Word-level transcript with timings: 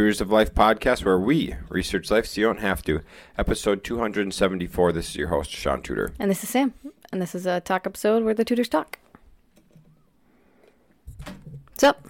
Tutors 0.00 0.22
of 0.22 0.30
Life 0.30 0.54
podcast, 0.54 1.04
where 1.04 1.18
we 1.18 1.56
research 1.68 2.10
life 2.10 2.24
so 2.24 2.40
you 2.40 2.46
don't 2.46 2.60
have 2.60 2.82
to. 2.84 3.02
Episode 3.36 3.84
274. 3.84 4.92
This 4.92 5.10
is 5.10 5.16
your 5.16 5.28
host, 5.28 5.50
Shaun 5.50 5.82
Tudor. 5.82 6.14
And 6.18 6.30
this 6.30 6.42
is 6.42 6.48
Sam. 6.48 6.72
And 7.12 7.20
this 7.20 7.34
is 7.34 7.44
a 7.44 7.60
talk 7.60 7.86
episode 7.86 8.24
where 8.24 8.32
the 8.32 8.42
tutors 8.42 8.70
talk. 8.70 8.98
What's 11.68 11.84
up? 11.84 12.08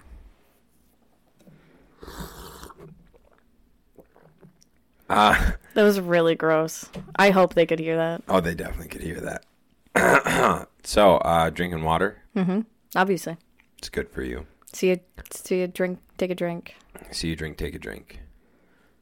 Uh, 5.09 5.51
That 5.73 5.83
was 5.83 5.99
really 5.99 6.35
gross. 6.35 6.85
I 7.17 7.31
hope 7.31 7.55
they 7.55 7.65
could 7.65 7.79
hear 7.79 7.97
that. 7.97 8.23
oh, 8.29 8.39
they 8.39 8.55
definitely 8.55 8.87
could 8.87 9.01
hear 9.01 9.19
that. 9.93 10.69
so, 10.85 11.17
uh, 11.17 11.49
drinking 11.49 11.83
water, 11.83 12.21
Mm 12.37 12.45
hmm. 12.45 12.59
Obviously. 12.95 13.35
it's 13.79 13.89
good 13.89 14.07
for 14.09 14.23
you. 14.23 14.47
See 14.71 14.91
you, 14.91 14.99
see 15.31 15.59
you 15.59 15.67
drink, 15.67 15.99
take 16.17 16.31
a 16.31 16.35
drink. 16.35 16.75
See 17.11 17.29
you 17.29 17.35
drink, 17.35 17.57
take 17.57 17.75
a 17.75 17.79
drink. 17.79 18.19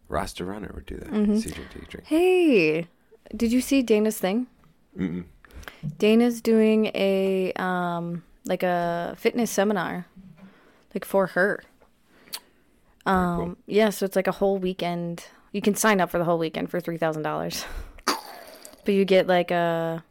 Rasta 0.07 0.43
Runner 0.43 0.71
would 0.73 0.85
do 0.85 0.97
that. 0.97 1.09
Mm-hmm. 1.09 1.37
See 1.37 1.49
you 1.49 1.55
drink, 1.55 1.69
take 1.71 1.83
a 1.83 1.85
drink. 1.85 2.07
Hey, 2.07 2.87
did 3.35 3.51
you 3.51 3.61
see 3.61 3.81
Dana's 3.83 4.17
thing? 4.17 4.47
Mm-mm. 4.97 5.25
Dana's 5.97 6.41
doing 6.41 6.87
a 6.95 7.53
um 7.53 8.23
like 8.45 8.63
a 8.63 9.15
fitness 9.17 9.51
seminar, 9.51 10.07
like 10.93 11.05
for 11.05 11.27
her. 11.27 11.63
Um, 13.05 13.37
cool. 13.37 13.55
yeah, 13.67 13.89
so 13.89 14.05
it's 14.05 14.15
like 14.15 14.27
a 14.27 14.33
whole 14.33 14.57
weekend. 14.57 15.25
You 15.51 15.61
can 15.61 15.75
sign 15.75 16.01
up 16.01 16.09
for 16.09 16.17
the 16.17 16.25
whole 16.25 16.37
weekend 16.37 16.69
for 16.69 16.79
three 16.79 16.97
thousand 16.97 17.21
dollars, 17.23 17.65
but 18.05 18.93
you 18.93 19.05
get 19.05 19.27
like 19.27 19.51
a 19.51 20.03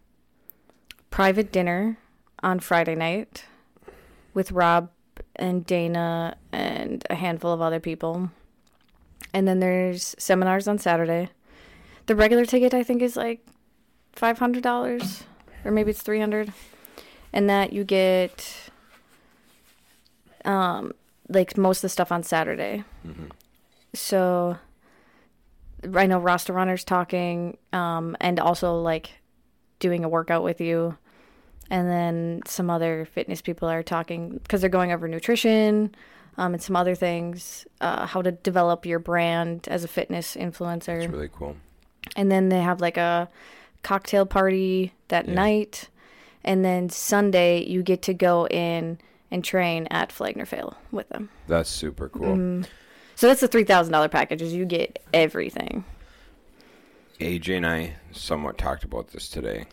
private 1.10 1.50
dinner 1.52 1.98
on 2.42 2.60
Friday 2.60 2.94
night 2.94 3.44
with 4.34 4.52
Rob 4.52 4.90
and 5.38 5.64
Dana 5.64 6.36
and 6.52 7.04
a 7.08 7.14
handful 7.14 7.52
of 7.52 7.60
other 7.60 7.80
people, 7.80 8.30
and 9.32 9.46
then 9.46 9.60
there's 9.60 10.14
seminars 10.18 10.66
on 10.66 10.78
Saturday. 10.78 11.30
The 12.06 12.16
regular 12.16 12.44
ticket 12.44 12.74
I 12.74 12.82
think 12.82 13.02
is 13.02 13.16
like 13.16 13.46
five 14.12 14.38
hundred 14.38 14.62
dollars, 14.62 15.24
or 15.64 15.70
maybe 15.70 15.90
it's 15.90 16.02
three 16.02 16.20
hundred, 16.20 16.52
and 17.32 17.48
that 17.48 17.72
you 17.72 17.84
get 17.84 18.70
um 20.44 20.92
like 21.28 21.56
most 21.58 21.78
of 21.78 21.82
the 21.82 21.88
stuff 21.90 22.10
on 22.10 22.22
Saturday. 22.22 22.84
So 23.94 24.58
I 25.94 26.06
know 26.06 26.18
Rasta 26.18 26.52
Runner's 26.52 26.84
talking, 26.84 27.56
um, 27.72 28.16
and 28.20 28.40
also 28.40 28.80
like 28.80 29.10
doing 29.78 30.04
a 30.04 30.08
workout 30.08 30.42
with 30.42 30.60
you. 30.60 30.96
And 31.70 31.88
then 31.88 32.40
some 32.46 32.70
other 32.70 33.04
fitness 33.12 33.42
people 33.42 33.68
are 33.68 33.82
talking 33.82 34.38
because 34.42 34.60
they're 34.62 34.70
going 34.70 34.90
over 34.92 35.06
nutrition 35.08 35.94
um, 36.38 36.54
and 36.54 36.62
some 36.62 36.76
other 36.76 36.94
things, 36.94 37.66
uh, 37.80 38.06
how 38.06 38.22
to 38.22 38.32
develop 38.32 38.86
your 38.86 38.98
brand 38.98 39.68
as 39.68 39.84
a 39.84 39.88
fitness 39.88 40.34
influencer 40.36 41.02
It's 41.04 41.12
really 41.12 41.28
cool. 41.32 41.56
and 42.16 42.30
then 42.30 42.48
they 42.48 42.60
have 42.60 42.80
like 42.80 42.96
a 42.96 43.28
cocktail 43.82 44.24
party 44.24 44.92
that 45.08 45.26
Yeah. 45.28 45.34
night 45.34 45.88
and 46.44 46.64
then 46.64 46.88
sunday 46.88 47.62
you 47.64 47.82
get 47.82 48.02
to 48.02 48.14
go 48.14 48.46
in 48.48 48.98
and 49.30 49.44
train 49.44 49.86
at 49.90 50.10
flagner 50.10 50.44
Vale 50.46 50.76
with 50.90 51.08
them 51.10 51.28
That's 51.48 51.68
super 51.70 52.08
cool. 52.08 52.64
so 53.14 53.26
that's 53.28 53.40
the 53.40 53.48
$3000 53.48 54.10
package 54.10 54.42
is 54.42 54.52
you 54.54 54.64
get 54.64 55.00
everything 55.12 55.84
AJ 57.20 57.56
and 57.58 57.66
I 57.66 57.94
somewhat 58.12 58.58
talked 58.58 58.84
about 58.84 59.08
this 59.08 59.28
today. 59.28 59.64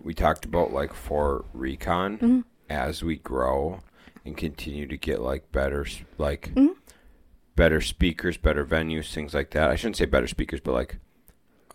We 0.00 0.14
talked 0.14 0.44
about 0.44 0.72
like 0.72 0.94
for 0.94 1.44
REI-CON 1.52 2.18
mm-hmm. 2.18 2.40
as 2.70 3.02
we 3.02 3.16
grow 3.16 3.80
and 4.24 4.36
continue 4.36 4.86
to 4.86 4.96
get 4.96 5.20
like 5.20 5.50
better 5.52 5.86
like 6.18 6.50
mm-hmm. 6.54 6.72
better 7.56 7.80
speakers, 7.80 8.36
better 8.36 8.64
venues, 8.64 9.12
things 9.12 9.34
like 9.34 9.50
that. 9.50 9.70
I 9.70 9.76
shouldn't 9.76 9.96
say 9.96 10.06
better 10.06 10.26
speakers, 10.26 10.60
but 10.60 10.72
like 10.72 10.98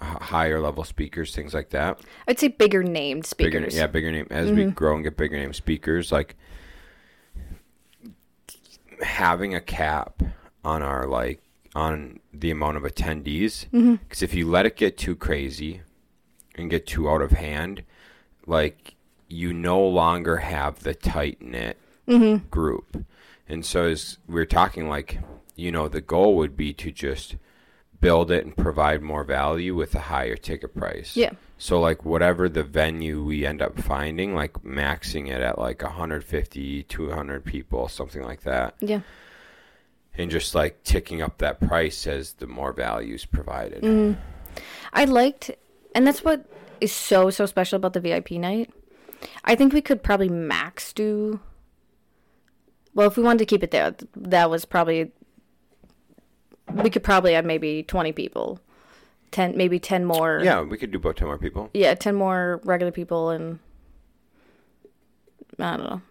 higher 0.01 0.59
level 0.59 0.83
speakers, 0.83 1.35
things 1.35 1.53
like 1.53 1.69
that. 1.71 1.99
i'd 2.27 2.39
say 2.39 2.47
bigger 2.47 2.83
named 2.83 3.29
Bigger, 3.37 3.59
speakers. 3.59 3.75
yeah, 3.75 3.87
bigger 3.87 4.11
name 4.11 4.27
as 4.29 4.51
we 4.51 4.63
mm-hmm. 4.63 4.71
grow 4.71 4.95
and 4.95 5.03
get 5.03 5.17
bigger 5.17 5.37
name 5.37 5.53
speakers, 5.53 6.11
like 6.11 6.35
having 9.01 9.53
a 9.53 9.61
cap 9.61 10.21
on 10.63 10.81
our 10.81 11.05
like 11.07 11.41
on 11.75 12.19
the 12.33 12.51
amount 12.51 12.77
of 12.77 12.83
attendees. 12.83 13.65
Because 13.71 14.23
if 14.23 14.33
you 14.33 14.47
let 14.47 14.65
it 14.65 14.75
get 14.75 14.97
too 14.97 15.15
crazy 15.15 15.81
and 16.55 16.69
get 16.69 16.87
too 16.87 17.09
out 17.09 17.21
of 17.21 17.31
hand 17.31 17.83
like 18.49 18.95
you 19.27 19.53
no 19.53 19.79
longer 19.85 20.37
have 20.37 20.79
the 20.83 20.93
tight 20.95 21.41
knit 21.41 21.77
group 22.49 23.05
and 23.47 23.63
so 23.63 23.85
as 23.85 24.17
we 24.27 24.41
are 24.41 24.45
talking 24.45 24.89
like 24.89 25.19
you 25.55 25.71
know 25.71 25.87
the 25.87 26.01
goal 26.01 26.35
would 26.35 26.57
be 26.57 26.73
to 26.73 26.91
just 26.91 27.35
build 28.01 28.31
it 28.31 28.43
and 28.45 28.57
provide 28.57 29.01
more 29.03 29.23
value 29.23 29.75
with 29.75 29.93
a 29.93 29.99
higher 29.99 30.35
ticket 30.35 30.73
price 30.75 31.15
Yeah. 31.15 31.31
so 31.59 31.79
like 31.79 32.03
whatever 32.03 32.49
the 32.49 32.63
venue 32.63 33.23
we 33.23 33.45
end 33.45 33.61
up 33.61 33.79
finding 33.79 34.33
like 34.33 34.53
maxing 34.63 35.27
it 35.29 35.41
at 35.41 35.59
like 35.59 35.83
150 35.83 36.83
200 36.83 37.45
people 37.45 37.87
something 37.87 38.23
like 38.23 38.41
that 38.41 38.73
yeah 38.79 39.01
and 40.17 40.31
just 40.31 40.55
like 40.55 40.83
ticking 40.83 41.21
up 41.21 41.37
that 41.37 41.59
price 41.61 42.07
as 42.07 42.33
the 42.33 42.47
more 42.47 42.73
value 42.73 43.13
is 43.13 43.25
provided. 43.25 43.83
Mm-hmm. 43.83 44.19
I 44.91 45.05
liked, 45.05 45.51
and 45.95 46.05
that's 46.05 46.23
what 46.25 46.43
is 46.81 46.91
so 46.91 47.29
so 47.29 47.45
special 47.45 47.77
about 47.77 47.93
the 47.93 47.99
VIP 47.99 48.31
night. 48.31 48.69
I 49.43 49.55
think 49.55 49.73
we 49.73 49.81
could 49.81 50.01
probably 50.03 50.29
max 50.29 50.93
do. 50.93 51.39
Well, 52.93 53.07
if 53.07 53.17
we 53.17 53.23
wanted 53.23 53.39
to 53.39 53.45
keep 53.45 53.63
it 53.63 53.71
there, 53.71 53.95
that 54.15 54.49
was 54.49 54.65
probably. 54.65 55.11
We 56.73 56.89
could 56.89 57.03
probably 57.03 57.33
have 57.33 57.45
maybe 57.45 57.83
twenty 57.83 58.11
people, 58.11 58.59
ten 59.31 59.57
maybe 59.57 59.79
ten 59.79 60.05
more. 60.05 60.39
Yeah, 60.43 60.61
we 60.61 60.77
could 60.77 60.91
do 60.91 60.97
about 60.99 61.17
10 61.17 61.27
more 61.27 61.37
people. 61.37 61.69
Yeah, 61.73 61.95
ten 61.95 62.15
more 62.15 62.61
regular 62.63 62.91
people 62.91 63.29
and. 63.29 63.59
I 65.57 65.75
don't 65.75 65.89
know, 65.89 66.01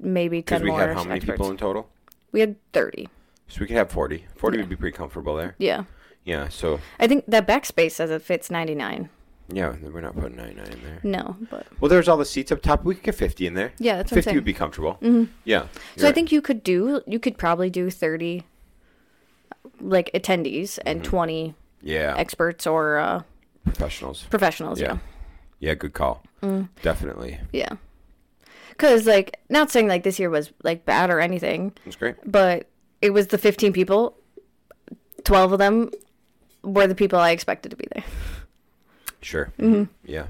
maybe 0.00 0.42
ten 0.42 0.62
we 0.62 0.70
more 0.70 0.80
had 0.80 0.94
how 0.94 1.04
many 1.04 1.16
experts. 1.16 1.38
people 1.38 1.50
in 1.50 1.56
total? 1.56 1.88
We 2.32 2.40
had 2.40 2.56
thirty. 2.72 3.08
So 3.48 3.60
we 3.60 3.66
could 3.66 3.76
have 3.76 3.90
40. 3.90 4.24
40 4.36 4.58
would 4.58 4.68
be 4.68 4.76
pretty 4.76 4.96
comfortable 4.96 5.36
there. 5.36 5.54
Yeah, 5.58 5.84
Yeah, 6.24 6.48
so 6.48 6.80
I 6.98 7.06
think 7.06 7.24
that 7.28 7.46
backspace 7.46 7.92
says 7.92 8.10
it 8.10 8.22
fits 8.22 8.50
ninety 8.50 8.74
nine. 8.74 9.08
Yeah, 9.52 9.74
we're 9.82 10.00
not 10.00 10.14
putting 10.14 10.36
99 10.36 10.66
in 10.66 10.82
there. 10.82 10.98
No, 11.02 11.36
but 11.50 11.66
Well, 11.80 11.88
there's 11.88 12.08
all 12.08 12.16
the 12.16 12.24
seats 12.24 12.50
up 12.52 12.62
top. 12.62 12.84
We 12.84 12.94
could 12.94 13.04
get 13.04 13.14
50 13.14 13.46
in 13.46 13.54
there. 13.54 13.72
yeah, 13.78 13.96
that's 13.96 14.10
what 14.10 14.16
I'm 14.16 14.22
50 14.22 14.24
saying. 14.24 14.36
would 14.36 14.44
be 14.44 14.52
comfortable. 14.52 14.98
Yeah. 15.44 15.62
So 15.96 16.02
you're 16.02 16.08
I 16.08 16.12
think 16.12 16.32
you 16.32 16.40
could 16.42 16.62
do 16.62 17.02
you 17.06 17.18
could 17.18 17.38
probably 17.38 17.70
do 17.70 17.90
30 17.90 18.44
like 19.80 20.10
attendees 20.14 20.78
Mm-hmm. 20.78 20.88
and 20.88 21.04
20 21.04 21.54
yeah, 21.82 22.14
experts 22.16 22.66
or 22.66 22.98
uh, 22.98 23.22
professionals. 23.64 24.24
professionals, 24.30 24.80
Yeah. 24.80 24.92
yeah. 24.94 24.98
Yeah, 25.60 25.74
good 25.74 25.92
call. 25.92 26.22
Mm. 26.42 26.68
Definitely. 26.82 27.38
Yeah. 27.52 27.70
Cuz 28.78 29.06
like 29.06 29.38
not 29.48 29.70
saying 29.70 29.86
like 29.88 30.02
this 30.02 30.18
year 30.18 30.30
was 30.30 30.52
like 30.64 30.84
bad 30.84 31.10
or 31.10 31.20
anything, 31.20 31.72
That's 31.84 31.96
great. 31.96 32.16
but 32.24 32.66
it 33.00 33.10
was 33.10 33.28
the 33.28 33.38
15 33.38 33.72
people 33.72 34.16
12 35.24 35.52
of 35.52 35.58
them 35.58 35.90
were 36.64 36.86
the 36.88 36.94
people 36.96 37.18
I 37.18 37.30
expected 37.30 37.70
to 37.70 37.76
be 37.76 37.86
there. 37.94 38.04
Sure. 39.22 39.52
Mm-hmm. 39.58 39.84
Yeah. 40.04 40.26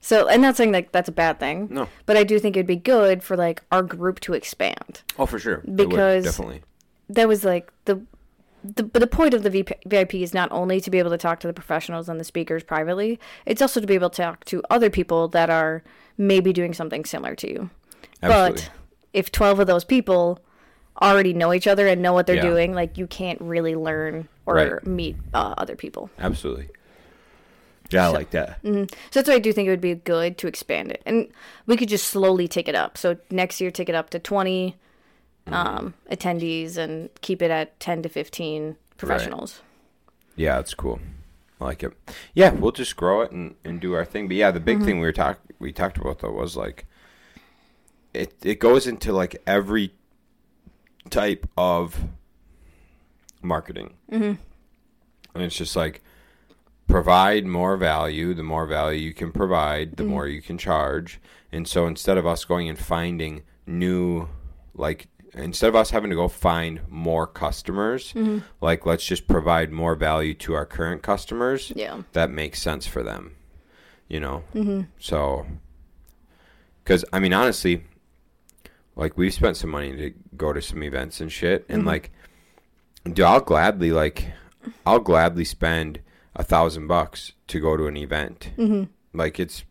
So, 0.00 0.28
and 0.28 0.42
not 0.42 0.56
saying 0.56 0.70
like 0.72 0.92
that's 0.92 1.08
a 1.08 1.12
bad 1.12 1.40
thing, 1.40 1.68
No. 1.70 1.88
but 2.06 2.16
I 2.16 2.24
do 2.24 2.38
think 2.38 2.56
it'd 2.56 2.66
be 2.66 2.76
good 2.76 3.22
for 3.22 3.36
like 3.36 3.62
our 3.72 3.82
group 3.82 4.20
to 4.20 4.34
expand. 4.34 5.02
Oh, 5.18 5.24
for 5.26 5.38
sure. 5.38 5.54
It 5.54 5.66
would, 5.68 5.76
Because- 5.76 6.24
definitely. 6.24 6.62
that 7.08 7.26
was 7.28 7.44
like 7.44 7.72
the 7.86 8.02
the 8.62 8.82
but 8.82 9.00
the 9.00 9.06
point 9.06 9.34
of 9.34 9.42
the 9.42 9.50
VIP 9.86 10.14
is 10.22 10.32
not 10.32 10.50
only 10.50 10.80
to 10.80 10.90
be 10.90 10.98
able 10.98 11.10
to 11.10 11.18
talk 11.18 11.38
to 11.40 11.46
the 11.46 11.52
professionals 11.52 12.08
and 12.08 12.18
the 12.18 12.24
speakers 12.24 12.62
privately, 12.62 13.18
it's 13.44 13.60
also 13.60 13.78
to 13.80 13.86
be 13.86 13.94
able 13.94 14.08
to 14.10 14.22
talk 14.22 14.44
to 14.46 14.62
other 14.70 14.88
people 14.88 15.28
that 15.28 15.50
are 15.50 15.82
maybe 16.16 16.50
doing 16.52 16.72
something 16.72 17.04
similar 17.04 17.34
to 17.36 17.50
you. 17.50 17.70
Absolutely. 18.22 18.62
But 18.62 18.70
if 19.12 19.30
12 19.30 19.60
of 19.60 19.66
those 19.66 19.84
people 19.84 20.38
already 21.02 21.34
know 21.34 21.52
each 21.52 21.66
other 21.66 21.86
and 21.88 22.00
know 22.00 22.14
what 22.14 22.26
they're 22.26 22.36
Yeah. 22.36 22.42
doing, 22.42 22.72
like 22.74 22.96
you 22.96 23.06
can't 23.06 23.38
really 23.40 23.74
learn 23.74 24.28
or 24.46 24.54
Right. 24.54 24.86
meet 24.86 25.16
uh, 25.34 25.54
other 25.58 25.76
people. 25.76 26.08
Absolutely. 26.18 26.68
Yeah, 27.90 28.06
I 28.06 28.10
like 28.10 28.30
that. 28.30 28.58
So 28.62 28.86
that's 29.12 29.28
why 29.28 29.34
I 29.34 29.38
do 29.38 29.52
think 29.52 29.66
it 29.66 29.70
would 29.70 29.80
be 29.80 29.94
good 29.94 30.38
to 30.38 30.46
expand 30.46 30.90
it. 30.90 31.02
And 31.04 31.28
we 31.66 31.76
could 31.76 31.88
just 31.88 32.06
slowly 32.08 32.48
take 32.48 32.68
it 32.68 32.74
up. 32.74 32.96
So 32.98 33.18
next 33.30 33.60
year, 33.60 33.70
take 33.70 33.88
it 33.88 33.94
up 33.94 34.10
to 34.10 34.18
20 34.18 34.76
Mm-hmm. 35.46 35.54
um, 35.54 35.94
attendees 36.10 36.78
and 36.78 37.10
keep 37.20 37.42
it 37.42 37.50
at 37.50 37.78
10 37.78 38.02
to 38.04 38.08
15 38.08 38.76
professionals. 38.96 39.60
Yeah, 40.36 40.58
it's 40.58 40.72
cool. 40.72 41.00
I 41.60 41.64
like 41.64 41.82
it. 41.82 41.92
Yeah, 42.32 42.50
we'll 42.52 42.72
just 42.72 42.96
grow 42.96 43.20
it 43.20 43.30
and, 43.30 43.54
and 43.62 43.78
do 43.78 43.92
our 43.92 44.06
thing. 44.06 44.26
But 44.26 44.38
yeah, 44.38 44.50
the 44.50 44.58
big 44.60 44.82
thing 44.82 45.00
we 45.00 45.06
were 45.06 45.12
talk 45.12 45.40
we 45.58 45.70
talked 45.70 45.98
about 45.98 46.20
though 46.20 46.30
was 46.30 46.56
like 46.56 46.86
it 48.14 48.34
it 48.42 48.58
goes 48.58 48.86
into 48.86 49.12
like 49.12 49.36
every 49.46 49.92
type 51.10 51.46
of 51.58 52.04
marketing. 53.42 53.94
Mm-hmm. 54.10 54.40
And 55.34 55.42
it's 55.42 55.56
just 55.56 55.76
like 55.76 56.02
provide 56.86 57.46
more 57.46 57.76
value. 57.76 58.34
The 58.34 58.42
more 58.42 58.66
value 58.66 59.00
you 59.00 59.14
can 59.14 59.32
provide, 59.32 59.96
the 59.96 60.04
more 60.04 60.26
you 60.28 60.42
can 60.42 60.58
charge. 60.58 61.20
And 61.52 61.66
so 61.68 61.86
instead 61.86 62.18
of 62.18 62.26
us 62.26 62.44
going 62.44 62.68
and 62.68 62.78
finding 62.78 63.42
new 63.66 64.28
like 64.74 65.08
instead 65.34 65.68
of 65.68 65.74
us 65.76 65.90
having 65.90 66.10
to 66.10 66.16
go 66.16 66.28
find 66.28 66.80
more 66.88 67.26
customers, 67.26 68.12
Mm-hmm. 68.12 68.38
like 68.60 68.86
let's 68.86 69.04
just 69.04 69.26
provide 69.26 69.72
more 69.72 69.94
value 69.94 70.34
to 70.34 70.54
our 70.54 70.66
current 70.66 71.02
customers. 71.02 71.72
Yeah. 71.74 72.02
That 72.12 72.30
makes 72.30 72.60
sense 72.60 72.86
for 72.86 73.02
them, 73.02 73.36
you 74.08 74.20
know. 74.20 74.44
Mm-hmm. 74.54 74.82
So, 74.98 75.46
because 76.82 77.04
I 77.12 77.18
mean, 77.20 77.32
honestly, 77.32 77.84
like 78.96 79.16
we've 79.16 79.34
spent 79.34 79.56
some 79.56 79.70
money 79.70 79.96
to 79.96 80.12
go 80.36 80.52
to 80.52 80.62
some 80.62 80.82
events 80.82 81.20
and 81.20 81.32
shit, 81.32 81.64
and 81.68 81.84
like, 81.84 82.12
dude, 83.04 83.20
I'll 83.20 83.40
gladly 83.40 83.90
like, 83.92 84.32
I'll 84.86 85.00
gladly 85.00 85.44
spend 85.44 86.00
a 86.36 86.42
thousand 86.42 86.86
bucks 86.86 87.32
to 87.48 87.60
go 87.60 87.76
to 87.76 87.86
an 87.86 87.96
event. 87.96 88.50
Mm-hmm. 88.56 88.84
Like 89.16 89.38
it's, 89.38 89.64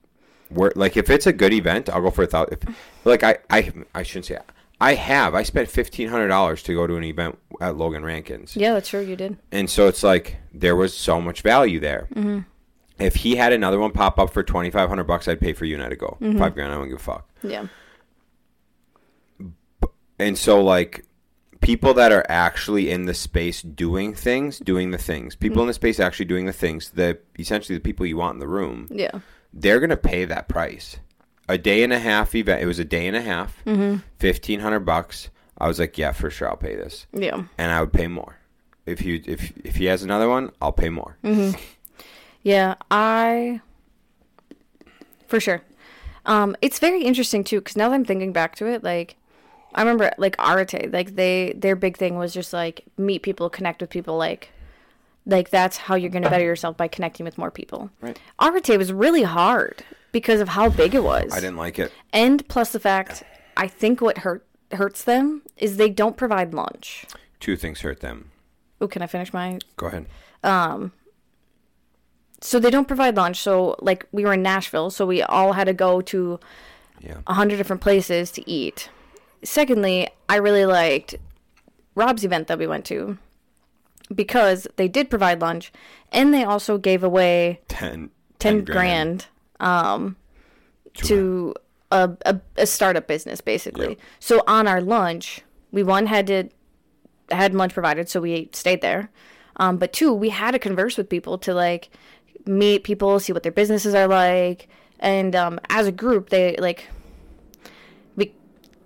where 0.50 0.72
like 0.76 0.96
if 0.98 1.10
it's 1.10 1.28
a 1.28 1.34
good 1.34 1.54
event, 1.54 1.90
I'll 1.90 2.02
go 2.02 2.12
for 2.12 2.24
a 2.24 2.28
thousand. 2.28 2.58
If, 2.62 2.76
Like 3.06 3.24
I, 3.24 3.38
I, 3.50 3.72
I 3.94 4.04
shouldn't 4.04 4.26
say. 4.26 4.38
I 4.80 4.96
have. 4.96 5.34
I 5.34 5.44
spent 5.44 5.70
fifteen 5.70 6.10
hundred 6.10 6.28
dollars 6.28 6.64
to 6.64 6.74
go 6.74 6.88
to 6.88 6.96
an 6.96 7.04
event 7.04 7.38
at 7.62 7.78
Logan 7.78 8.04
Rankins. 8.04 8.56
Yeah, 8.56 8.74
that's 8.74 8.90
true. 8.90 9.02
You 9.02 9.16
did. 9.16 9.38
And 9.52 9.70
so 9.70 9.88
it's 9.88 10.04
like 10.04 10.38
there 10.54 10.76
was 10.76 10.96
so 10.96 11.22
much 11.22 11.42
value 11.42 11.80
there. 11.80 12.08
Mm-hmm. 12.14 12.40
If 13.00 13.16
he 13.16 13.36
had 13.36 13.54
another 13.54 13.80
one 13.80 13.92
pop 13.92 14.20
up 14.20 14.32
for 14.32 14.44
twenty 14.44 14.70
five 14.72 14.90
hundred 14.90 15.06
bucks, 15.06 15.28
I'd 15.28 15.40
pay 15.40 15.54
for 15.54 15.66
you 15.66 15.78
Unite 15.78 15.90
to 15.90 15.96
go. 15.96 16.18
Five 16.38 16.54
grand, 16.54 16.72
I 16.72 16.76
don't 16.76 16.90
give 16.90 16.98
a 16.98 17.02
fuck. 17.02 17.30
Yeah. 17.42 17.68
And 20.20 20.38
so 20.38 20.62
like 20.64 21.06
people 21.64 21.94
that 21.96 22.12
are 22.12 22.26
actually 22.30 22.92
in 22.92 23.06
the 23.06 23.14
space 23.14 23.62
doing 23.62 24.14
things, 24.14 24.60
doing 24.60 24.92
the 24.92 24.98
things, 24.98 25.36
people 25.36 25.62
in 25.62 25.68
the 25.68 25.74
space 25.74 26.00
actually 26.00 26.26
doing 26.26 26.46
the 26.46 26.54
things, 26.54 26.92
the 26.92 27.18
essentially 27.40 27.76
the 27.78 27.82
people 27.84 28.06
you 28.06 28.18
want 28.18 28.34
in 28.36 28.40
the 28.40 28.48
room, 28.48 28.88
Yeah. 28.92 29.12
they're 29.54 29.80
gonna 29.80 29.98
pay 29.98 30.26
that 30.26 30.48
price. 30.48 30.98
A 31.50 31.58
day 31.58 31.84
and 31.84 31.92
a 31.92 32.00
half 32.00 32.36
event. 32.36 32.62
It 32.62 32.66
was 32.68 32.80
a 32.80 32.86
day 32.86 33.06
and 33.08 33.18
a 33.18 33.22
half, 33.22 33.62
fifteen 34.18 34.60
hundred 34.62 34.82
bucks. 34.82 35.30
I 35.58 35.68
was 35.68 35.78
like, 35.80 35.98
yeah, 35.98 36.12
for 36.14 36.30
sure, 36.30 36.50
I'll 36.50 36.56
pay 36.58 36.76
this, 36.76 37.06
Yeah. 37.14 37.44
and 37.58 37.72
I 37.72 37.80
would 37.82 37.92
pay 37.94 38.08
more. 38.08 38.38
If 38.86 39.02
you 39.02 39.22
if 39.26 39.52
if 39.64 39.76
he 39.78 39.86
has 39.86 40.04
another 40.04 40.30
one, 40.30 40.52
I'll 40.62 40.72
pay 40.72 40.90
more. 40.90 41.18
Yeah, 42.44 42.76
I 42.92 43.62
for 45.28 45.40
sure. 45.40 45.62
Um, 46.26 46.56
it's 46.62 46.80
very 46.80 47.04
interesting 47.04 47.44
too 47.44 47.60
because 47.60 47.76
now 47.76 47.90
that 47.90 47.96
I'm 47.96 48.06
thinking 48.06 48.32
back 48.34 48.56
to 48.58 48.66
it, 48.68 48.84
like 48.84 49.16
I 49.76 49.82
remember 49.82 50.12
like 50.18 50.38
Arate, 50.38 50.92
like 50.94 51.16
they 51.16 51.54
their 51.56 51.76
big 51.76 51.98
thing 51.98 52.18
was 52.18 52.34
just 52.34 52.54
like 52.54 52.84
meet 52.98 53.24
people, 53.24 53.50
connect 53.50 53.82
with 53.82 53.90
people, 53.90 54.18
like 54.18 54.50
like 55.26 55.50
that's 55.50 55.78
how 55.78 55.96
you're 55.96 56.10
going 56.10 56.24
to 56.24 56.30
better 56.30 56.44
yourself 56.44 56.76
by 56.78 56.88
connecting 56.88 57.24
with 57.24 57.38
more 57.38 57.50
people. 57.52 57.90
Right. 58.02 58.20
Arate 58.40 58.78
was 58.78 58.92
really 58.92 59.24
hard 59.24 59.84
because 60.12 60.42
of 60.42 60.50
how 60.50 60.70
big 60.70 60.94
it 60.94 61.04
was, 61.04 61.32
I 61.34 61.40
didn't 61.40 61.58
like 61.58 61.80
it. 61.80 61.92
and 62.12 62.48
plus 62.48 62.72
the 62.72 62.80
fact 62.80 63.24
I 63.58 63.68
think 63.68 64.02
what 64.02 64.20
hurt 64.20 64.46
hurts 64.72 65.04
them 65.04 65.44
is 65.58 65.78
they 65.78 65.90
don't 65.90 66.18
provide 66.18 66.54
lunch. 66.54 67.06
Two 67.40 67.56
things 67.56 67.82
hurt 67.82 68.00
them. 68.02 68.32
Oh, 68.82 68.88
can 68.88 69.02
I 69.02 69.08
finish 69.08 69.32
my 69.34 69.60
Go 69.78 69.88
ahead. 69.88 70.06
Um 70.44 70.92
so 72.42 72.60
they 72.60 72.70
don't 72.70 72.88
provide 72.88 73.16
lunch. 73.16 73.38
So 73.42 73.76
like 73.80 74.06
we 74.12 74.26
were 74.26 74.34
in 74.34 74.42
Nashville, 74.44 74.90
so 74.90 75.06
we 75.06 75.22
all 75.24 75.54
had 75.54 75.66
to 75.66 75.74
go 75.74 76.02
to 76.02 76.40
Yeah. 77.00 77.20
a 77.28 77.34
hundred 77.34 77.58
different 77.58 77.82
places 77.82 78.30
to 78.32 78.50
eat. 78.50 78.90
Secondly, 79.44 80.10
I 80.30 80.38
really 80.38 80.66
liked 80.66 81.16
Rob's 81.96 82.24
event 82.24 82.48
that 82.48 82.60
we 82.60 82.68
went 82.68 82.86
to 82.86 83.18
because 84.14 84.68
they 84.76 84.88
did 84.88 85.10
provide 85.10 85.42
lunch 85.42 85.72
and 86.12 86.34
they 86.34 86.44
also 86.44 86.78
gave 86.78 87.04
away 87.04 87.62
10, 87.68 88.10
10 88.40 88.64
grand, 88.66 89.28
um, 89.60 90.16
to 90.94 91.56
a, 91.92 92.12
a, 92.26 92.40
a 92.58 92.66
startup 92.66 93.08
business 93.08 93.42
basically. 93.42 93.90
Yep. 93.90 94.00
So 94.20 94.44
on 94.48 94.68
our 94.68 94.82
lunch, 94.82 95.42
we 95.72 95.84
one 95.84 96.06
had 96.06 96.28
to 96.28 96.50
had 97.32 97.54
lunch 97.56 97.74
provided, 97.74 98.10
so 98.10 98.22
we 98.22 98.50
stayed 98.54 98.82
there. 98.82 99.10
Um, 99.58 99.78
but 99.78 99.94
two, 99.94 100.14
we 100.14 100.30
had 100.30 100.52
to 100.52 100.60
converse 100.60 100.98
with 100.98 101.10
people 101.10 101.38
to 101.40 101.54
like 101.54 101.90
meet 102.46 102.84
people, 102.84 103.20
see 103.20 103.34
what 103.34 103.44
their 103.44 103.52
businesses 103.52 103.96
are 103.96 104.08
like, 104.08 104.68
and 105.00 105.36
um, 105.36 105.60
as 105.70 105.88
a 105.88 105.92
group, 105.92 106.30
they 106.30 106.56
like 106.58 106.90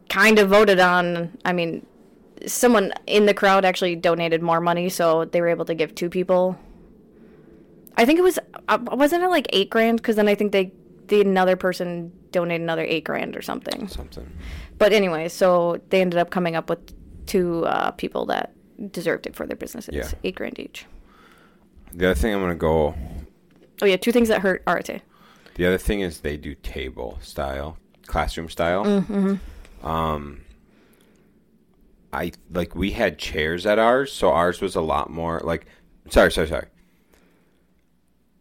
kind 0.10 0.40
of 0.40 0.50
voted 0.50 0.80
on. 0.80 1.38
I 1.46 1.54
mean, 1.54 1.86
someone 2.46 2.94
in 3.06 3.26
the 3.26 3.34
crowd 3.34 3.66
actually 3.66 3.96
donated 3.96 4.42
more 4.42 4.60
money, 4.60 4.90
so 4.90 5.26
they 5.26 5.42
were 5.42 5.50
able 5.50 5.66
to 5.66 5.76
give 5.76 5.96
two 5.96 6.10
people. 6.10 6.58
I 7.96 8.06
think 8.06 8.20
it 8.20 8.24
was 8.24 8.38
uh, 8.68 8.78
wasn't 8.92 9.24
it 9.24 9.30
like 9.30 9.48
eight 9.52 9.70
grand? 9.70 9.98
Because 9.98 10.16
then 10.16 10.28
I 10.28 10.36
think 10.36 10.52
they 10.52 10.72
the 11.08 11.22
another 11.22 11.56
person 11.56 12.12
donated 12.32 12.62
another 12.62 12.84
eight 12.84 13.04
grand 13.04 13.36
or 13.36 13.42
something. 13.42 13.88
Something. 13.88 14.32
But 14.78 14.94
anyway, 14.94 15.30
so 15.30 15.82
they 15.90 16.02
ended 16.02 16.20
up 16.20 16.30
coming 16.30 16.56
up 16.56 16.70
with 16.70 16.94
two 17.26 17.66
uh, 17.66 17.92
people 17.92 18.26
that 18.28 18.54
deserved 18.92 19.26
it 19.26 19.36
for 19.36 19.48
their 19.48 19.58
businesses. 19.58 19.96
Yeah. 19.96 20.10
Eight 20.24 20.36
grand 20.36 20.60
each. 20.60 20.86
The 21.94 22.12
other 22.12 22.16
thing 22.20 22.34
I'm 22.34 22.42
gonna 22.42 22.56
go. 22.56 22.94
Oh 23.82 23.86
yeah, 23.86 23.98
two 23.98 24.12
things 24.12 24.28
that 24.28 24.42
hurt 24.42 24.62
Arte. 24.68 25.02
The 25.56 25.66
other 25.66 25.78
thing 25.78 26.02
is 26.02 26.20
they 26.20 26.38
do 26.38 26.54
table 26.56 27.18
style, 27.22 27.78
classroom 28.06 28.50
style. 28.50 28.86
Mm-hmm. 28.86 29.36
Um, 29.84 30.42
I 32.14 32.32
like 32.52 32.76
we 32.76 32.92
had 32.92 33.18
chairs 33.20 33.66
at 33.66 33.80
ours, 33.80 34.12
so 34.12 34.32
ours 34.32 34.62
was 34.62 34.76
a 34.76 34.82
lot 34.82 35.10
more 35.10 35.42
like. 35.44 35.66
Sorry, 36.10 36.32
sorry, 36.32 36.48
sorry. 36.48 36.68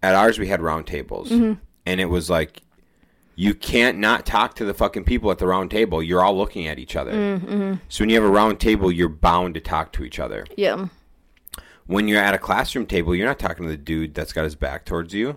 At 0.02 0.14
ours, 0.14 0.38
we 0.38 0.46
had 0.46 0.60
round 0.62 0.86
tables, 0.86 1.30
Mm-hmm. 1.30 1.54
and 1.84 2.00
it 2.00 2.04
was 2.06 2.30
like 2.30 2.62
you 3.34 3.54
can't 3.54 3.98
not 3.98 4.24
talk 4.24 4.54
to 4.54 4.64
the 4.64 4.72
fucking 4.72 5.04
people 5.04 5.30
at 5.30 5.38
the 5.38 5.46
round 5.46 5.70
table. 5.70 6.02
You're 6.02 6.22
all 6.22 6.36
looking 6.36 6.66
at 6.68 6.78
each 6.78 6.96
other. 6.96 7.12
Mm-hmm. 7.12 7.74
So 7.88 8.02
when 8.02 8.08
you 8.08 8.14
have 8.16 8.24
a 8.24 8.32
round 8.32 8.60
table, 8.60 8.90
you're 8.90 9.08
bound 9.10 9.54
to 9.54 9.60
talk 9.60 9.92
to 9.94 10.04
each 10.04 10.18
other. 10.18 10.46
Yeah. 10.56 10.88
When 11.86 12.08
you're 12.08 12.20
at 12.22 12.34
a 12.34 12.38
classroom 12.38 12.86
table, 12.86 13.14
you're 13.14 13.26
not 13.26 13.38
talking 13.38 13.64
to 13.64 13.70
the 13.70 13.76
dude 13.76 14.14
that's 14.14 14.32
got 14.32 14.44
his 14.44 14.54
back 14.54 14.84
towards 14.86 15.12
you. 15.12 15.36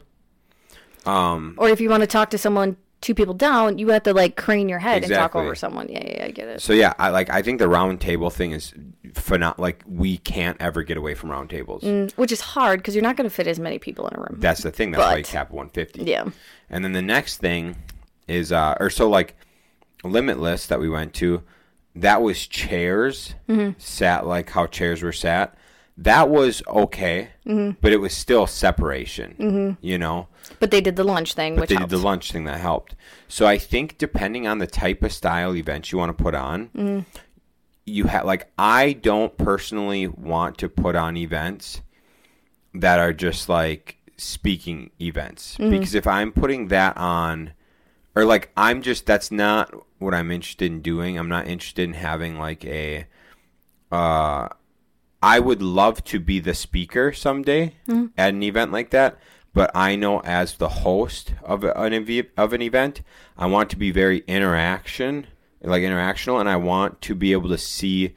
Um, 1.06 1.56
Or 1.58 1.68
if 1.70 1.82
you 1.82 1.90
want 1.90 2.02
to 2.02 2.08
talk 2.08 2.30
to 2.30 2.38
someone 2.38 2.78
two 3.02 3.14
people 3.16 3.34
down, 3.34 3.78
you 3.78 3.88
have 3.90 4.04
to 4.04 4.14
like 4.14 4.36
crane 4.36 4.68
your 4.70 4.80
head 4.80 5.04
and 5.04 5.14
talk 5.14 5.36
over 5.36 5.56
someone. 5.56 5.88
Yeah, 5.90 6.04
yeah, 6.06 6.26
I 6.26 6.32
get 6.32 6.48
it. 6.48 6.62
So 6.62 6.74
yeah, 6.74 6.94
I 7.00 7.10
like. 7.10 7.30
I 7.30 7.42
think 7.42 7.60
the 7.60 7.68
round 7.70 8.02
table 8.02 8.30
thing 8.30 8.52
is 8.52 8.74
phenom- 9.10 9.58
Like 9.58 9.84
we 9.88 10.18
can't 10.18 10.62
ever 10.62 10.84
get 10.84 10.98
away 10.98 11.14
from 11.16 11.32
round 11.32 11.50
tables. 11.50 11.84
Mm, 11.84 12.12
Which 12.18 12.32
is 12.32 12.42
hard 12.42 12.80
because 12.80 12.96
you're 12.96 13.04
not 13.04 13.16
going 13.16 13.30
to 13.30 13.36
fit 13.36 13.48
as 13.48 13.60
many 13.60 13.80
people 13.80 14.08
in 14.08 14.16
a 14.18 14.20
room. 14.20 14.38
That's 14.40 14.62
the 14.64 14.72
thing. 14.72 14.92
That's 14.92 15.02
why 15.04 15.18
you 15.18 15.24
cap 15.24 15.52
150. 15.52 16.04
yeah. 16.10 16.26
And 16.70 16.84
then 16.84 16.94
the 16.94 17.02
next 17.02 17.38
thing 17.38 17.76
is, 18.28 18.52
uh, 18.52 18.76
or 18.80 18.90
so 18.90 19.10
like, 19.10 19.36
Limitless 20.04 20.68
that 20.68 20.80
we 20.80 20.88
went 20.90 21.14
to, 21.16 21.44
that 21.96 22.22
was 22.22 22.48
chairs 22.48 23.36
sat 23.78 24.26
like 24.26 24.50
how 24.52 24.66
chairs 24.68 25.02
were 25.02 25.12
sat. 25.12 25.58
That 26.04 26.30
was 26.30 26.64
okay, 26.66 27.32
mm-hmm. 27.46 27.72
but 27.82 27.92
it 27.92 27.98
was 27.98 28.14
still 28.14 28.48
separation. 28.48 29.36
Mm-hmm. 29.38 29.86
You 29.86 29.98
know, 29.98 30.28
But 30.60 30.72
they 30.72 30.80
did 30.80 30.96
the 30.96 31.04
lunch 31.04 31.34
thing, 31.34 31.56
but 31.56 31.62
which 31.62 31.70
they 31.70 31.76
helps. 31.76 31.92
did 31.92 32.00
the 32.00 32.06
lunch 32.06 32.32
thing 32.32 32.46
that 32.46 32.60
helped. 32.60 32.96
So 33.28 33.46
I 33.46 33.58
think 33.58 33.98
depending 33.98 34.48
on 34.48 34.60
the 34.60 34.68
type 34.68 35.04
of 35.04 35.12
style 35.12 35.54
event 35.56 35.92
you 35.92 35.98
want 35.98 36.18
to 36.18 36.24
put 36.24 36.36
on, 36.36 36.68
mm-hmm. 36.70 37.00
you 37.86 38.06
have 38.06 38.24
like 38.24 38.50
I 38.58 38.94
don't 38.94 39.38
personally 39.38 40.08
want 40.08 40.58
to 40.60 40.70
put 40.70 40.96
on 40.96 41.18
events 41.18 41.82
that 42.74 43.00
are 43.00 43.12
just 43.14 43.50
like 43.50 43.98
speaking 44.16 44.92
events 45.02 45.58
because 45.58 45.96
if 45.96 46.06
I'm 46.06 46.32
putting 46.32 46.68
that 46.68 46.96
on 46.98 47.54
or 48.16 48.26
like 48.26 48.52
I'm 48.56 48.82
just 48.82 49.06
that's 49.06 49.32
not 49.32 49.74
what 49.98 50.14
I'm 50.14 50.32
interested 50.32 50.72
in 50.72 50.82
doing. 50.82 51.18
I'm 51.18 51.30
not 51.30 51.48
interested 51.48 51.84
in 51.84 51.94
having 51.94 52.38
like 52.38 52.64
a 52.66 53.06
uh 53.92 54.50
I 55.22 55.40
would 55.40 55.62
love 55.62 56.04
to 56.06 56.20
be 56.20 56.40
the 56.40 56.54
speaker 56.54 57.12
someday 57.12 57.76
hmm. 57.86 58.08
at 58.18 58.34
an 58.34 58.44
event 58.44 58.72
like 58.72 58.92
that, 58.92 59.18
but 59.54 59.72
I 59.76 59.96
know 59.96 60.22
as 60.22 60.56
the 60.56 60.70
host 60.70 61.34
of 61.44 61.64
an 61.64 61.94
ev- 61.94 62.28
of 62.38 62.54
an 62.54 62.62
event, 62.62 63.02
I 63.38 63.48
want 63.48 63.70
to 63.72 63.78
be 63.78 63.92
very 63.92 64.24
interaction, 64.28 65.28
like 65.62 65.82
interactional, 65.82 66.40
and 66.40 66.50
I 66.50 66.56
want 66.56 67.02
to 67.02 67.16
be 67.16 67.34
able 67.34 67.50
to 67.50 67.58
see 67.58 68.16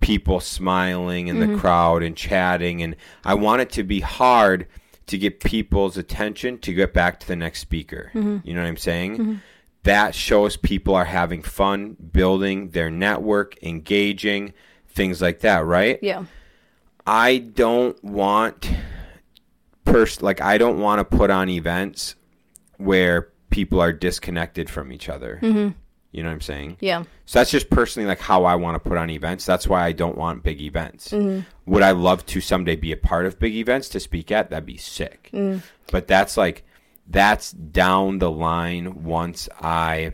people 0.00 0.40
smiling 0.40 1.28
in 1.28 1.40
the 1.40 1.46
mm-hmm. 1.46 1.58
crowd 1.58 2.02
and 2.02 2.16
chatting, 2.16 2.82
and 2.82 2.96
I 3.24 3.34
want 3.34 3.62
it 3.62 3.70
to 3.70 3.82
be 3.82 4.00
hard 4.00 4.66
to 5.06 5.18
get 5.18 5.40
people's 5.40 5.96
attention 5.96 6.58
to 6.58 6.72
get 6.72 6.94
back 6.94 7.18
to 7.20 7.28
the 7.28 7.36
next 7.36 7.60
speaker. 7.60 8.10
Mm-hmm. 8.14 8.38
You 8.46 8.54
know 8.54 8.62
what 8.62 8.68
I'm 8.68 8.76
saying? 8.76 9.12
Mm-hmm. 9.14 9.34
That 9.84 10.14
shows 10.14 10.56
people 10.56 10.94
are 10.94 11.06
having 11.06 11.42
fun, 11.42 11.96
building 12.12 12.70
their 12.70 12.90
network, 12.90 13.60
engaging, 13.62 14.54
things 14.92 15.20
like 15.20 15.40
that, 15.40 15.64
right? 15.64 15.98
Yeah. 16.02 16.24
I 17.06 17.38
don't 17.38 18.02
want 18.04 18.70
pers- 19.84 20.22
like 20.22 20.40
I 20.40 20.58
don't 20.58 20.80
want 20.80 20.98
to 20.98 21.16
put 21.16 21.30
on 21.30 21.48
events 21.48 22.14
where 22.76 23.28
people 23.50 23.80
are 23.80 23.92
disconnected 23.92 24.70
from 24.70 24.92
each 24.92 25.08
other. 25.08 25.38
Mm-hmm. 25.42 25.78
You 26.12 26.22
know 26.22 26.28
what 26.28 26.34
I'm 26.34 26.40
saying? 26.42 26.76
Yeah. 26.80 27.04
So 27.24 27.38
that's 27.38 27.50
just 27.50 27.70
personally 27.70 28.06
like 28.06 28.20
how 28.20 28.44
I 28.44 28.54
want 28.54 28.74
to 28.74 28.88
put 28.88 28.98
on 28.98 29.08
events. 29.08 29.46
That's 29.46 29.66
why 29.66 29.84
I 29.86 29.92
don't 29.92 30.18
want 30.18 30.42
big 30.42 30.60
events. 30.60 31.08
Mm-hmm. 31.08 31.40
Would 31.72 31.82
I 31.82 31.92
love 31.92 32.26
to 32.26 32.40
someday 32.40 32.76
be 32.76 32.92
a 32.92 32.98
part 32.98 33.24
of 33.24 33.38
big 33.38 33.54
events 33.54 33.88
to 33.90 34.00
speak 34.00 34.30
at? 34.30 34.50
That'd 34.50 34.66
be 34.66 34.76
sick. 34.76 35.30
Mm. 35.32 35.62
But 35.90 36.06
that's 36.08 36.36
like 36.36 36.64
that's 37.06 37.52
down 37.52 38.18
the 38.18 38.30
line 38.30 39.04
once 39.04 39.48
I 39.58 40.12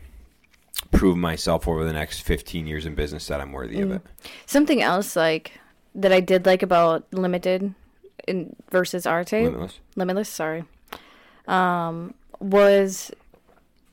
prove 0.90 1.16
myself 1.16 1.68
over 1.68 1.84
the 1.84 1.92
next 1.92 2.20
15 2.20 2.66
years 2.66 2.86
in 2.86 2.94
business 2.94 3.26
that 3.28 3.40
I'm 3.40 3.52
worthy 3.52 3.80
of 3.80 3.90
it. 3.90 4.02
Something 4.46 4.82
else 4.82 5.16
like 5.16 5.58
that 5.94 6.12
I 6.12 6.20
did 6.20 6.46
like 6.46 6.62
about 6.62 7.06
limited 7.12 7.74
in 8.26 8.54
versus 8.70 9.06
Arte 9.06 9.44
Limitless. 9.44 9.80
Limitless, 9.96 10.28
sorry. 10.28 10.64
Um, 11.46 12.14
was 12.40 13.10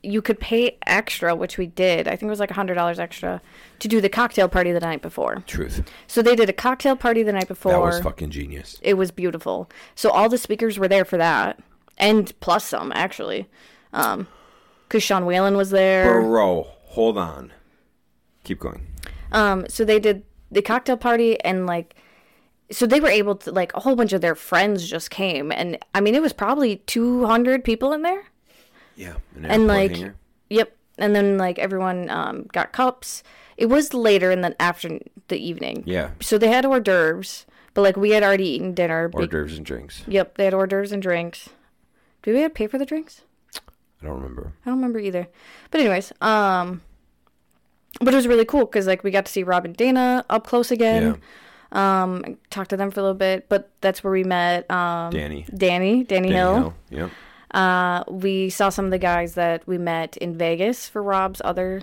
you 0.02 0.22
could 0.22 0.38
pay 0.38 0.76
extra, 0.86 1.34
which 1.34 1.58
we 1.58 1.66
did. 1.66 2.06
I 2.06 2.12
think 2.12 2.24
it 2.24 2.26
was 2.28 2.38
like 2.40 2.50
hundred 2.50 2.74
dollars 2.74 2.98
extra 2.98 3.40
to 3.80 3.88
do 3.88 4.00
the 4.00 4.08
cocktail 4.08 4.48
party 4.48 4.72
the 4.72 4.80
night 4.80 5.02
before. 5.02 5.42
Truth. 5.46 5.90
So 6.06 6.22
they 6.22 6.36
did 6.36 6.48
a 6.48 6.52
cocktail 6.52 6.96
party 6.96 7.22
the 7.22 7.32
night 7.32 7.48
before. 7.48 7.72
That 7.72 7.80
was 7.80 8.00
fucking 8.00 8.30
genius. 8.30 8.78
it 8.82 8.94
was 8.94 9.10
beautiful. 9.10 9.68
So 9.94 10.10
all 10.10 10.28
the 10.28 10.38
speakers 10.38 10.78
were 10.78 10.88
there 10.88 11.04
for 11.04 11.16
that, 11.16 11.58
and 11.98 12.32
plus 12.40 12.64
some 12.64 12.92
actually, 12.94 13.48
um, 13.92 14.28
because 14.86 15.02
Sean 15.02 15.26
Whalen 15.26 15.56
was 15.56 15.70
there. 15.70 16.20
Bro, 16.20 16.68
hold 16.96 17.16
on. 17.18 17.52
Keep 18.44 18.58
going. 18.60 18.86
Um, 19.32 19.66
so 19.68 19.84
they 19.84 19.98
did 20.00 20.24
the 20.50 20.62
cocktail 20.62 20.96
party 20.96 21.38
and 21.42 21.66
like, 21.66 21.94
so 22.70 22.86
they 22.86 23.00
were 23.00 23.08
able 23.08 23.36
to 23.36 23.52
like 23.52 23.72
a 23.74 23.80
whole 23.80 23.94
bunch 23.96 24.12
of 24.12 24.20
their 24.20 24.34
friends 24.34 24.88
just 24.88 25.10
came, 25.10 25.52
and 25.52 25.78
I 25.94 26.00
mean 26.00 26.14
it 26.14 26.22
was 26.22 26.32
probably 26.32 26.76
two 26.86 27.24
hundred 27.26 27.62
people 27.64 27.92
in 27.92 28.02
there. 28.02 28.24
Yeah. 28.96 29.16
An 29.36 29.44
and 29.44 29.66
like 29.66 29.92
hangar. 29.96 30.14
yep 30.48 30.74
and 30.98 31.14
then 31.14 31.36
like 31.36 31.58
everyone 31.58 32.08
um, 32.08 32.44
got 32.52 32.72
cups 32.72 33.22
it 33.58 33.66
was 33.66 33.92
later 33.92 34.30
in 34.30 34.40
the 34.40 34.56
after 34.60 34.98
the 35.28 35.36
evening 35.36 35.82
Yeah. 35.86 36.10
so 36.22 36.38
they 36.38 36.48
had 36.48 36.64
hors 36.64 36.80
d'oeuvres 36.80 37.44
but 37.74 37.82
like 37.82 37.96
we 37.98 38.12
had 38.12 38.22
already 38.22 38.48
eaten 38.48 38.72
dinner 38.72 39.10
Hors 39.12 39.26
d'oeuvres 39.26 39.58
and 39.58 39.66
drinks. 39.66 40.02
yep 40.08 40.38
they 40.38 40.44
had 40.46 40.54
hors 40.54 40.66
d'oeuvres 40.66 40.92
and 40.92 41.02
drinks 41.02 41.50
did 42.22 42.32
we 42.34 42.40
have 42.40 42.52
to 42.52 42.54
pay 42.54 42.66
for 42.66 42.78
the 42.78 42.86
drinks 42.86 43.20
I 44.02 44.06
don't 44.06 44.16
remember. 44.16 44.54
i 44.64 44.70
don't 44.70 44.76
remember 44.78 44.98
either 44.98 45.28
but 45.70 45.80
anyways 45.82 46.14
um 46.22 46.80
but 48.00 48.12
it 48.12 48.16
was 48.16 48.26
really 48.26 48.44
cool 48.44 48.66
because 48.66 48.86
like 48.86 49.02
we 49.02 49.10
got 49.10 49.26
to 49.26 49.32
see 49.32 49.42
rob 49.42 49.64
and 49.64 49.76
dana 49.76 50.24
up 50.30 50.46
close 50.46 50.70
again 50.70 51.20
um 51.72 52.38
talked 52.50 52.70
to 52.70 52.76
them 52.76 52.90
for 52.90 53.00
a 53.00 53.02
little 53.02 53.14
bit 53.14 53.48
but 53.48 53.70
that's 53.80 54.04
where 54.04 54.12
we 54.12 54.24
met 54.24 54.70
um 54.70 55.10
Danny. 55.10 55.44
danny 55.54 56.04
danny, 56.04 56.04
Danny 56.04 56.32
hill. 56.32 56.54
Hill. 56.54 56.74
Yep. 56.90 57.10
uh 57.52 58.04
we 58.08 58.50
saw 58.50 58.68
some 58.68 58.84
of 58.84 58.90
the 58.90 58.98
guys 58.98 59.34
that 59.34 59.66
we 59.66 59.78
met 59.78 60.16
in 60.18 60.36
vegas 60.36 60.88
for 60.88 61.02
rob's 61.02 61.42
other 61.44 61.82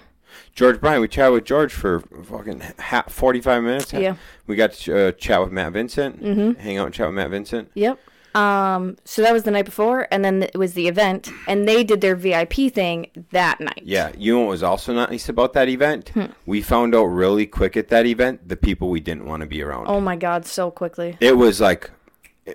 George 0.56 0.80
Bryan. 0.80 1.02
We 1.02 1.08
chatted 1.08 1.34
with 1.34 1.46
George 1.46 1.72
for 1.72 2.00
fucking 2.00 2.64
ha- 2.80 3.06
45 3.08 3.64
minutes. 3.64 3.94
Yeah. 3.94 4.16
We 4.48 4.56
got 4.56 4.74
to 4.74 5.10
uh, 5.10 5.12
chat 5.12 5.42
with 5.42 5.52
Matt 5.52 5.74
Vincent. 5.74 6.24
Mm-hmm. 6.24 6.60
Hang 6.60 6.78
out 6.78 6.86
and 6.88 6.94
chat 6.96 7.08
with 7.08 7.16
Matt 7.16 7.30
Vincent. 7.30 7.70
Yep. 7.76 8.00
Um, 8.34 8.98
so 9.06 9.22
that 9.22 9.32
was 9.34 9.44
the 9.44 9.52
night 9.52 9.66
before, 9.66 10.08
and 10.12 10.26
then 10.26 10.44
it 10.44 10.58
was 10.58 10.74
the 10.74 10.88
event, 10.88 11.30
and 11.48 11.68
they 11.68 11.84
did 11.84 12.02
their 12.02 12.16
VIP 12.16 12.74
thing 12.74 13.08
that 13.32 13.60
night. 13.60 13.84
Yeah. 13.84 14.12
You 14.18 14.34
know 14.34 14.40
what 14.42 14.50
was 14.50 14.64
also 14.64 14.94
nice 14.94 15.30
about 15.30 15.54
that 15.54 15.70
event? 15.70 16.10
Hmm. 16.10 16.26
We 16.46 16.62
found 16.62 16.96
out 16.96 17.06
really 17.06 17.46
quick 17.46 17.78
at 17.78 17.90
that 17.90 18.06
event 18.06 18.48
the 18.50 18.58
people 18.58 18.90
we 18.90 19.00
didn't 19.00 19.26
want 19.26 19.42
to 19.42 19.48
be 19.48 19.62
around. 19.62 19.88
Oh 19.88 20.00
my 20.02 20.16
God, 20.16 20.46
so 20.46 20.72
quickly. 20.72 21.18
It 21.20 21.38
was 21.38 21.62
like 21.62 21.92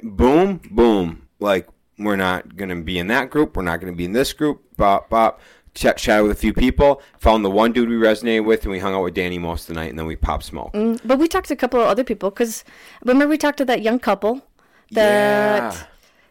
boom, 0.02 0.61
boom. 0.70 1.28
Like, 1.40 1.68
we're 1.99 2.16
not 2.16 2.56
going 2.56 2.68
to 2.70 2.76
be 2.82 2.99
in 2.99 3.06
that 3.08 3.30
group. 3.30 3.56
We're 3.56 3.62
not 3.62 3.80
going 3.80 3.92
to 3.92 3.97
be 3.97 4.04
in 4.04 4.12
this 4.12 4.32
group. 4.32 4.62
Bop, 4.76 5.08
bop. 5.11 5.40
Chat, 5.75 5.97
chat 5.97 6.23
with 6.23 6.32
a 6.32 6.35
few 6.35 6.52
people. 6.52 7.00
Found 7.18 7.44
the 7.44 7.50
one 7.50 7.73
dude 7.73 7.88
we 7.88 7.94
resonated 7.97 8.44
with, 8.44 8.62
and 8.62 8.73
we 8.73 8.80
hung 8.80 8.94
out 8.94 9.04
with 9.04 9.14
Danny 9.14 9.38
most 9.38 9.62
of 9.62 9.68
the 9.68 9.75
night, 9.75 9.90
and 9.90 9.99
then 9.99 10.06
we 10.06 10.16
popped 10.16 10.44
smoke. 10.44 10.73
Mm, 10.73 11.00
But 11.04 11.18
we 11.18 11.28
talked 11.28 11.49
to 11.49 11.54
a 11.54 11.56
couple 11.56 11.80
of 11.80 11.87
other 11.87 12.02
people 12.02 12.30
because 12.30 12.64
remember 13.04 13.28
we 13.28 13.38
talked 13.38 13.58
to 13.58 13.64
that 13.66 13.82
young 13.82 14.00
couple 14.00 14.42
that 14.92 15.73
Yeah. 15.75 15.83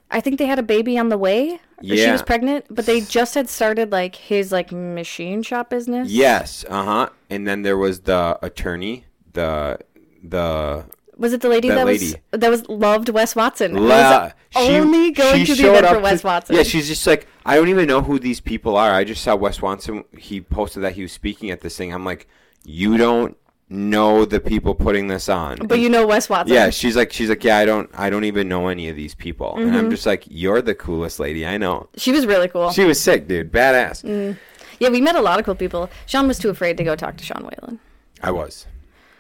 I 0.10 0.22
think 0.22 0.40
they 0.40 0.46
had 0.46 0.58
a 0.60 0.64
baby 0.64 0.98
on 0.98 1.10
the 1.10 1.18
way. 1.18 1.60
Or 1.84 1.96
She 1.96 2.10
was 2.10 2.22
pregnant, 2.22 2.66
but 2.70 2.86
they 2.86 3.02
just 3.02 3.36
had 3.36 3.50
started 3.50 3.92
like 3.92 4.16
his 4.16 4.52
like 4.52 4.72
machine 4.72 5.44
shop 5.44 5.70
business. 5.70 6.10
Yes, 6.10 6.66
uh 6.70 6.84
huh. 6.84 7.10
And 7.30 7.46
then 7.48 7.62
there 7.62 7.78
was 7.78 8.02
the 8.02 8.40
attorney, 8.42 9.06
the 9.34 9.78
the 10.24 10.86
Was 11.18 11.34
it 11.34 11.42
the 11.42 11.50
lady 11.50 11.68
That 11.68 11.76
that, 11.76 11.86
lady. 11.86 12.06
was 12.32 12.40
that 12.42 12.50
was 12.50 12.68
loved 12.70 13.10
Wes 13.10 13.36
Watson? 13.36 13.74
la. 13.76 14.24
was 14.24 14.32
only 14.56 15.12
going 15.12 15.46
to 15.46 15.56
the 15.56 15.70
event 15.70 15.88
for 15.88 16.00
Wes 16.00 16.24
Watson. 16.24 16.56
Yeah, 16.56 16.64
she's 16.64 16.88
just 16.88 17.06
like, 17.06 17.28
I 17.46 17.56
don't 17.56 17.68
even 17.70 17.86
know 17.88 18.02
who 18.02 18.18
these 18.18 18.40
people 18.40 18.76
are. 18.78 18.92
I 18.92 19.04
just 19.04 19.22
saw 19.24 19.36
Wes 19.36 19.62
Watson. 19.62 20.04
He 20.18 20.42
posted 20.42 20.82
that 20.84 20.94
he 20.94 21.02
was 21.04 21.12
speaking 21.12 21.52
at 21.52 21.62
this 21.62 21.78
thing. 21.78 21.94
I'm 21.94 22.06
like, 22.06 22.28
you 22.64 22.98
don't 22.98 23.38
know 23.70 24.24
the 24.26 24.40
people 24.40 24.74
putting 24.74 25.08
this 25.08 25.28
on. 25.30 25.58
but 25.68 25.80
you 25.80 25.90
know 25.90 26.08
Wes 26.08 26.30
Watson. 26.30 26.54
yeah, 26.54 26.70
she's 26.70 26.96
like, 26.96 27.12
she's 27.12 27.30
like, 27.30 27.44
yeah, 27.44 27.58
I 27.58 27.66
don't, 27.66 27.90
I 27.94 28.10
don't 28.10 28.24
even 28.24 28.48
know 28.48 28.68
any 28.70 28.88
of 28.90 28.96
these 28.96 29.14
people, 29.16 29.56
and 29.58 29.68
Mm-hmm. 29.68 29.76
I'm 29.78 29.90
just 29.92 30.06
like, 30.06 30.24
you're 30.30 30.62
the 30.62 30.76
coolest 30.76 31.20
lady 31.20 31.46
I 31.46 31.58
know. 31.58 31.90
she 31.98 32.12
was 32.12 32.26
really 32.26 32.48
cool. 32.48 32.72
She 32.72 32.86
was 32.86 33.00
sick, 33.00 33.28
dude, 33.28 33.52
badass. 33.52 34.04
Mm. 34.04 34.38
yeah, 34.80 34.90
we 34.90 35.02
met 35.02 35.16
a 35.16 35.22
lot 35.22 35.40
of 35.40 35.46
cool 35.46 35.56
people. 35.56 35.90
Shaun 36.06 36.28
was 36.28 36.40
too 36.40 36.50
afraid 36.50 36.78
to 36.78 36.84
go 36.84 36.96
talk 36.96 37.18
to 37.18 37.24
Sean 37.26 37.44
Whalen. 37.44 37.80
I 38.24 38.32
was. 38.32 38.68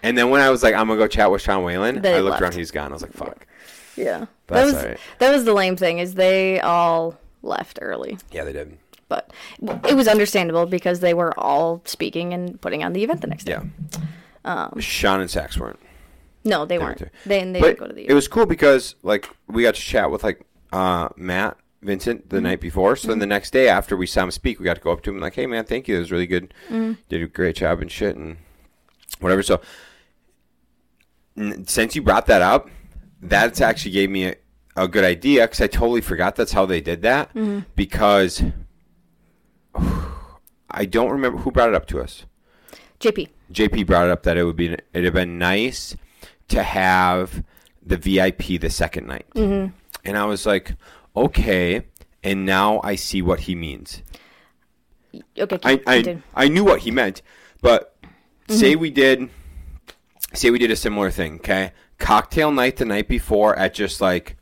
And 0.03 0.17
then 0.17 0.29
when 0.29 0.41
I 0.41 0.49
was 0.49 0.63
like, 0.63 0.73
I'm 0.75 0.87
gonna 0.87 0.99
go 0.99 1.07
chat 1.07 1.29
with 1.29 1.41
Sean 1.41 1.63
Whalen, 1.63 2.05
I 2.05 2.19
looked 2.19 2.29
left. 2.31 2.41
around, 2.41 2.55
he's 2.55 2.71
gone. 2.71 2.91
I 2.91 2.93
was 2.93 3.01
like, 3.01 3.13
fuck. 3.13 3.45
Yeah, 3.97 4.27
that 4.47 4.63
was 4.63 4.75
alright. 4.75 4.99
that 5.19 5.31
was 5.33 5.43
the 5.43 5.53
lame 5.53 5.75
thing 5.75 5.97
is 5.99 6.13
they 6.13 6.59
all 6.61 7.17
left 7.41 7.79
early, 7.81 8.17
Yeah, 8.31 8.43
they 8.43 8.53
did. 8.53 8.77
but 9.09 9.31
it 9.87 9.95
was 9.95 10.07
understandable 10.07 10.65
because 10.67 10.99
they 10.99 11.13
were 11.15 11.37
all 11.39 11.81
speaking 11.85 12.31
and 12.33 12.61
putting 12.61 12.83
on 12.83 12.93
the 12.93 13.03
event 13.03 13.21
the 13.21 13.27
next 13.27 13.45
day. 13.45 13.53
Yeah. 13.53 13.99
Um, 14.47 14.79
Sean 14.79 15.19
and 15.21 15.29
Sax 15.29 15.57
weren't. 15.57 15.79
No, 16.43 16.65
they 16.65 16.77
They 16.77 16.83
weren't. 16.83 17.01
weren't 17.01 17.11
They 17.25 17.43
they 17.43 17.59
but 17.59 17.67
didn't 17.67 17.79
go 17.79 17.87
to 17.87 17.93
the 17.93 18.07
it 18.09 18.13
was 18.13 18.27
cool 18.27 18.45
because 18.45 18.95
like 19.03 19.29
we 19.47 19.63
got 19.63 19.75
to 19.75 19.81
chat 19.81 20.09
with 20.09 20.23
like 20.23 20.41
uh, 20.71 21.09
Matt 21.17 21.57
Vincent 21.81 22.21
Mm-hmm. 22.21 22.35
the 22.35 22.41
night 22.41 22.61
before. 22.61 22.95
So 22.95 23.09
then 23.09 23.19
the 23.19 23.25
next 23.25 23.51
day 23.51 23.67
after 23.67 23.97
we 23.97 24.07
saw 24.07 24.23
him 24.23 24.31
speak, 24.31 24.59
we 24.59 24.65
got 24.65 24.75
to 24.75 24.81
go 24.81 24.91
up 24.91 25.01
to 25.03 25.09
him 25.09 25.17
and 25.17 25.23
like, 25.23 25.35
"Hey 25.35 25.45
man, 25.47 25.65
thank 25.65 25.87
you. 25.87 25.97
It 25.97 25.99
was 25.99 26.11
really 26.11 26.27
good. 26.27 26.53
Mm-hmm. 26.69 26.93
Did 27.09 27.21
a 27.23 27.27
great 27.27 27.57
job 27.57 27.81
and 27.81 27.91
shit 27.91 28.15
and 28.15 28.37
whatever." 29.19 29.43
So 29.43 29.59
n- 31.37 31.65
since 31.67 31.95
you 31.95 32.01
brought 32.01 32.25
that 32.27 32.41
up, 32.41 32.69
that's 33.21 33.59
actually 33.61 33.91
gave 33.91 34.09
me 34.09 34.25
a, 34.27 34.35
a 34.77 34.87
good 34.87 35.03
idea 35.03 35.41
because 35.43 35.59
I 35.61 35.67
totally 35.67 36.01
forgot 36.01 36.35
that's 36.37 36.53
how 36.53 36.65
they 36.65 36.79
did 36.81 37.01
that 37.01 37.33
Mm-hmm. 37.33 37.59
because 37.75 38.43
I 40.69 40.85
don't 40.85 41.11
remember 41.11 41.39
who 41.39 41.51
brought 41.51 41.69
it 41.69 41.75
up 41.75 41.87
to 41.87 42.01
us. 42.01 42.25
JP. 42.99 43.29
JP 43.51 43.85
brought 43.85 44.05
it 44.05 44.11
up 44.11 44.23
that 44.23 44.37
it 44.37 44.43
would 44.43 44.55
be 44.55 44.73
it'd 44.73 45.05
have 45.05 45.13
been 45.13 45.37
nice 45.37 45.95
to 46.49 46.63
have 46.63 47.43
the 47.85 47.97
VIP 47.97 48.59
the 48.59 48.69
second 48.69 49.07
night, 49.07 49.25
mm-hmm. 49.35 49.73
and 50.03 50.17
I 50.17 50.25
was 50.25 50.45
like, 50.45 50.75
okay. 51.15 51.83
And 52.23 52.45
now 52.45 52.81
I 52.83 52.95
see 52.95 53.21
what 53.21 53.41
he 53.41 53.55
means. 53.55 54.01
Okay, 55.37 55.59
I 55.63 55.81
I. 55.87 56.21
I 56.33 56.47
knew 56.49 56.63
what 56.65 56.81
he 56.81 56.91
meant, 56.91 57.21
but 57.61 57.95
say 58.49 58.75
we 58.75 58.89
did, 58.89 59.29
say 60.33 60.49
we 60.49 60.59
did 60.59 60.71
a 60.71 60.75
similar 60.75 61.11
thing. 61.11 61.35
Okay, 61.35 61.71
cocktail 61.99 62.51
night 62.51 62.77
the 62.77 62.85
night 62.85 63.07
before 63.07 63.57
at 63.57 63.73
just 63.73 64.01
like. 64.01 64.35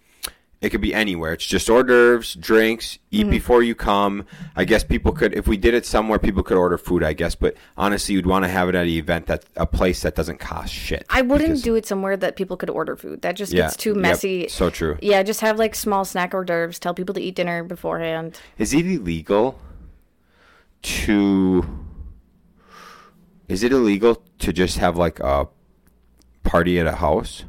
It 0.66 0.72
could 0.72 0.82
be 0.82 0.96
anywhere. 0.96 1.34
It's 1.34 1.46
just 1.46 1.70
hors 1.70 1.84
d'oeuvres, 1.84 2.34
drinks, 2.34 2.98
eat 3.12 3.22
mm-hmm. 3.22 3.30
before 3.30 3.62
you 3.62 3.76
come. 3.76 4.26
I 4.56 4.66
guess 4.66 4.84
people 4.84 5.12
could, 5.12 5.36
if 5.36 5.48
we 5.48 5.58
did 5.58 5.76
it 5.76 5.86
somewhere, 5.86 6.18
people 6.18 6.42
could 6.42 6.58
order 6.58 6.80
food, 6.80 7.04
I 7.04 7.14
guess. 7.14 7.36
But 7.36 7.56
honestly, 7.78 8.16
you'd 8.16 8.26
want 8.26 8.46
to 8.46 8.50
have 8.50 8.68
it 8.70 8.74
at 8.74 8.86
an 8.86 8.90
event 8.90 9.28
that, 9.28 9.46
a 9.56 9.68
place 9.68 10.02
that 10.02 10.16
doesn't 10.16 10.40
cost 10.40 10.74
shit. 10.74 11.06
I 11.12 11.22
wouldn't 11.22 11.50
because- 11.50 11.62
do 11.62 11.76
it 11.76 11.86
somewhere 11.86 12.18
that 12.18 12.36
people 12.36 12.58
could 12.58 12.72
order 12.72 12.96
food. 12.96 13.22
That 13.22 13.36
just 13.36 13.54
Yeah, 13.54 13.66
gets 13.66 13.76
too 13.76 13.92
yep, 13.92 14.00
messy. 14.00 14.48
so 14.48 14.72
true. 14.72 14.98
Yeah, 15.04 15.22
just 15.22 15.42
have 15.42 15.60
like 15.60 15.76
small 15.76 16.04
snack 16.04 16.34
hors 16.34 16.46
d'oeuvres. 16.46 16.80
Tell 16.80 16.96
people 16.96 17.14
to 17.14 17.22
eat 17.22 17.36
dinner 17.36 17.64
beforehand. 17.64 18.40
Is 18.58 18.74
it 18.74 18.88
illegal 18.88 19.60
to? 20.82 21.64
Is 23.48 23.62
it 23.62 23.72
illegal 23.72 24.24
to 24.40 24.52
just 24.52 24.80
have 24.80 24.98
like 24.98 25.20
a 25.20 25.48
party 26.42 26.80
at 26.80 26.88
a 26.88 26.96
house 26.96 27.44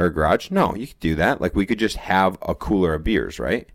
or 0.00 0.06
a 0.06 0.12
garage? 0.12 0.50
No, 0.50 0.74
you 0.74 0.86
could 0.86 1.00
do 1.00 1.14
that. 1.16 1.40
Like 1.40 1.54
we 1.54 1.66
could 1.66 1.78
just 1.78 1.96
have 1.96 2.38
a 2.42 2.54
cooler 2.54 2.94
of 2.94 3.04
beers, 3.04 3.38
right? 3.38 3.68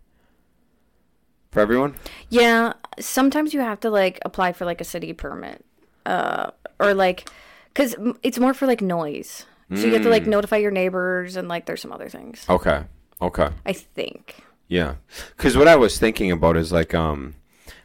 For 1.52 1.60
everyone. 1.60 1.94
Yeah, 2.28 2.74
sometimes 2.98 3.54
you 3.54 3.60
have 3.60 3.80
to 3.80 3.90
like 3.90 4.18
apply 4.24 4.52
for 4.52 4.64
like 4.64 4.80
a 4.80 4.84
city 4.84 5.12
permit, 5.12 5.64
uh, 6.04 6.50
or 6.80 6.92
like, 6.94 7.30
cause 7.74 7.94
it's 8.22 8.38
more 8.38 8.52
for 8.52 8.66
like 8.66 8.82
noise. 8.82 9.46
So 9.74 9.84
you 9.84 9.94
have 9.94 10.02
to 10.02 10.10
like 10.10 10.28
notify 10.28 10.58
your 10.58 10.70
neighbors 10.70 11.34
and 11.34 11.48
like 11.48 11.66
there's 11.66 11.80
some 11.80 11.92
other 11.92 12.08
things. 12.08 12.44
Okay. 12.48 12.84
Okay. 13.20 13.48
I 13.64 13.72
think. 13.72 14.44
Yeah, 14.68 14.96
because 15.36 15.56
what 15.56 15.66
I 15.68 15.76
was 15.76 15.98
thinking 15.98 16.30
about 16.30 16.56
is 16.56 16.72
like, 16.72 16.94
um, 16.94 17.34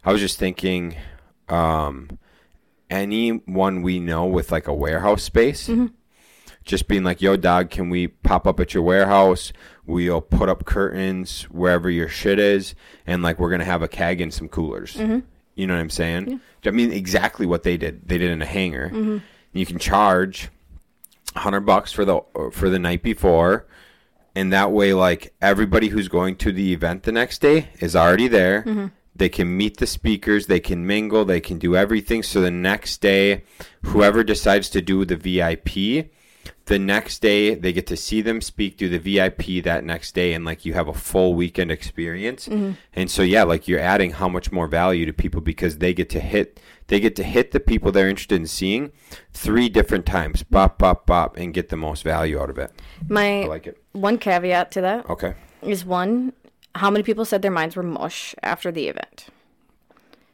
I 0.03 0.11
was 0.11 0.21
just 0.21 0.37
thinking, 0.37 0.95
um, 1.47 2.19
anyone 2.89 3.81
we 3.81 3.99
know 3.99 4.25
with 4.25 4.51
like 4.51 4.67
a 4.67 4.73
warehouse 4.73 5.23
space, 5.23 5.69
just 6.63 6.87
being 6.87 7.03
like, 7.03 7.21
"Yo, 7.21 7.37
dog, 7.37 7.69
can 7.69 7.89
we 7.89 8.07
pop 8.07 8.47
up 8.47 8.59
at 8.59 8.73
your 8.73 8.83
warehouse? 8.83 9.53
We'll 9.85 10.21
put 10.21 10.49
up 10.49 10.65
curtains 10.65 11.43
wherever 11.43 11.89
your 11.89 12.07
shit 12.07 12.39
is, 12.39 12.75
and 13.05 13.23
like 13.23 13.39
we're 13.39 13.51
gonna 13.51 13.65
have 13.65 13.81
a 13.81 13.87
keg 13.87 14.21
and 14.21 14.33
some 14.33 14.47
coolers." 14.47 14.95
Mm-hmm. 14.95 15.19
You 15.55 15.67
know 15.67 15.73
what 15.73 15.81
I'm 15.81 15.89
saying? 15.89 16.39
I 16.65 16.71
mean, 16.71 16.91
exactly 16.91 17.45
what 17.45 17.63
they 17.63 17.77
did. 17.77 18.07
They 18.07 18.17
did 18.17 18.31
in 18.31 18.41
a 18.41 18.45
hangar. 18.45 18.89
Mm-hmm. 18.89 19.17
You 19.53 19.65
can 19.65 19.79
charge 19.79 20.49
hundred 21.35 21.61
bucks 21.61 21.91
for 21.91 22.05
the 22.05 22.21
for 22.51 22.69
the 22.69 22.79
night 22.79 23.01
before 23.01 23.65
and 24.35 24.51
that 24.51 24.69
way 24.69 24.93
like 24.93 25.33
everybody 25.41 25.87
who's 25.87 26.09
going 26.09 26.35
to 26.35 26.51
the 26.51 26.73
event 26.73 27.03
the 27.03 27.11
next 27.11 27.39
day 27.39 27.69
is 27.79 27.95
already 27.95 28.27
there 28.27 28.63
mm-hmm. 28.63 28.87
They 29.15 29.29
can 29.29 29.55
meet 29.55 29.77
the 29.77 29.87
speakers, 29.87 30.47
they 30.47 30.59
can 30.59 30.87
mingle, 30.87 31.25
they 31.25 31.41
can 31.41 31.57
do 31.57 31.75
everything. 31.75 32.23
So 32.23 32.41
the 32.41 32.51
next 32.51 33.01
day, 33.01 33.43
whoever 33.83 34.23
decides 34.23 34.69
to 34.69 34.81
do 34.81 35.05
the 35.05 35.15
VIP, 35.15 36.11
the 36.65 36.79
next 36.79 37.21
day 37.21 37.53
they 37.55 37.73
get 37.73 37.87
to 37.87 37.97
see 37.97 38.21
them 38.21 38.39
speak, 38.41 38.77
do 38.77 38.87
the 38.89 38.97
VIP 38.97 39.63
that 39.63 39.83
next 39.83 40.13
day, 40.15 40.33
and 40.33 40.45
like 40.45 40.65
you 40.65 40.73
have 40.73 40.87
a 40.87 40.93
full 40.93 41.33
weekend 41.33 41.71
experience. 41.71 42.47
Mm-hmm. 42.47 42.71
And 42.93 43.11
so 43.11 43.21
yeah, 43.23 43.43
like 43.43 43.67
you're 43.67 43.79
adding 43.79 44.11
how 44.11 44.29
much 44.29 44.51
more 44.51 44.67
value 44.67 45.05
to 45.05 45.13
people 45.13 45.41
because 45.41 45.77
they 45.79 45.93
get 45.93 46.09
to 46.11 46.19
hit 46.19 46.59
they 46.87 46.99
get 46.99 47.15
to 47.15 47.23
hit 47.23 47.51
the 47.51 47.59
people 47.61 47.91
they're 47.91 48.09
interested 48.09 48.35
in 48.35 48.47
seeing 48.47 48.91
three 49.31 49.69
different 49.69 50.05
times, 50.05 50.43
bop, 50.43 50.77
bop, 50.77 51.05
bop, 51.05 51.37
and 51.37 51.53
get 51.53 51.69
the 51.69 51.77
most 51.77 52.03
value 52.03 52.37
out 52.39 52.49
of 52.49 52.57
it. 52.57 52.71
My 53.07 53.43
I 53.43 53.45
like 53.47 53.65
it. 53.67 53.81
one 53.93 54.17
caveat 54.17 54.71
to 54.71 54.81
that 54.81 55.09
Okay. 55.09 55.33
is 55.61 55.85
one, 55.85 56.33
how 56.75 56.89
many 56.89 57.03
people 57.03 57.23
said 57.23 57.41
their 57.43 57.51
minds 57.51 57.75
were 57.77 57.83
mush 57.83 58.35
after 58.43 58.71
the 58.73 58.87
event? 58.89 59.27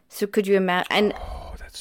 So 0.10 0.26
could 0.26 0.48
you 0.48 0.56
imagine? 0.56 0.88
And 0.90 1.14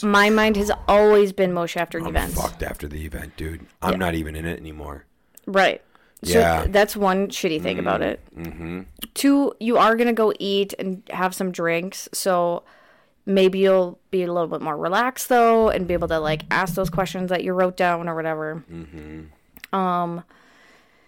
My 0.03 0.31
mind 0.31 0.57
has 0.57 0.71
always 0.89 1.33
been 1.33 1.53
mush 1.53 1.77
after 1.77 1.99
I'm 1.99 2.07
events. 2.07 2.35
fucked 2.41 2.63
after 2.63 2.87
the 2.89 3.05
event, 3.05 3.37
dude. 3.37 3.67
I'm 3.83 3.99
not 3.99 4.15
even 4.15 4.35
in 4.37 4.45
it 4.47 4.59
anymore. 4.59 5.05
Right. 5.47 5.83
So 6.25 6.39
Yeah. 6.39 6.61
th- 6.63 6.73
that's 6.73 6.97
one 6.97 7.29
shitty 7.29 7.63
thing 7.63 7.79
about 7.79 8.03
it. 8.03 8.21
Mm-hmm. 8.37 8.83
Two, 9.15 9.55
you 9.61 9.77
are 9.79 9.97
gonna 9.97 10.13
go 10.13 10.33
eat 10.39 10.75
and 10.79 11.03
have 11.11 11.35
some 11.35 11.53
drinks, 11.53 12.09
so 12.13 12.63
maybe 13.27 13.59
you'll 13.59 13.99
be 14.11 14.23
a 14.23 14.33
little 14.33 14.49
bit 14.49 14.63
more 14.63 14.77
relaxed 14.77 15.29
though, 15.29 15.69
and 15.69 15.87
be 15.87 15.95
able 15.95 16.09
to 16.09 16.19
like 16.19 16.43
ask 16.51 16.75
those 16.75 16.91
questions 16.91 17.29
that 17.31 17.45
you 17.45 17.53
wrote 17.53 17.77
down 17.77 18.09
or 18.09 18.15
whatever. 18.15 18.65
Mm-hmm. 18.73 19.77
Um, 19.79 20.25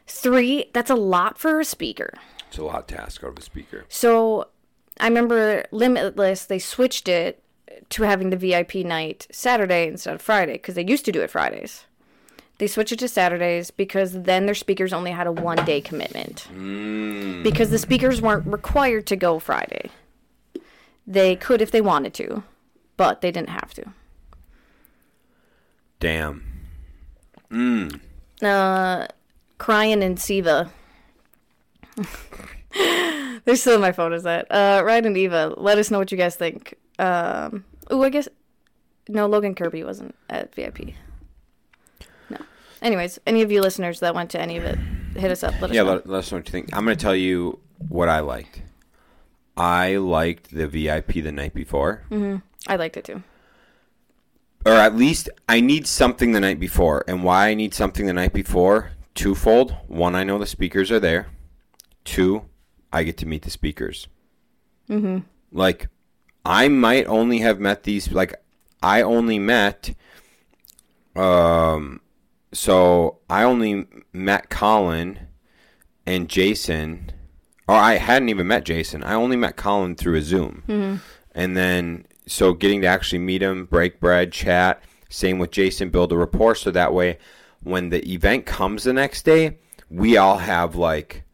three, 0.06 0.70
that's 0.72 0.90
a 0.90 0.94
lot 0.94 1.38
for 1.38 1.60
a 1.60 1.64
speaker. 1.64 2.12
It's 2.48 2.58
a 2.58 2.64
lot 2.64 2.88
to 2.88 3.00
ask 3.00 3.22
out 3.24 3.30
of 3.30 3.38
a 3.38 3.42
speaker. 3.42 3.84
So 3.88 4.48
I 5.00 5.06
remember 5.08 5.64
Limitless, 5.70 6.44
they 6.46 6.58
switched 6.58 7.08
it 7.08 7.42
to 7.90 8.02
having 8.02 8.30
the 8.30 8.36
VIP 8.36 8.76
night 8.76 9.26
Saturday 9.30 9.86
instead 9.86 10.14
of 10.14 10.22
Friday 10.22 10.54
because 10.54 10.74
they 10.74 10.84
used 10.84 11.04
to 11.04 11.12
do 11.12 11.20
it 11.22 11.30
Fridays. 11.30 11.84
They 12.58 12.66
switched 12.66 12.92
it 12.92 12.98
to 13.00 13.08
Saturdays 13.08 13.70
because 13.70 14.22
then 14.22 14.46
their 14.46 14.54
speakers 14.54 14.92
only 14.92 15.12
had 15.12 15.26
a 15.26 15.32
one 15.32 15.64
day 15.64 15.80
commitment. 15.80 16.48
Because 17.42 17.70
the 17.70 17.78
speakers 17.78 18.20
weren't 18.20 18.46
required 18.46 19.06
to 19.06 19.16
go 19.16 19.38
Friday. 19.38 19.90
They 21.06 21.36
could 21.36 21.62
if 21.62 21.70
they 21.70 21.80
wanted 21.80 22.14
to, 22.14 22.42
but 22.96 23.20
they 23.20 23.30
didn't 23.30 23.50
have 23.50 23.72
to. 23.74 23.84
Damn. 26.00 26.44
Uh, 28.42 29.06
Crying 29.58 30.02
and 30.02 30.18
Siva. 30.18 30.70
They're 33.44 33.56
still 33.56 33.76
in 33.76 33.80
my 33.80 33.92
photos. 33.92 34.24
That 34.24 34.46
uh, 34.50 34.82
Ryan 34.84 35.06
and 35.06 35.16
Eva. 35.16 35.54
Let 35.56 35.78
us 35.78 35.90
know 35.90 35.98
what 35.98 36.12
you 36.12 36.18
guys 36.18 36.36
think. 36.36 36.74
Um, 36.98 37.64
oh, 37.90 38.02
I 38.02 38.08
guess 38.10 38.28
no. 39.08 39.26
Logan 39.26 39.54
Kirby 39.54 39.84
wasn't 39.84 40.14
at 40.28 40.54
VIP. 40.54 40.94
No. 42.30 42.38
Anyways, 42.82 43.18
any 43.26 43.42
of 43.42 43.50
you 43.52 43.60
listeners 43.60 44.00
that 44.00 44.14
went 44.14 44.30
to 44.30 44.40
any 44.40 44.56
of 44.56 44.64
it, 44.64 44.78
hit 45.16 45.30
us 45.30 45.42
up. 45.42 45.54
Let 45.60 45.70
us 45.70 45.76
Yeah, 45.76 45.82
know. 45.82 45.92
let, 45.94 46.08
let 46.08 46.18
us 46.18 46.32
know 46.32 46.38
what 46.38 46.48
you 46.48 46.52
think. 46.52 46.74
I'm 46.76 46.84
going 46.84 46.96
to 46.96 47.00
tell 47.02 47.16
you 47.16 47.58
what 47.88 48.08
I 48.08 48.20
liked. 48.20 48.62
I 49.56 49.96
liked 49.96 50.52
the 50.54 50.66
VIP 50.68 51.14
the 51.14 51.32
night 51.32 51.54
before. 51.54 52.02
I 52.66 52.76
liked 52.76 52.96
it 52.96 53.04
too. 53.04 53.22
Or 54.66 54.72
at 54.72 54.94
least 54.96 55.28
I 55.48 55.60
need 55.60 55.86
something 55.86 56.32
the 56.32 56.40
night 56.40 56.60
before. 56.60 57.04
And 57.08 57.24
why 57.24 57.48
I 57.48 57.54
need 57.54 57.74
something 57.74 58.06
the 58.06 58.12
night 58.12 58.32
before, 58.32 58.90
twofold. 59.14 59.74
One, 59.86 60.14
I 60.14 60.24
know 60.24 60.38
the 60.38 60.46
speakers 60.46 60.90
are 60.92 61.00
there. 61.00 61.28
Two, 62.04 62.44
I 62.92 63.02
get 63.04 63.16
to 63.18 63.26
meet 63.26 63.42
the 63.42 63.50
speakers. 63.50 64.08
Mm-hmm. 64.88 65.18
Like, 65.52 65.88
I 66.48 66.68
might 66.68 67.06
only 67.06 67.40
have 67.40 67.60
met 67.60 67.82
these, 67.82 68.10
like, 68.10 68.34
I 68.82 69.02
only 69.02 69.38
met, 69.38 69.94
um, 71.14 72.00
so 72.52 73.18
I 73.28 73.42
only 73.42 73.86
met 74.14 74.48
Colin 74.48 75.18
and 76.06 76.26
Jason, 76.26 77.12
or 77.68 77.74
I 77.74 77.96
hadn't 77.96 78.30
even 78.30 78.46
met 78.46 78.64
Jason. 78.64 79.04
I 79.04 79.12
only 79.12 79.36
met 79.36 79.56
Colin 79.56 79.94
through 79.94 80.16
a 80.16 80.22
Zoom. 80.22 80.62
And 81.34 81.54
then, 81.54 82.06
so 82.26 82.54
getting 82.54 82.80
to 82.80 82.86
actually 82.86 83.18
meet 83.18 83.42
him, 83.42 83.66
break 83.66 84.00
bread, 84.00 84.32
chat, 84.32 84.82
same 85.10 85.38
with 85.38 85.50
Jason, 85.50 85.90
build 85.90 86.12
a 86.12 86.16
rapport. 86.16 86.54
So 86.54 86.70
that 86.70 86.94
way, 86.94 87.18
when 87.62 87.90
the 87.90 88.10
event 88.10 88.46
comes 88.46 88.84
the 88.84 88.94
next 88.94 89.26
day, 89.26 89.58
we 89.90 90.16
all 90.16 90.38
have 90.38 90.76
like, 90.76 91.24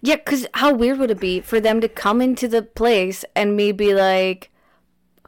Yeah, 0.00 0.16
because 0.16 0.46
how 0.54 0.74
weird 0.74 0.98
would 0.98 1.10
it 1.10 1.20
be 1.20 1.40
for 1.40 1.60
them 1.60 1.80
to 1.80 1.88
come 1.88 2.20
into 2.20 2.48
the 2.48 2.62
place 2.62 3.24
and 3.34 3.56
me 3.56 3.72
be 3.72 3.94
like, 3.94 4.50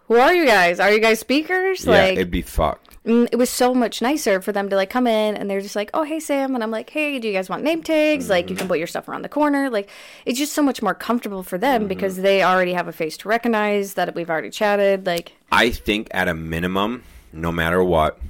"Who 0.06 0.16
are 0.16 0.34
you 0.34 0.46
guys? 0.46 0.80
Are 0.80 0.92
you 0.92 1.00
guys 1.00 1.20
speakers?" 1.20 1.84
yeah, 1.84 1.92
like, 1.92 2.12
it'd 2.14 2.30
be 2.30 2.42
fucked. 2.42 2.92
Mm, 3.04 3.28
it 3.32 3.36
was 3.36 3.50
so 3.50 3.74
much 3.74 4.00
nicer 4.00 4.40
for 4.40 4.52
them 4.52 4.68
to 4.68 4.76
like 4.76 4.88
come 4.88 5.08
in 5.08 5.36
and 5.36 5.50
they're 5.50 5.60
just 5.60 5.74
like, 5.74 5.90
"Oh, 5.92 6.04
hey 6.04 6.20
Sam," 6.20 6.54
and 6.54 6.62
I'm 6.62 6.70
like, 6.70 6.90
"Hey, 6.90 7.18
do 7.18 7.26
you 7.26 7.34
guys 7.34 7.48
want 7.48 7.64
name 7.64 7.82
tags? 7.82 8.30
Like, 8.30 8.48
you 8.48 8.54
mm-hmm. 8.54 8.60
can 8.60 8.68
put 8.68 8.78
your 8.78 8.86
stuff 8.86 9.08
around 9.08 9.22
the 9.22 9.28
corner. 9.28 9.70
Like, 9.70 9.90
it's 10.24 10.38
just 10.38 10.52
so 10.52 10.62
much 10.62 10.82
more 10.82 10.94
comfortable 10.94 11.42
for 11.42 11.58
them 11.58 11.88
because 11.88 12.14
mm-hmm. 12.14 12.22
they 12.22 12.42
already 12.42 12.72
have 12.74 12.88
a 12.88 12.92
face 12.92 13.16
to 13.18 13.28
recognize 13.28 13.94
that 13.94 14.14
we've 14.14 14.30
already 14.30 14.50
chatted. 14.50 15.06
Like, 15.06 15.32
I 15.50 15.70
think 15.70 16.08
at 16.12 16.28
a 16.28 16.34
minimum, 16.34 17.02
no 17.32 17.50
matter 17.50 17.82
what, 17.82 18.20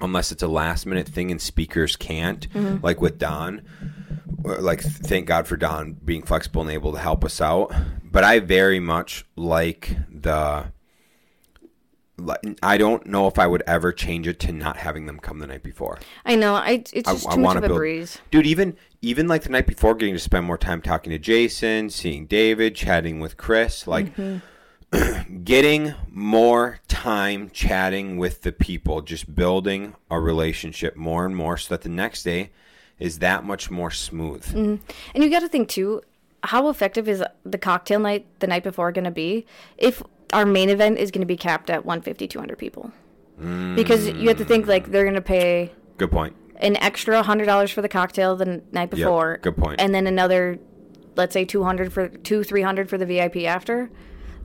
unless 0.00 0.32
it's 0.32 0.42
a 0.42 0.48
last 0.48 0.84
minute 0.86 1.08
thing 1.08 1.30
and 1.30 1.40
speakers 1.40 1.96
can't, 1.96 2.48
mm-hmm. 2.50 2.84
like 2.84 3.00
with 3.00 3.18
Don, 3.18 3.62
Uh, 4.44 4.60
like 4.60 4.80
thank 4.80 5.26
God 5.26 5.46
for 5.46 5.56
Don 5.56 5.92
being 5.92 6.22
flexible 6.22 6.62
and 6.62 6.70
able 6.70 6.92
to 6.92 6.98
help 6.98 7.24
us 7.24 7.40
out. 7.40 7.72
But 8.02 8.24
I 8.24 8.40
very 8.40 8.80
much 8.80 9.24
like 9.36 9.96
the. 10.10 10.72
I 12.62 12.78
don't 12.78 13.04
know 13.06 13.26
if 13.26 13.38
I 13.38 13.46
would 13.46 13.62
ever 13.66 13.92
change 13.92 14.26
it 14.26 14.40
to 14.40 14.52
not 14.52 14.78
having 14.78 15.04
them 15.04 15.18
come 15.18 15.38
the 15.38 15.46
night 15.46 15.62
before. 15.62 15.98
I 16.24 16.34
know, 16.34 16.54
I 16.54 16.82
it's 16.94 17.08
I- 17.08 17.12
just 17.12 17.28
I 17.28 17.34
too 17.34 17.40
much 17.40 17.46
wanna 17.46 17.58
of 17.58 17.64
a 17.64 17.68
build- 17.68 17.78
breeze. 17.78 18.18
Dude, 18.30 18.46
even 18.46 18.76
even 19.02 19.28
like 19.28 19.42
the 19.42 19.50
night 19.50 19.66
before, 19.66 19.94
getting 19.94 20.14
to 20.14 20.18
spend 20.20 20.46
more 20.46 20.56
time 20.56 20.80
talking 20.80 21.10
to 21.10 21.18
Jason, 21.18 21.90
seeing 21.90 22.26
David, 22.26 22.74
chatting 22.74 23.20
with 23.20 23.36
Chris, 23.36 23.86
like 23.86 24.16
mm-hmm. 24.16 24.38
getting 25.44 25.94
more 26.10 26.80
time 26.88 27.50
chatting 27.50 28.16
with 28.16 28.42
the 28.42 28.52
people, 28.52 29.02
just 29.02 29.34
building 29.34 29.94
a 30.10 30.18
relationship 30.18 30.96
more 30.96 31.26
and 31.26 31.36
more, 31.36 31.58
so 31.58 31.74
that 31.74 31.82
the 31.82 31.88
next 31.90 32.22
day 32.22 32.50
is 32.98 33.18
that 33.20 33.44
much 33.44 33.70
more 33.70 33.90
smooth. 33.90 34.44
Mm-hmm. 34.46 34.76
And 35.14 35.24
you 35.24 35.30
got 35.30 35.40
to 35.40 35.48
think 35.48 35.68
too, 35.68 36.02
how 36.42 36.68
effective 36.68 37.08
is 37.08 37.22
the 37.44 37.58
cocktail 37.58 37.98
night 38.00 38.26
the 38.38 38.46
night 38.46 38.62
before 38.62 38.92
going 38.92 39.04
to 39.04 39.10
be 39.10 39.46
if 39.78 40.02
our 40.32 40.46
main 40.46 40.68
event 40.70 40.98
is 40.98 41.10
going 41.10 41.20
to 41.22 41.26
be 41.26 41.36
capped 41.36 41.70
at 41.70 41.84
150, 41.84 42.26
200 42.28 42.56
people? 42.58 42.92
Because 43.38 44.08
you 44.08 44.28
have 44.28 44.38
to 44.38 44.44
think 44.46 44.66
like 44.66 44.90
they're 44.90 45.02
going 45.04 45.14
to 45.14 45.20
pay 45.20 45.70
Good 45.98 46.10
point. 46.10 46.34
an 46.56 46.76
extra 46.78 47.22
hundred 47.22 47.44
dollars 47.44 47.70
for 47.70 47.82
the 47.82 47.88
cocktail 47.88 48.34
the 48.34 48.62
night 48.72 48.88
before. 48.90 49.38
good 49.42 49.56
point. 49.58 49.78
And 49.78 49.94
then 49.94 50.06
another, 50.06 50.58
let's 51.16 51.34
say 51.34 51.44
two 51.44 51.62
hundred 51.62 51.92
for 51.92 52.08
two 52.08 52.42
three 52.44 52.62
hundred 52.62 52.88
for 52.88 52.96
the 52.96 53.04
VIP 53.04 53.38
after. 53.44 53.90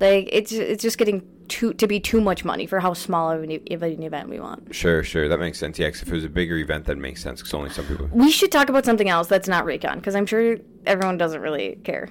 Like 0.01 0.27
it's 0.31 0.51
it's 0.51 0.81
just 0.81 0.97
getting 0.97 1.21
too 1.47 1.73
to 1.75 1.85
be 1.87 1.99
too 1.99 2.19
much 2.21 2.43
money 2.43 2.65
for 2.65 2.79
how 2.79 2.93
small 2.93 3.29
of 3.31 3.43
an, 3.43 3.51
of 3.71 3.83
an 3.83 4.01
event 4.03 4.29
we 4.29 4.39
want. 4.39 4.73
Sure, 4.73 5.03
sure, 5.03 5.27
that 5.29 5.39
makes 5.39 5.59
sense. 5.59 5.77
Yeah, 5.79 5.89
'cause 5.91 6.01
if 6.01 6.07
it 6.09 6.13
was 6.13 6.25
a 6.25 6.29
bigger 6.29 6.57
event, 6.57 6.85
that 6.85 6.97
makes 6.97 7.21
sense. 7.21 7.39
Because 7.41 7.53
only 7.53 7.69
some 7.69 7.85
people. 7.85 8.09
We 8.11 8.31
should 8.31 8.51
talk 8.51 8.67
about 8.69 8.83
something 8.83 9.09
else 9.09 9.27
that's 9.27 9.47
not 9.47 9.63
REI-CON 9.65 9.99
because 9.99 10.15
I'm 10.15 10.25
sure 10.25 10.57
everyone 10.87 11.17
doesn't 11.17 11.41
really 11.41 11.77
care. 11.83 12.09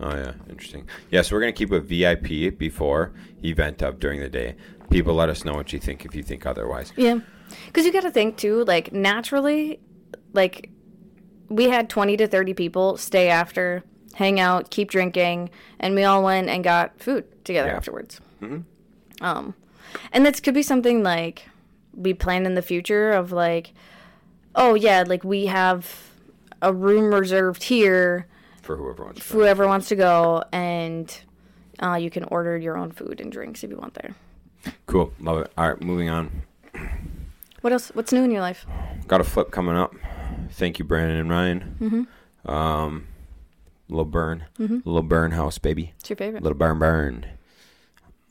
Oh 0.00 0.14
yeah, 0.14 0.32
interesting. 0.50 0.86
Yeah, 1.10 1.22
so 1.22 1.34
we're 1.34 1.40
gonna 1.40 1.52
keep 1.52 1.72
a 1.72 1.80
VIP 1.80 2.50
before 2.58 3.12
event 3.42 3.82
up 3.82 3.98
during 4.00 4.20
the 4.20 4.28
day. 4.28 4.54
People, 4.90 5.14
let 5.14 5.30
us 5.30 5.44
know 5.46 5.54
what 5.54 5.72
you 5.72 5.78
think 5.78 6.04
if 6.04 6.14
you 6.14 6.22
think 6.22 6.44
otherwise. 6.44 6.92
Yeah, 6.96 7.20
because 7.66 7.86
you 7.86 7.92
got 7.92 8.02
to 8.02 8.10
think 8.10 8.36
too. 8.36 8.64
Like 8.64 8.92
naturally, 8.92 9.80
like 10.34 10.68
we 11.48 11.64
had 11.70 11.88
twenty 11.88 12.16
to 12.18 12.26
thirty 12.26 12.52
people 12.52 12.98
stay 12.98 13.28
after, 13.28 13.82
hang 14.14 14.38
out, 14.40 14.70
keep 14.70 14.90
drinking, 14.90 15.50
and 15.80 15.94
we 15.94 16.04
all 16.04 16.22
went 16.22 16.48
and 16.48 16.62
got 16.64 16.98
food 17.00 17.24
together 17.44 17.68
Yeah. 17.70 17.76
afterwards. 17.76 18.20
Um, 19.20 19.54
and 20.12 20.26
this 20.26 20.40
could 20.40 20.54
be 20.54 20.62
something 20.62 21.02
like 21.02 21.48
we 21.94 22.12
plan 22.14 22.46
in 22.46 22.54
the 22.54 22.62
future 22.62 23.12
of 23.12 23.32
like, 23.32 23.72
oh 24.54 24.74
yeah, 24.74 25.04
like 25.06 25.24
we 25.24 25.46
have 25.46 26.10
a 26.62 26.72
room 26.72 27.14
reserved 27.14 27.62
here 27.64 28.26
For 28.62 28.76
whoever 28.76 29.04
wants. 29.04 29.20
to 29.20 29.26
for 29.26 29.34
whoever 29.38 29.66
wants 29.66 29.88
to 29.88 29.96
go, 29.96 30.42
and 30.52 31.16
uh, 31.80 31.94
you 31.94 32.10
can 32.10 32.24
order 32.24 32.56
your 32.56 32.76
own 32.76 32.90
food 32.92 33.20
and 33.20 33.30
drinks 33.30 33.62
if 33.64 33.70
you 33.70 33.76
want 33.76 33.94
there. 33.94 34.14
Cool, 34.86 35.12
love 35.20 35.38
it. 35.38 35.52
All 35.58 35.68
right, 35.70 35.80
moving 35.82 36.08
on. 36.08 36.42
What 37.60 37.72
else? 37.72 37.88
What's 37.94 38.12
new 38.12 38.22
in 38.22 38.30
your 38.30 38.42
life? 38.42 38.66
Got 39.08 39.22
a 39.22 39.24
flip 39.24 39.50
coming 39.50 39.74
up. 39.74 39.94
Thank 40.50 40.78
you, 40.78 40.84
Brandon 40.84 41.16
and 41.16 41.30
Ryan. 41.30 41.76
Mm-hmm. 42.46 42.50
Um, 42.54 43.06
little 43.88 44.04
burn, 44.04 44.44
little 44.58 45.02
burn 45.02 45.32
house, 45.32 45.58
baby. 45.58 45.92
What's 45.96 46.10
your 46.10 46.16
favorite? 46.16 46.42
Little 46.42 46.58
burn 46.58 46.78
burn. 46.78 47.26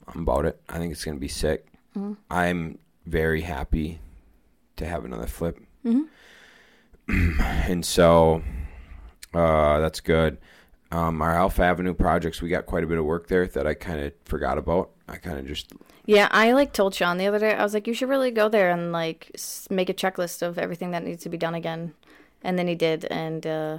I'm 0.07 0.21
about 0.21 0.45
it. 0.45 0.61
I 0.69 0.77
think 0.77 0.91
it's 0.91 1.03
gonna 1.05 1.17
be 1.19 1.27
sick. 1.27 1.67
Mm-hmm. 1.97 2.13
I'm 2.29 2.79
very 3.05 3.41
happy 3.41 3.99
to 4.77 4.85
have 4.85 5.05
another 5.05 5.27
flip, 5.27 5.59
Mm-hmm. 5.85 6.03
and 7.39 7.85
so 7.85 8.41
uh, 9.33 9.79
that's 9.79 9.99
good. 9.99 10.37
Um, 10.91 11.21
our 11.21 11.33
Alpha 11.35 11.63
Avenue 11.63 11.93
projects, 11.93 12.41
we 12.41 12.49
got 12.49 12.65
quite 12.65 12.83
a 12.83 12.87
bit 12.87 12.97
of 12.97 13.05
work 13.05 13.27
there 13.27 13.47
that 13.47 13.65
I 13.67 13.73
kind 13.73 13.99
of 13.99 14.13
forgot 14.25 14.57
about. 14.57 14.91
I 15.07 15.17
kind 15.17 15.37
of 15.39 15.45
just 15.47 15.73
Yeah, 16.05 16.27
I 16.31 16.53
like 16.53 16.71
told 16.71 16.95
Shaun 16.95 17.17
the 17.17 17.27
other 17.27 17.39
day. 17.39 17.53
I 17.53 17.63
was 17.63 17.73
like, 17.73 17.87
you 17.87 17.93
should 17.93 18.09
really 18.09 18.31
go 18.31 18.47
there 18.47 18.69
and 18.71 18.91
like 18.91 19.35
make 19.69 19.89
a 19.89 19.93
checklist 19.93 20.41
of 20.41 20.57
everything 20.57 20.91
that 20.91 21.03
needs 21.03 21.23
to 21.23 21.29
be 21.29 21.37
done 21.37 21.55
again. 21.55 21.93
And 22.43 22.59
then 22.59 22.67
he 22.67 22.75
did, 22.75 23.05
and 23.05 23.45
uh, 23.47 23.77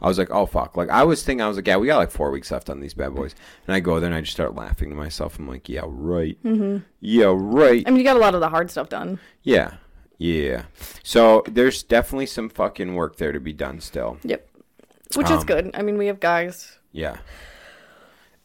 I 0.00 0.08
was 0.08 0.18
like, 0.18 0.30
oh 0.30 0.44
fuck! 0.46 0.76
Like 0.76 0.90
I 0.90 1.04
was 1.04 1.22
thinking, 1.22 1.42
I 1.42 1.48
was 1.48 1.56
like, 1.56 1.66
yeah, 1.66 1.76
we 1.76 1.86
got 1.86 1.98
like 1.98 2.10
four 2.10 2.30
weeks 2.30 2.50
left 2.50 2.68
on 2.68 2.80
these 2.80 2.94
bad 2.94 3.14
boys, 3.14 3.34
and 3.66 3.74
I 3.74 3.80
go 3.80 4.00
there 4.00 4.08
and 4.08 4.14
I 4.14 4.20
just 4.20 4.32
start 4.32 4.54
laughing 4.54 4.90
to 4.90 4.96
myself. 4.96 5.38
I'm 5.38 5.48
like, 5.48 5.68
yeah, 5.68 5.82
right, 5.86 6.36
mm-hmm. 6.44 6.78
yeah, 7.00 7.32
right, 7.34 7.84
I 7.86 7.90
mean, 7.90 7.98
you 7.98 8.04
got 8.04 8.16
a 8.16 8.20
lot 8.20 8.34
of 8.34 8.40
the 8.40 8.48
hard 8.48 8.70
stuff 8.70 8.88
done. 8.88 9.20
yeah, 9.42 9.74
yeah. 10.18 10.64
So 11.04 11.44
there's 11.46 11.82
definitely 11.84 12.26
some 12.26 12.48
fucking 12.48 12.94
work 12.96 13.16
there 13.16 13.32
to 13.32 13.38
be 13.40 13.52
done 13.52 13.80
still. 13.80 14.18
Yep, 14.24 14.48
which 15.14 15.30
is 15.30 15.40
Um, 15.40 15.46
good. 15.46 15.70
I 15.74 15.82
mean, 15.82 15.96
we 15.96 16.06
have 16.08 16.18
guys. 16.20 16.78
Yeah. 16.92 17.18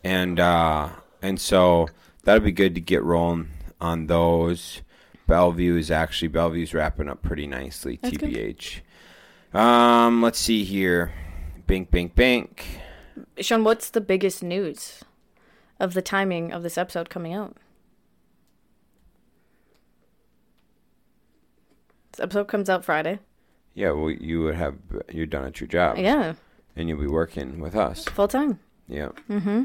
And 0.04 0.40
uh 0.40 0.90
and 1.22 1.40
so 1.40 1.88
that'll 2.24 2.44
be 2.44 2.52
good 2.52 2.76
to 2.76 2.82
get 2.82 3.02
rolling 3.04 3.50
on 3.82 4.08
those. 4.08 4.82
Bellevue 5.28 5.78
is 5.78 5.90
actually 5.90 6.28
Bellevue's 6.28 6.74
wrapping 6.74 7.08
up 7.10 7.22
pretty 7.22 7.48
nicely, 7.48 7.98
That's 8.02 8.18
good. 8.18 8.30
TBH. 8.32 9.58
Um, 9.58 10.22
let's 10.22 10.40
see 10.40 10.64
here. 10.66 11.14
Bink 11.74 11.90
bink 11.90 12.14
bink. 12.14 12.68
Shaun, 13.40 13.64
what's 13.64 13.90
the 13.90 14.00
biggest 14.00 14.44
news 14.44 15.00
of 15.80 15.96
the 15.96 16.04
timing 16.04 16.54
of 16.54 16.62
this 16.62 16.78
episode 16.78 17.10
coming 17.10 17.34
out? 17.34 17.58
This 22.12 22.20
episode 22.20 22.48
comes 22.48 22.70
out 22.70 22.86
Friday. 22.86 23.18
Yeah, 23.74 23.90
well 23.94 24.12
you 24.12 24.44
would 24.44 24.54
have 24.54 24.76
you're 25.12 25.26
done 25.26 25.46
at 25.46 25.60
your 25.60 25.68
job. 25.68 25.98
Yeah, 25.98 26.36
And 26.76 26.90
you'll 26.90 27.00
be 27.00 27.08
working 27.08 27.60
with 27.60 27.76
us. 27.76 28.06
full 28.06 28.28
time. 28.28 28.60
Yeah. 28.88 29.10
Mm-hmm. 29.28 29.64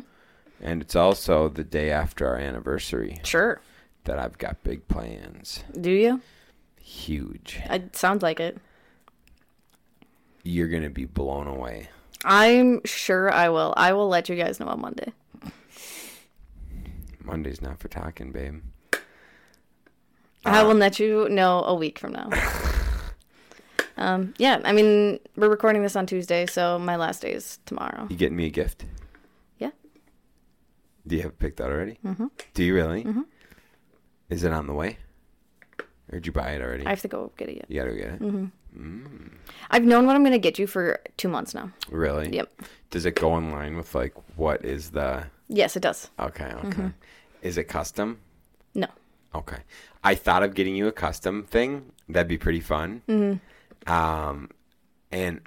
And 0.62 0.81
it's 0.81 0.97
also 0.97 1.51
the 1.51 1.62
day 1.62 1.90
after 1.90 2.27
our 2.27 2.38
anniversary 2.38 3.21
Sure. 3.23 3.61
that 4.05 4.18
I've 4.18 4.38
got 4.38 4.62
big 4.64 4.88
plans. 4.88 5.62
Do 5.79 5.90
you? 5.90 6.23
Huge. 6.81 7.61
It 7.68 7.94
sounds 7.97 8.23
like 8.23 8.40
it. 8.40 8.57
You're 10.42 10.68
gonna 10.68 10.88
be 10.88 11.05
blown 11.05 11.47
away. 11.47 11.90
I'm 12.24 12.85
sure 12.85 13.33
I 13.33 13.48
will. 13.48 13.74
I 13.76 13.92
will 13.92 14.09
let 14.09 14.28
you 14.28 14.37
guys 14.37 14.59
know 14.61 14.66
on 14.66 14.81
Monday. 14.81 15.12
Monday's 17.22 17.61
not 17.61 17.78
for 17.78 17.88
talking, 17.88 18.33
babe. 18.33 18.62
I 20.44 20.62
will 20.62 20.74
let 20.74 20.98
you 20.98 21.28
know 21.28 21.62
a 21.64 21.74
week 21.74 21.98
from 21.98 22.12
now. 22.12 22.31
um, 23.96 24.35
yeah, 24.38 24.61
I 24.64 24.72
mean, 24.72 25.20
we're 25.37 25.50
recording 25.50 25.83
this 25.83 25.94
on 25.94 26.07
Tuesday, 26.07 26.46
so 26.46 26.78
my 26.78 26.96
last 26.96 27.22
day 27.22 27.33
is 27.33 27.59
tomorrow. 27.66 28.07
You 28.09 28.16
getting 28.16 28.37
me 28.37 28.46
a 28.46 28.50
gift? 28.50 28.87
Yeah. 29.59 29.70
Do 31.07 31.16
you 31.16 31.22
have 31.22 31.33
it 31.33 31.38
picked 31.38 31.61
out 31.61 31.70
already? 31.70 31.98
Mm-hmm. 32.04 32.26
Do 32.54 32.64
you 32.64 32.74
really? 32.74 33.04
Mm-hmm. 33.04 33.22
Is 34.31 34.44
it 34.44 34.52
on 34.52 34.66
the 34.66 34.74
way? 34.74 34.96
Or 36.11 36.18
did 36.18 36.26
you 36.26 36.33
buy 36.33 36.52
it 36.52 36.62
already? 36.62 36.87
I 36.87 36.90
have 36.90 37.02
to 37.02 37.09
go 37.09 37.31
get 37.37 37.50
it 37.50 37.57
yet. 37.57 37.66
you 37.68 37.78
gotta 37.81 37.94
get 37.94 38.07
it. 38.07 38.20
Mm-hmm. 38.20 38.46
I've 39.70 39.84
known 39.84 40.06
what 40.06 40.16
I'm 40.16 40.22
going 40.22 40.32
to 40.32 40.38
get 40.38 40.58
you 40.58 40.66
for 40.66 41.00
two 41.16 41.28
months 41.28 41.54
now. 41.54 41.72
Really? 41.90 42.34
Yep. 42.34 42.62
Does 42.90 43.04
it 43.06 43.16
go 43.16 43.36
in 43.36 43.50
line 43.50 43.76
with 43.76 43.94
like 43.94 44.14
what 44.36 44.64
is 44.64 44.90
the? 44.90 45.24
Yes, 45.48 45.76
it 45.76 45.80
does. 45.80 46.10
Okay. 46.18 46.46
Okay. 46.46 46.68
Mm-hmm. 46.68 46.88
Is 47.42 47.58
it 47.58 47.64
custom? 47.64 48.18
No. 48.74 48.88
Okay. 49.34 49.58
I 50.04 50.14
thought 50.14 50.42
of 50.42 50.54
getting 50.54 50.76
you 50.76 50.86
a 50.86 50.92
custom 50.92 51.44
thing. 51.44 51.92
That'd 52.08 52.28
be 52.28 52.38
pretty 52.38 52.60
fun. 52.60 53.02
Mm-hmm. 53.08 53.92
Um, 53.92 54.50
and 55.10 55.40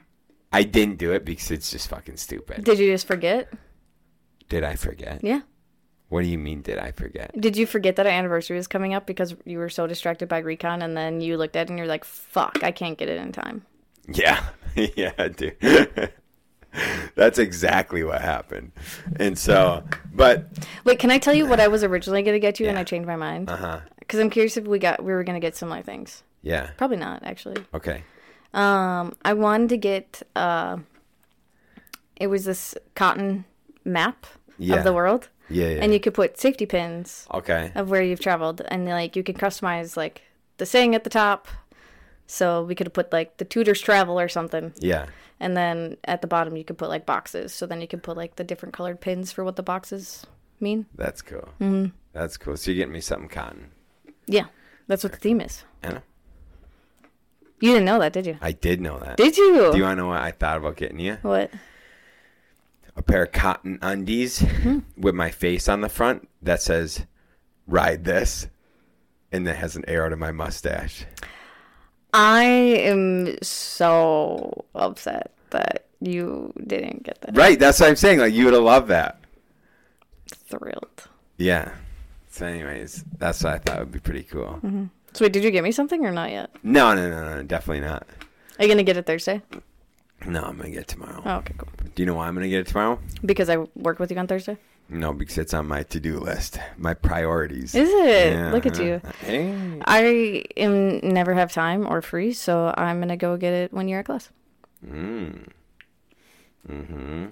I 0.52 0.64
didn't 0.64 0.98
do 0.98 1.14
it 1.14 1.26
because 1.26 1.52
it's 1.52 1.72
just 1.72 1.88
fucking 1.88 2.18
stupid. 2.18 2.64
Did 2.64 2.80
you 2.80 2.92
just 2.92 3.08
forget? 3.08 3.52
Did 4.50 4.64
I 4.64 4.76
forget? 4.76 5.24
Yeah. 5.24 5.42
What 6.12 6.24
do 6.24 6.28
you 6.28 6.38
mean? 6.38 6.62
Did 6.62 6.78
I 6.78 6.92
forget? 6.92 7.32
Did 7.40 7.56
you 7.56 7.66
forget 7.66 7.96
that 7.96 8.06
our 8.06 8.12
anniversary 8.12 8.58
was 8.58 8.68
coming 8.68 8.94
up 8.94 9.06
because 9.06 9.34
you 9.46 9.58
were 9.60 9.70
so 9.70 9.88
distracted 9.88 10.28
by 10.28 10.40
REI-CON 10.40 10.82
and 10.82 10.96
then 10.98 11.22
you 11.22 11.38
looked 11.38 11.56
at 11.56 11.68
it 11.68 11.70
and 11.70 11.78
you're 11.80 11.88
like, 11.88 12.04
fuck, 12.04 12.60
I 12.64 12.72
can't 12.72 12.98
get 12.98 13.08
it 13.08 13.18
in 13.18 13.32
time? 13.32 13.66
Yeah, 14.12 14.44
yeah, 14.76 15.28
dude. 15.30 15.56
That's 17.16 17.40
exactly 17.40 18.04
what 18.04 18.22
happened. 18.22 18.74
And 19.18 19.38
so, 19.38 19.84
but 20.14 20.48
Wait, 20.84 21.00
can 21.00 21.12
I 21.12 21.18
tell 21.18 21.34
you 21.34 21.46
what 21.46 21.60
I 21.62 21.70
was 21.70 21.82
originally 21.84 22.24
going 22.24 22.36
to 22.36 22.40
get 22.42 22.60
you 22.60 22.68
and 22.68 22.78
I 22.78 22.84
changed 22.84 23.08
my 23.08 23.16
mind? 23.16 23.50
uh 23.50 23.56
huh. 23.56 23.80
Because 24.00 24.20
I'm 24.20 24.30
curious 24.30 24.58
if 24.58 24.66
we 24.66 24.80
got 24.80 25.02
we 25.02 25.14
were 25.14 25.24
going 25.24 25.40
to 25.40 25.46
get 25.46 25.56
similar 25.56 25.82
things. 25.82 26.24
Yeah. 26.42 26.72
Probably 26.78 26.98
not, 26.98 27.24
actually. 27.24 27.64
Okay. 27.74 28.04
Um, 28.54 29.14
I 29.24 29.32
wanted 29.34 29.70
to 29.70 29.78
get 29.78 30.24
uh, 30.36 30.78
it 32.18 32.28
was 32.28 32.44
this 32.46 32.76
cotton 32.96 33.46
map 33.86 34.26
Yeah. 34.58 34.76
of 34.76 34.84
the 34.84 34.92
world, 34.94 35.30
Yeah. 35.50 35.68
yeah. 35.70 35.84
and 35.84 35.94
you 35.94 36.00
could 36.00 36.14
put 36.14 36.40
safety 36.40 36.66
pins 36.66 37.28
okay. 37.34 37.72
of 37.76 37.90
where 37.90 38.02
you've 38.02 38.20
traveled, 38.20 38.62
and 38.68 38.86
like 38.86 39.16
you 39.16 39.24
could 39.24 39.38
customize 39.38 39.98
like 39.98 40.22
the 40.58 40.66
saying 40.66 40.96
at 40.96 41.04
the 41.04 41.10
top. 41.10 41.48
So 42.28 42.64
we 42.64 42.76
could 42.76 42.94
put 42.94 43.12
like 43.12 43.38
the 43.38 43.46
tutors 43.46 43.82
travel 43.82 44.18
or 44.18 44.30
something, 44.30 44.74
Yeah. 44.80 45.08
and 45.40 45.58
then 45.58 45.98
at 46.06 46.22
the 46.22 46.28
bottom 46.28 46.56
you 46.56 46.64
could 46.64 46.78
put 46.78 46.88
like 46.88 47.06
boxes. 47.06 47.54
So 47.54 47.66
then 47.66 47.82
you 47.82 47.88
could 47.88 48.04
put 48.04 48.16
like 48.16 48.38
the 48.38 48.46
different 48.46 48.74
colored 48.74 49.02
pins 49.02 49.34
for 49.34 49.44
what 49.44 49.58
the 49.58 49.64
boxes 49.64 50.26
mean. 50.62 50.86
That's 50.96 51.22
cool. 51.22 51.50
Mm-hmm. 51.60 51.88
That's 52.14 52.38
cool. 52.38 52.56
So 52.56 52.72
you're 52.72 52.78
getting 52.78 52.94
me 52.94 53.02
something 53.02 53.28
cotton. 53.28 53.72
Yeah, 54.28 54.46
that's 54.88 55.04
what 55.04 55.12
the 55.12 55.20
theme 55.20 55.42
is. 55.42 55.66
Anna? 55.84 56.04
You 57.60 57.74
didn't 57.74 57.86
know 57.86 58.00
that, 58.00 58.14
did 58.14 58.26
you? 58.26 58.38
I 58.42 58.54
did 58.54 58.82
know 58.82 58.98
that. 59.00 59.18
Did 59.18 59.38
you? 59.38 59.72
Do 59.72 59.78
you 59.78 59.84
want 59.84 59.98
to 59.98 60.04
know 60.04 60.08
what 60.08 60.22
I 60.22 60.32
thought 60.32 60.58
about 60.58 60.78
getting 60.78 61.00
you? 61.00 61.18
what? 61.22 61.52
A 62.96 63.02
pair 63.02 63.24
of 63.24 63.32
cotton 63.32 63.80
undies 63.82 64.40
Hmm. 64.40 64.80
with 64.98 65.16
my 65.16 65.32
face 65.32 65.70
on 65.70 65.82
the 65.82 65.90
front 65.90 66.28
that 66.42 66.62
says, 66.62 67.06
ride 67.68 68.04
this. 68.04 68.48
And 69.32 69.48
that 69.48 69.56
has 69.56 69.76
an 69.78 69.86
arrow 69.88 70.10
to 70.10 70.18
my 70.18 70.32
mustache. 70.34 71.06
I 72.14 72.44
am 72.44 73.42
so 73.42 74.66
upset 74.76 75.32
that 75.52 75.86
you 76.02 76.52
didn't 76.68 77.04
get 77.04 77.22
that. 77.22 77.38
Right. 77.38 77.58
That's 77.58 77.80
what 77.80 77.88
I'm 77.88 77.96
saying. 77.96 78.20
Like, 78.20 78.34
you 78.34 78.44
would 78.46 78.54
have 78.54 78.64
loved 78.64 78.90
that. 78.90 79.22
Thrilled. 80.28 81.08
Yeah. 81.38 81.72
So, 82.30 82.46
anyways, 82.46 83.06
that's 83.18 83.44
what 83.44 83.54
I 83.54 83.58
thought 83.60 83.80
would 83.80 83.92
be 83.92 84.00
pretty 84.00 84.24
cool. 84.24 84.60
Mm-hmm. 84.64 84.86
So 85.14 85.26
wait, 85.26 85.34
did 85.34 85.44
you 85.44 85.52
get 85.52 85.64
me 85.64 85.72
something 85.72 86.06
or 86.06 86.12
not 86.12 86.32
yet? 86.32 86.50
No, 86.64 86.94
no, 86.94 87.10
no, 87.10 87.36
no, 87.36 87.44
definitely 87.44 87.86
not. 87.86 88.08
Are 88.60 88.64
you 88.66 88.70
gonna 88.70 88.84
get 88.84 88.96
it 88.96 89.06
Thursday? 89.06 89.42
No, 90.26 90.44
I'm 90.44 90.58
gonna 90.58 90.70
get 90.70 90.82
it 90.82 90.88
tomorrow. 90.88 91.22
Oh, 91.26 91.38
okay, 91.38 91.54
cool. 91.58 91.70
Do 91.96 92.02
you 92.02 92.06
know 92.06 92.16
why 92.16 92.28
I'm 92.28 92.34
gonna 92.36 92.48
get 92.48 92.60
it 92.60 92.68
tomorrow? 92.68 93.00
Because 93.26 93.50
I 93.50 93.58
work 93.76 94.00
with 94.00 94.12
you 94.12 94.18
on 94.18 94.28
Thursday. 94.28 94.58
No, 94.90 95.14
because 95.14 95.38
it's 95.38 95.54
on 95.54 95.68
my 95.68 95.84
to-do 95.84 96.20
list, 96.20 96.60
my 96.78 96.94
priorities. 96.94 97.74
Is 97.74 97.90
it? 97.90 98.34
Yeah. 98.34 98.52
Look 98.52 98.66
at 98.66 98.78
you. 98.78 99.02
Hey. 99.22 99.80
I 99.86 100.44
am 100.58 101.00
never 101.00 101.34
have 101.34 101.52
time 101.52 101.88
or 101.88 102.02
free, 102.02 102.34
so 102.34 102.74
I'm 102.78 103.00
gonna 103.00 103.16
go 103.18 103.38
get 103.38 103.54
it 103.54 103.74
when 103.74 103.88
you're 103.88 104.00
at 104.00 104.06
class. 104.06 104.30
Mm. 104.86 105.48
Mm-hmm. 106.70 107.26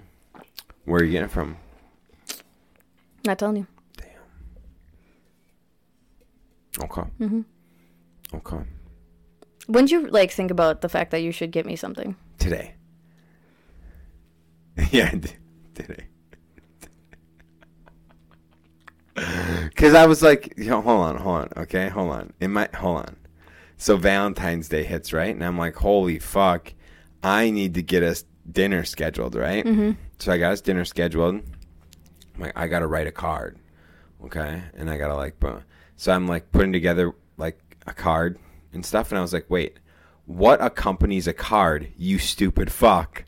Where 0.86 1.00
are 1.00 1.04
you 1.04 1.12
getting 1.12 1.26
it 1.26 1.30
from? 1.30 1.56
Not 3.24 3.38
telling 3.38 3.56
you. 3.56 3.66
Damn. 3.96 4.08
Okay. 6.84 7.02
Mm-hmm. 7.20 7.40
Okay. 8.34 8.64
When 9.66 9.84
did 9.84 9.90
you 9.92 10.06
like 10.08 10.30
think 10.32 10.50
about 10.50 10.80
the 10.80 10.88
fact 10.88 11.10
that 11.10 11.20
you 11.20 11.30
should 11.30 11.50
get 11.50 11.66
me 11.66 11.76
something? 11.76 12.16
Today. 12.38 12.74
yeah, 14.90 15.10
I 15.12 15.16
did 15.16 15.36
today. 15.74 16.06
Because 19.64 19.94
I 19.94 20.06
was 20.06 20.22
like, 20.22 20.54
yo, 20.56 20.80
hold 20.80 21.00
on, 21.00 21.16
hold 21.16 21.40
on, 21.42 21.48
okay, 21.58 21.88
hold 21.88 22.10
on. 22.10 22.32
In 22.40 22.52
my, 22.52 22.68
hold 22.74 22.98
on. 22.98 23.16
So 23.76 23.96
Valentine's 23.96 24.68
Day 24.68 24.84
hits, 24.84 25.12
right? 25.12 25.34
And 25.34 25.44
I'm 25.44 25.58
like, 25.58 25.74
holy 25.76 26.18
fuck, 26.18 26.72
I 27.22 27.50
need 27.50 27.74
to 27.74 27.82
get 27.82 28.02
us 28.02 28.24
dinner 28.50 28.84
scheduled, 28.84 29.34
right? 29.34 29.64
Mm-hmm. 29.64 29.92
So 30.18 30.32
I 30.32 30.38
got 30.38 30.52
us 30.52 30.60
dinner 30.60 30.84
scheduled. 30.84 31.36
I'm 32.34 32.40
like, 32.40 32.52
I 32.56 32.66
gotta 32.66 32.86
write 32.86 33.06
a 33.06 33.12
card, 33.12 33.58
okay? 34.24 34.62
And 34.74 34.90
I 34.90 34.96
gotta 34.96 35.14
like, 35.14 35.38
bu- 35.40 35.62
so 35.96 36.12
I'm 36.12 36.26
like 36.26 36.50
putting 36.52 36.72
together 36.72 37.12
like 37.36 37.58
a 37.86 37.92
card 37.92 38.38
and 38.72 38.84
stuff. 38.84 39.10
And 39.10 39.18
I 39.18 39.22
was 39.22 39.32
like, 39.32 39.46
wait, 39.48 39.78
what 40.26 40.62
accompanies 40.62 41.26
a 41.26 41.32
card? 41.32 41.92
You 41.96 42.18
stupid 42.18 42.70
fuck, 42.70 43.24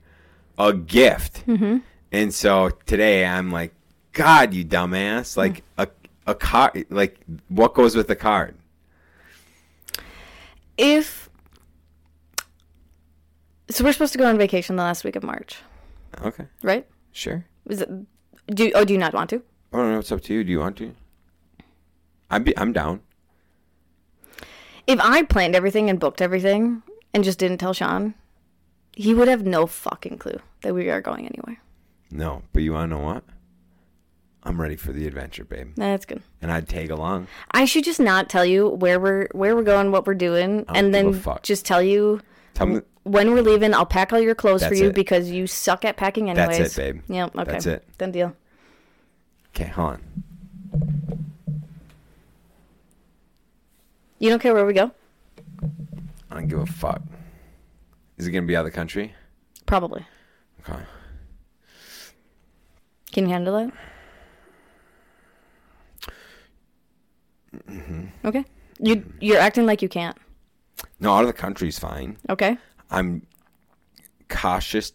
a 0.58 0.72
gift. 0.72 1.46
Mm-hmm. 1.46 1.78
And 2.12 2.34
so 2.34 2.70
today 2.86 3.24
I'm 3.24 3.50
like, 3.50 3.72
God, 4.12 4.52
you 4.52 4.64
dumbass! 4.64 5.36
Like 5.36 5.62
a 5.78 5.88
a 6.26 6.34
card, 6.34 6.86
like 6.90 7.18
what 7.48 7.74
goes 7.74 7.96
with 7.96 8.08
the 8.08 8.16
card? 8.16 8.54
If 10.76 11.28
so, 13.70 13.84
we're 13.84 13.92
supposed 13.92 14.12
to 14.12 14.18
go 14.18 14.26
on 14.26 14.36
vacation 14.36 14.76
the 14.76 14.82
last 14.82 15.02
week 15.04 15.16
of 15.16 15.22
March, 15.22 15.56
Okay, 16.22 16.44
right? 16.62 16.86
sure. 17.12 17.46
Is 17.68 17.80
it? 17.80 17.88
Do 18.48 18.70
oh, 18.74 18.84
do 18.84 18.92
you 18.92 18.98
not 18.98 19.14
want 19.14 19.30
to? 19.30 19.42
I 19.72 19.78
don't 19.78 19.92
know. 19.92 19.98
It's 20.00 20.12
up 20.12 20.20
to 20.22 20.34
you. 20.34 20.44
Do 20.44 20.50
you 20.50 20.58
want 20.58 20.76
to? 20.78 20.94
I'm 22.30 22.42
be, 22.44 22.56
I'm 22.58 22.72
down. 22.72 23.00
If 24.86 25.00
I 25.00 25.22
planned 25.22 25.54
everything 25.54 25.88
and 25.88 25.98
booked 26.00 26.20
everything 26.20 26.82
and 27.14 27.24
just 27.24 27.38
didn't 27.38 27.58
tell 27.58 27.72
Shaun, 27.72 28.14
he 28.94 29.14
would 29.14 29.28
have 29.28 29.44
no 29.44 29.66
fucking 29.66 30.18
clue 30.18 30.38
that 30.62 30.74
we 30.74 30.90
are 30.90 31.00
going 31.00 31.26
anywhere. 31.26 31.58
No, 32.10 32.42
but 32.52 32.62
you 32.62 32.72
want 32.74 32.90
to 32.90 32.96
know 32.96 33.02
what? 33.04 33.24
I'm 34.44 34.60
ready 34.60 34.74
for 34.76 34.92
the 34.92 35.06
adventure, 35.06 35.44
babe, 35.44 35.72
That's 35.76 36.04
good. 36.04 36.20
and 36.40 36.50
I'd 36.50 36.68
tag 36.68 36.90
along. 36.90 37.28
I 37.52 37.64
should 37.64 37.84
just 37.84 38.00
not 38.00 38.28
tell 38.28 38.44
you 38.44 38.68
where 38.68 38.98
we're 38.98 39.28
where 39.32 39.54
we're 39.54 39.62
going, 39.62 39.92
what 39.92 40.04
we're 40.06 40.14
doing, 40.14 40.64
and 40.68 40.92
then 40.92 41.22
just 41.42 41.64
tell 41.64 41.80
you 41.82 42.20
Tell 42.54 42.66
me 42.66 42.80
when 43.04 43.30
we're 43.32 43.42
leaving. 43.42 43.72
I'll 43.72 43.86
pack 43.86 44.12
all 44.12 44.20
your 44.20 44.34
clothes 44.34 44.66
for 44.66 44.74
you 44.74 44.88
it. 44.88 44.94
because 44.96 45.30
you 45.30 45.46
suck 45.46 45.84
at 45.84 45.96
packing 45.96 46.26
That's 46.26 46.54
anyways. 46.56 46.76
it, 46.76 46.94
babe. 46.94 47.02
Yep. 47.08 47.36
Okay. 47.36 47.50
That's 47.52 47.66
it. 47.66 47.98
Done 47.98 48.10
deal. 48.12 48.36
Okay, 49.54 49.66
hold 49.68 49.92
on. 49.92 50.02
You 54.18 54.28
don't 54.30 54.40
care 54.40 54.54
where 54.54 54.66
we 54.66 54.72
go? 54.72 54.90
I 56.30 56.34
don't 56.34 56.48
give 56.48 56.58
a 56.60 56.66
fuck. 56.66 57.02
Is 58.22 58.28
it 58.28 58.30
gonna 58.30 58.46
be 58.46 58.54
out 58.54 58.60
of 58.60 58.66
the 58.66 58.76
country? 58.76 59.16
Probably. 59.66 60.06
Okay. 60.60 60.80
Can 63.10 63.24
you 63.24 63.30
handle 63.30 63.56
it? 63.56 63.70
Mm-hmm. 67.68 68.04
Okay. 68.24 68.44
You 68.78 69.04
you're 69.18 69.40
acting 69.40 69.66
like 69.66 69.82
you 69.82 69.88
can't. 69.88 70.16
No, 71.00 71.12
out 71.12 71.22
of 71.22 71.26
the 71.26 71.32
country's 71.32 71.80
fine. 71.80 72.16
Okay. 72.30 72.56
I'm 72.92 73.26
cautious 74.28 74.92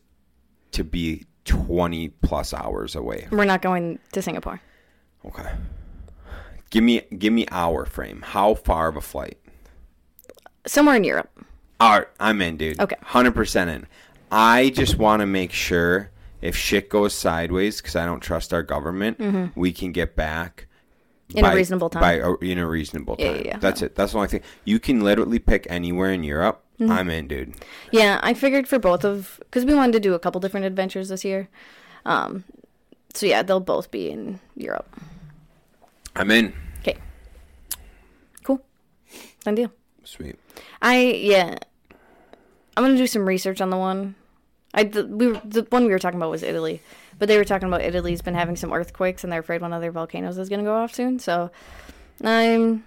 to 0.71 0.85
be 0.85 1.25
20 1.43 2.07
plus 2.21 2.53
hours 2.53 2.95
away. 2.95 3.27
We're 3.29 3.43
not 3.43 3.61
going 3.61 3.99
to 4.13 4.21
Singapore. 4.21 4.61
Okay. 5.25 5.51
Give 6.69 6.81
me 6.81 7.01
give 7.17 7.33
me 7.33 7.45
hour 7.51 7.85
frame. 7.85 8.21
How 8.21 8.53
far 8.53 8.87
of 8.87 8.95
a 8.95 9.01
flight? 9.01 9.37
Somewhere 10.65 10.95
in 10.95 11.03
Europe. 11.03 11.29
All 11.79 11.99
right, 11.99 12.07
I'm 12.19 12.41
in, 12.41 12.57
dude. 12.57 12.79
Okay. 12.79 12.95
100% 13.03 13.67
in. 13.67 13.87
I 14.31 14.69
just 14.69 14.97
want 14.97 15.19
to 15.21 15.25
make 15.25 15.51
sure 15.51 16.09
if 16.41 16.55
shit 16.55 16.89
goes 16.89 17.13
sideways 17.13 17.79
cuz 17.81 17.95
I 17.95 18.05
don't 18.05 18.19
trust 18.19 18.53
our 18.53 18.63
government, 18.63 19.19
we 19.55 19.71
can 19.71 19.91
get 19.91 20.15
back 20.15 20.63
Mm-hmm. 21.29 21.39
In 21.39 21.45
a 21.51 21.55
reasonable 21.55 21.89
time. 21.89 21.99
By 22.01 22.13
a, 22.13 22.31
in 22.35 22.57
a 22.57 22.65
reasonable 22.65 23.17
Yeah, 23.19 23.27
time. 23.27 23.35
yeah, 23.35 23.41
yeah. 23.47 23.57
That's 23.59 23.81
it. 23.81 23.95
That's 23.95 24.13
the 24.13 24.17
only 24.17 24.29
thing. 24.29 24.43
You 24.63 24.79
can 24.79 25.01
literally 25.01 25.39
pick 25.39 25.67
anywhere 25.69 26.13
in 26.13 26.23
Europe. 26.23 26.63
Mm-hmm. 26.79 26.89
I'm 26.89 27.09
in, 27.09 27.27
dude. 27.27 27.53
Yeah, 27.91 28.21
I 28.23 28.33
figured 28.33 28.65
for 28.65 28.79
both 28.79 29.03
of 29.03 29.35
because 29.41 29.65
we 29.65 29.73
wanted 29.75 29.91
to 29.91 29.99
do 29.99 30.13
a 30.13 30.19
couple 30.19 30.39
different 30.39 30.65
adventures 30.65 31.09
this 31.09 31.25
year. 31.25 31.49
Um, 32.05 32.45
so 33.13 33.25
yeah, 33.25 33.43
they'll 33.43 33.59
both 33.59 33.91
be 33.91 34.09
in 34.09 34.39
Europe. 34.55 34.87
I'm 36.15 36.31
in. 36.31 36.53
Okay. 36.79 36.95
Cool. 38.45 38.61
Done 39.43 39.55
deal. 39.55 39.71
Sweet. 40.07 40.39
I 40.81 40.97
yeah. 41.01 41.57
I'm 42.77 42.83
gonna 42.83 42.95
do 42.95 43.07
some 43.07 43.27
research 43.27 43.59
on 43.59 43.69
the 43.69 43.77
one. 43.77 44.15
I 44.73 44.83
the, 44.85 45.05
we 45.05 45.27
were, 45.27 45.41
the 45.43 45.63
one 45.69 45.83
we 45.85 45.89
were 45.91 45.99
talking 45.99 46.17
about 46.19 46.29
was 46.31 46.43
Italy, 46.43 46.81
but 47.19 47.27
they 47.27 47.37
were 47.37 47.43
talking 47.43 47.67
about 47.67 47.81
Italy's 47.81 48.21
been 48.21 48.33
having 48.35 48.55
some 48.55 48.71
earthquakes 48.71 49.23
and 49.23 49.33
they're 49.33 49.41
afraid 49.41 49.61
one 49.61 49.73
of 49.73 49.81
their 49.81 49.91
volcanoes 49.91 50.37
is 50.37 50.47
gonna 50.49 50.63
go 50.63 50.75
off 50.75 50.93
soon. 50.93 51.19
So 51.19 51.51
I'm 52.23 52.85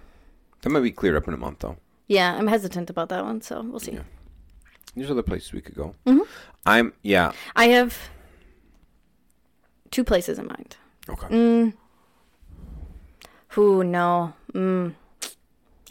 That 0.61 0.69
might 0.71 0.79
be 0.81 0.91
cleared 0.91 1.15
up 1.15 1.27
in 1.27 1.33
a 1.33 1.37
month 1.37 1.59
though. 1.59 1.77
yeah 2.07 2.33
I'm 2.35 2.47
hesitant 2.47 2.89
about 2.89 3.09
that 3.09 3.23
one. 3.23 3.41
So 3.41 3.61
we'll 3.61 3.79
see. 3.79 3.93
Yeah. 3.93 4.03
There's 4.95 5.11
other 5.11 5.23
places 5.23 5.53
we 5.53 5.61
could 5.61 5.75
go. 5.75 5.93
Mhm. 6.07 6.25
I'm 6.65 6.93
yeah. 7.03 7.33
I 7.55 7.65
have 7.67 8.09
two 9.91 10.03
places 10.03 10.39
in 10.39 10.47
mind. 10.47 10.77
Okay. 11.07 11.27
Mm. 11.27 11.73
Who 13.49 13.83
no. 13.83 14.33
Mm. 14.53 14.95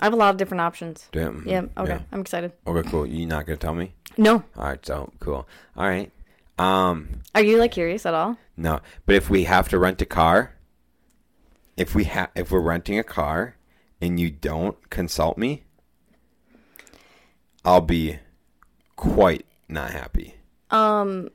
I 0.01 0.05
have 0.07 0.13
a 0.15 0.17
lot 0.17 0.31
of 0.31 0.39
different 0.39 0.63
options. 0.63 1.09
Damn. 1.13 1.45
Yeah. 1.47 1.67
Okay. 1.77 1.99
I'm 2.11 2.21
excited. 2.23 2.53
Okay, 2.67 2.89
cool. 2.91 3.07
You 3.07 3.27
not 3.27 3.47
gonna 3.47 3.59
tell 3.59 3.75
me? 3.75 3.93
No. 4.17 4.43
All 4.57 4.65
right, 4.65 4.85
so 4.85 5.13
cool. 5.21 5.47
All 5.77 5.87
right. 5.89 6.11
Um, 6.59 7.21
Are 7.35 7.43
you 7.43 7.59
like 7.59 7.73
curious 7.73 8.05
at 8.07 8.15
all? 8.15 8.37
no, 8.57 8.81
but 9.07 9.15
if 9.15 9.31
we 9.31 9.45
have 9.45 9.69
to 9.71 9.79
rent 9.79 10.03
a 10.03 10.07
car, 10.07 10.55
if 11.77 11.95
we 11.95 12.05
have, 12.05 12.31
if 12.35 12.51
we're 12.51 12.61
renting 12.61 12.99
a 12.99 13.05
car, 13.05 13.57
and 14.01 14.19
you 14.21 14.31
don't 14.31 14.91
consult 14.91 15.39
me, 15.39 15.63
I'll 17.65 17.81
be 17.81 18.19
quite 18.97 19.47
not 19.69 19.91
happy. 19.91 20.35
Um, 20.71 21.31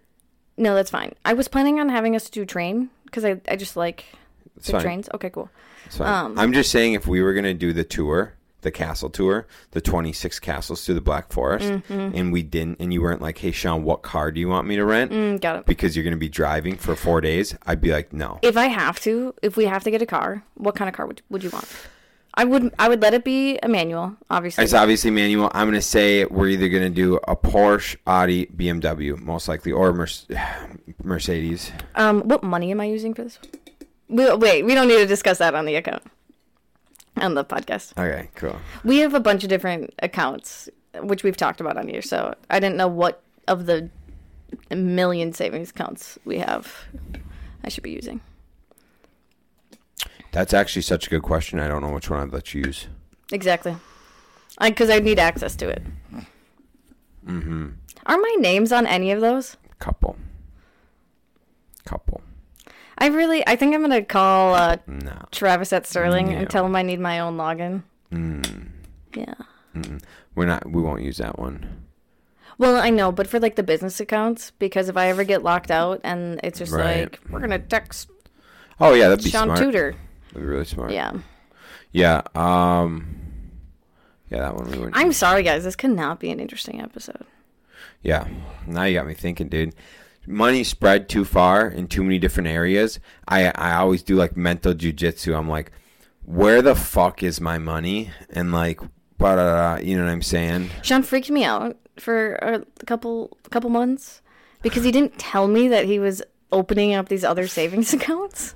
no, 0.58 0.76
that's 0.76 0.92
fine. 0.92 1.14
I 1.24 1.34
was 1.34 1.48
planning 1.48 1.80
on 1.80 1.90
having 1.90 2.16
us 2.16 2.30
do 2.30 2.46
train 2.46 2.90
because 3.06 3.26
I, 3.26 3.40
I 3.48 3.56
just 3.56 3.76
like 3.78 4.06
It's 4.58 4.68
the 4.68 4.74
fine. 4.74 4.82
trains. 4.82 5.10
Okay, 5.14 5.30
cool. 5.30 5.50
Um, 6.00 6.38
I'm 6.40 6.54
just 6.54 6.72
saying, 6.72 6.94
if 6.94 7.06
we 7.08 7.22
were 7.22 7.34
gonna 7.34 7.54
do 7.54 7.74
the 7.74 7.84
tour, 7.84 8.34
the 8.66 8.72
castle 8.72 9.10
tour, 9.10 9.48
the 9.72 9.80
26 9.80 10.40
castles 10.40 10.84
through 10.86 10.96
the 10.96 11.02
Black 11.02 11.32
Forest, 11.32 11.72
and 11.90 12.34
we 12.34 12.44
didn't, 12.44 12.82
and 12.82 12.92
you 12.92 13.02
weren't 13.02 13.22
like, 13.22 13.38
"Hey, 13.38 13.52
Shaun, 13.52 13.84
what 13.84 14.02
car 14.02 14.32
do 14.32 14.42
you 14.42 14.50
want 14.50 14.68
me 14.68 14.76
to 14.76 14.84
rent?" 14.84 15.12
Mm, 15.14 15.40
got 15.40 15.60
it. 15.60 15.66
Because 15.66 15.96
you're 15.96 16.04
gonna 16.04 16.18
be 16.18 16.28
driving 16.28 16.76
for 16.76 16.96
four 16.98 17.22
days, 17.22 17.56
I'd 17.66 17.80
be 17.80 17.94
like, 17.94 18.12
"No." 18.12 18.40
If 18.42 18.58
I 18.58 18.66
have 18.66 19.00
to, 19.02 19.34
if 19.42 19.56
we 19.56 19.66
have 19.66 19.84
to 19.86 19.92
get 19.92 20.02
a 20.02 20.06
car, 20.06 20.44
what 20.56 20.76
kind 20.76 20.90
of 20.90 20.96
car 20.96 21.06
would 21.08 21.22
would 21.30 21.44
you 21.44 21.50
want? 21.52 21.68
I 22.38 22.44
would 22.44 22.74
I 22.78 22.90
would 22.90 23.02
let 23.02 23.14
it 23.14 23.24
be 23.24 23.58
a 23.64 23.70
manual, 23.70 24.18
obviously. 24.30 24.64
It's 24.66 24.74
obviously 24.74 25.10
manual. 25.10 25.50
I'm 25.54 25.68
going 25.68 25.76
to 25.76 25.82
say 25.82 26.26
we're 26.26 26.50
either 26.50 26.68
going 26.68 26.84
to 26.84 26.90
do 26.90 27.16
a 27.28 27.36
Porsche, 27.36 27.96
Audi, 28.06 28.48
BMW, 28.48 29.18
most 29.18 29.48
likely, 29.48 29.72
or 29.72 29.94
Merce- 29.94 30.28
Mercedes. 31.04 31.72
Um, 31.96 32.24
what 32.24 32.44
money 32.44 32.72
am 32.72 32.82
I 32.82 32.86
using 32.86 33.14
for 33.14 33.24
this? 33.24 33.40
We, 34.10 34.30
wait, 34.36 34.64
we 34.66 34.76
don't 34.76 34.90
need 34.90 34.98
to 34.98 35.06
discuss 35.06 35.38
that 35.38 35.56
on 35.56 35.64
the 35.66 35.76
account 35.76 36.04
on 37.18 37.34
the 37.34 37.46
podcast. 37.46 37.92
Okay, 37.98 38.30
cool. 38.36 38.58
We 38.84 39.00
have 39.00 39.14
a 39.14 39.20
bunch 39.20 39.44
of 39.44 39.50
different 39.50 39.94
accounts, 40.00 40.70
which 41.02 41.24
we've 41.24 41.38
talked 41.38 41.62
about 41.62 41.78
on 41.78 41.88
here. 41.88 42.02
So 42.02 42.36
I 42.50 42.60
didn't 42.60 42.78
know 42.78 42.88
what 42.88 43.22
of 43.48 43.66
the 43.66 43.90
million 44.70 45.34
savings 45.34 45.70
accounts 45.70 46.18
we 46.26 46.40
have 46.40 46.86
I 47.64 47.70
should 47.70 47.84
be 47.84 47.92
using. 47.92 48.22
That's 50.32 50.54
actually 50.54 50.84
such 50.84 51.08
a 51.08 51.10
good 51.10 51.24
question. 51.24 51.60
I 51.60 51.68
don't 51.68 51.82
know 51.82 51.92
which 51.92 52.10
one 52.10 52.20
I'd 52.20 52.34
let 52.34 52.54
you 52.54 52.64
use. 52.66 52.88
Exactly. 53.32 53.76
Because 54.62 54.90
I 54.90 55.00
need 55.00 55.18
access 55.18 55.56
to 55.58 55.70
it. 55.70 55.84
Mm-hmm. 57.26 57.70
Are 58.06 58.18
my 58.18 58.36
names 58.40 58.72
on 58.72 58.86
any 58.86 59.12
of 59.12 59.22
those? 59.22 59.58
Couple. 59.80 60.16
Couple. 61.86 62.22
I 62.98 63.08
really, 63.08 63.46
I 63.48 63.56
think 63.56 63.76
I'm 63.76 63.82
gonna 63.82 64.04
call 64.04 64.54
uh, 64.56 64.78
No. 64.88 65.14
Travis 65.32 65.74
at 65.74 65.86
Sterling 65.86 66.32
Yeah. 66.32 66.38
and 66.40 66.50
tell 66.50 66.66
him 66.66 66.76
I 66.76 66.82
need 66.82 67.00
my 67.00 67.20
own 67.20 67.38
login. 67.38 67.84
Mm. 68.12 68.68
Yeah. 69.16 69.34
Mm-mm. 69.76 70.02
We're 70.36 70.46
not. 70.46 70.70
We 70.70 70.82
won't 70.82 71.02
use 71.04 71.18
that 71.18 71.38
one. 71.38 71.84
Well, 72.58 72.78
I 72.78 72.90
know, 72.90 73.12
but 73.12 73.28
for 73.28 73.40
like 73.40 73.56
the 73.58 73.64
business 73.64 74.00
accounts, 74.00 74.52
because 74.60 74.88
if 74.88 74.96
I 74.96 75.08
ever 75.10 75.24
get 75.26 75.44
locked 75.44 75.72
out 75.72 76.00
and 76.06 76.40
it's 76.44 76.60
just 76.60 76.72
Right. 76.72 77.02
like 77.12 77.20
we're 77.30 77.42
gonna 77.42 77.60
text 77.60 78.10
Oh 78.80 78.94
yeah, 78.94 79.10
that'd 79.10 79.24
be 79.24 79.30
Shaun 79.30 79.48
smart. 79.48 79.60
Tudor. 79.60 79.96
That'd 80.30 80.42
be 80.42 80.48
really 80.48 80.66
smart. 80.66 80.92
Yeah. 80.92 81.12
Yeah. 81.92 82.22
Um. 82.36 83.08
Yeah, 84.30 84.40
that 84.40 84.56
one 84.56 84.66
we 84.72 84.78
wouldn't. 84.78 84.98
I'm 84.98 85.14
sorry, 85.14 85.44
guys. 85.44 85.64
This 85.64 85.76
could 85.76 85.92
not 85.92 86.20
be 86.20 86.32
an 86.32 86.40
interesting 86.40 86.82
episode. 86.82 87.26
Yeah. 88.02 88.28
Now 88.68 88.84
you 88.84 88.94
got 88.98 89.08
me 89.08 89.14
thinking, 89.14 89.48
dude. 89.50 89.74
Money 90.28 90.64
spread 90.64 91.08
too 91.08 91.26
far 91.26 91.68
in 91.68 91.88
too 91.88 92.04
many 92.04 92.20
different 92.20 92.48
areas. 92.48 93.00
I 93.28 93.48
I 93.56 93.76
always 93.76 94.04
do 94.04 94.16
like 94.16 94.36
mental 94.36 94.74
jujitsu. 94.74 95.38
I'm 95.38 95.50
like, 95.50 95.72
where 96.24 96.62
the 96.62 96.76
fuck 96.76 97.24
is 97.24 97.40
my 97.40 97.58
money? 97.58 98.12
And 98.32 98.52
like, 98.52 98.82
you 98.82 98.88
know 99.28 100.04
what 100.04 100.12
I'm 100.12 100.22
saying? 100.22 100.70
Shaun 100.82 101.04
freaked 101.04 101.30
me 101.30 101.44
out 101.44 101.78
for 101.98 102.34
a 102.36 102.64
couple 102.86 103.38
couple 103.50 103.70
months 103.70 104.22
because 104.62 104.84
he 104.84 104.92
didn't 104.92 105.18
tell 105.18 105.48
me 105.48 105.68
that 105.68 105.86
he 105.86 106.00
was 106.00 106.22
opening 106.52 106.94
up 106.94 107.10
these 107.10 107.24
other 107.24 107.48
savings 107.48 107.94
accounts. 107.98 108.54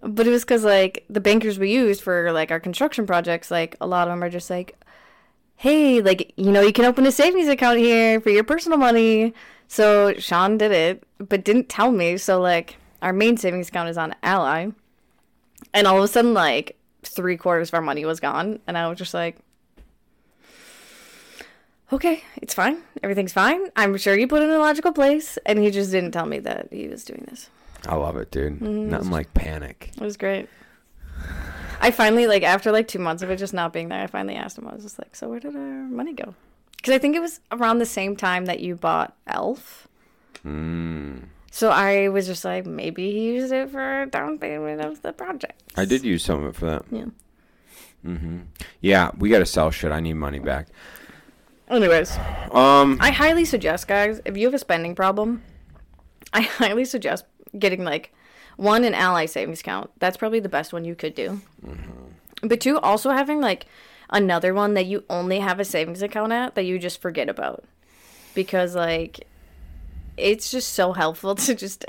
But 0.00 0.26
it 0.26 0.30
was 0.30 0.42
because 0.42 0.64
like 0.64 1.04
the 1.08 1.20
bankers 1.20 1.58
we 1.58 1.72
used 1.72 2.02
for 2.02 2.32
like 2.32 2.50
our 2.50 2.60
construction 2.60 3.06
projects, 3.06 3.50
like 3.50 3.76
a 3.80 3.86
lot 3.86 4.06
of 4.08 4.12
them 4.12 4.22
are 4.22 4.30
just 4.30 4.48
like, 4.50 4.76
"Hey, 5.56 6.00
like 6.00 6.32
you 6.36 6.52
know, 6.52 6.60
you 6.60 6.72
can 6.72 6.84
open 6.84 7.06
a 7.06 7.12
savings 7.12 7.48
account 7.48 7.78
here 7.78 8.20
for 8.20 8.30
your 8.30 8.44
personal 8.44 8.78
money." 8.78 9.34
So 9.68 10.14
Shaun 10.14 10.58
did 10.58 10.72
it, 10.72 11.04
but 11.18 11.44
didn't 11.44 11.68
tell 11.68 11.92
me. 11.92 12.16
So 12.16 12.40
like 12.40 12.76
our 13.00 13.12
main 13.12 13.36
savings 13.36 13.68
account 13.68 13.88
is 13.88 13.98
on 13.98 14.14
Ally, 14.22 14.70
and 15.72 15.86
all 15.86 15.98
of 15.98 16.04
a 16.04 16.08
sudden 16.08 16.34
like 16.34 16.76
three 17.02 17.36
quarters 17.36 17.68
of 17.68 17.74
our 17.74 17.82
money 17.82 18.04
was 18.04 18.18
gone, 18.18 18.58
and 18.66 18.76
I 18.76 18.88
was 18.88 18.98
just 18.98 19.14
like, 19.14 19.36
okay, 21.92 22.22
it's 22.36 22.54
fine. 22.54 22.82
Everything's 23.02 23.32
fine. 23.32 23.70
I'm 23.76 23.96
sure 23.96 24.16
you 24.16 24.28
put 24.28 24.42
it 24.42 24.46
in 24.46 24.50
a 24.50 24.58
logical 24.58 24.92
place. 24.92 25.38
And 25.46 25.58
he 25.58 25.70
just 25.70 25.90
didn't 25.90 26.12
tell 26.12 26.26
me 26.26 26.38
that 26.40 26.68
he 26.70 26.88
was 26.88 27.04
doing 27.04 27.24
this. 27.28 27.48
I 27.86 27.94
love 27.94 28.16
it, 28.16 28.30
dude. 28.30 28.54
Mm-hmm. 28.54 28.90
Nothing 28.90 29.10
like 29.10 29.32
panic. 29.34 29.92
It 29.96 30.02
was 30.02 30.16
great. 30.16 30.48
I 31.80 31.90
finally, 31.90 32.26
like, 32.26 32.42
after 32.42 32.72
like 32.72 32.88
two 32.88 32.98
months 32.98 33.22
of 33.22 33.30
it 33.30 33.36
just 33.36 33.54
not 33.54 33.72
being 33.72 33.88
there, 33.88 34.02
I 34.02 34.06
finally 34.06 34.34
asked 34.34 34.58
him. 34.58 34.68
I 34.68 34.74
was 34.74 34.82
just 34.82 34.98
like, 34.98 35.14
so 35.16 35.28
where 35.28 35.40
did 35.40 35.54
our 35.54 35.62
money 35.62 36.12
go? 36.12 36.34
Because 36.78 36.94
I 36.94 36.98
think 36.98 37.14
it 37.14 37.20
was 37.20 37.40
around 37.52 37.78
the 37.78 37.86
same 37.86 38.16
time 38.16 38.46
that 38.46 38.60
you 38.60 38.74
bought 38.74 39.14
Elf. 39.26 39.86
Mm. 40.44 41.24
So 41.50 41.70
I 41.70 42.08
was 42.08 42.26
just 42.26 42.44
like, 42.44 42.66
maybe 42.66 43.10
he 43.10 43.24
used 43.34 43.52
it 43.52 43.70
for 43.70 44.06
down 44.06 44.38
payment 44.38 44.80
of 44.80 45.02
the 45.02 45.12
project. 45.12 45.60
I 45.76 45.84
did 45.84 46.04
use 46.04 46.24
some 46.24 46.42
of 46.44 46.50
it 46.50 46.56
for 46.58 46.66
that. 46.66 46.84
Yeah. 46.90 47.06
hmm 48.02 48.38
Yeah, 48.80 49.10
we 49.18 49.28
got 49.28 49.40
to 49.40 49.46
sell 49.46 49.70
shit. 49.70 49.90
I 49.92 50.00
need 50.00 50.14
money 50.14 50.38
back. 50.38 50.68
Anyways, 51.68 52.16
Um. 52.52 52.96
I 53.00 53.10
highly 53.10 53.44
suggest, 53.44 53.88
guys, 53.88 54.20
if 54.24 54.36
you 54.36 54.46
have 54.46 54.54
a 54.54 54.58
spending 54.58 54.94
problem, 54.94 55.42
I 56.32 56.42
highly 56.42 56.84
suggest 56.84 57.24
getting 57.58 57.84
like 57.84 58.14
one 58.56 58.84
an 58.84 58.94
ally 58.94 59.26
savings 59.26 59.60
account. 59.60 59.90
That's 59.98 60.16
probably 60.16 60.40
the 60.40 60.48
best 60.48 60.72
one 60.72 60.84
you 60.84 60.94
could 60.94 61.14
do. 61.14 61.40
But 62.42 62.60
two, 62.60 62.78
also 62.78 63.10
having 63.10 63.40
like 63.40 63.66
another 64.10 64.54
one 64.54 64.74
that 64.74 64.86
you 64.86 65.04
only 65.08 65.40
have 65.40 65.60
a 65.60 65.64
savings 65.64 66.02
account 66.02 66.32
at 66.32 66.54
that 66.54 66.64
you 66.64 66.78
just 66.78 67.00
forget 67.00 67.28
about. 67.28 67.64
Because 68.34 68.74
like 68.74 69.26
it's 70.16 70.50
just 70.50 70.74
so 70.74 70.92
helpful 70.92 71.34
to 71.36 71.54
just 71.54 71.84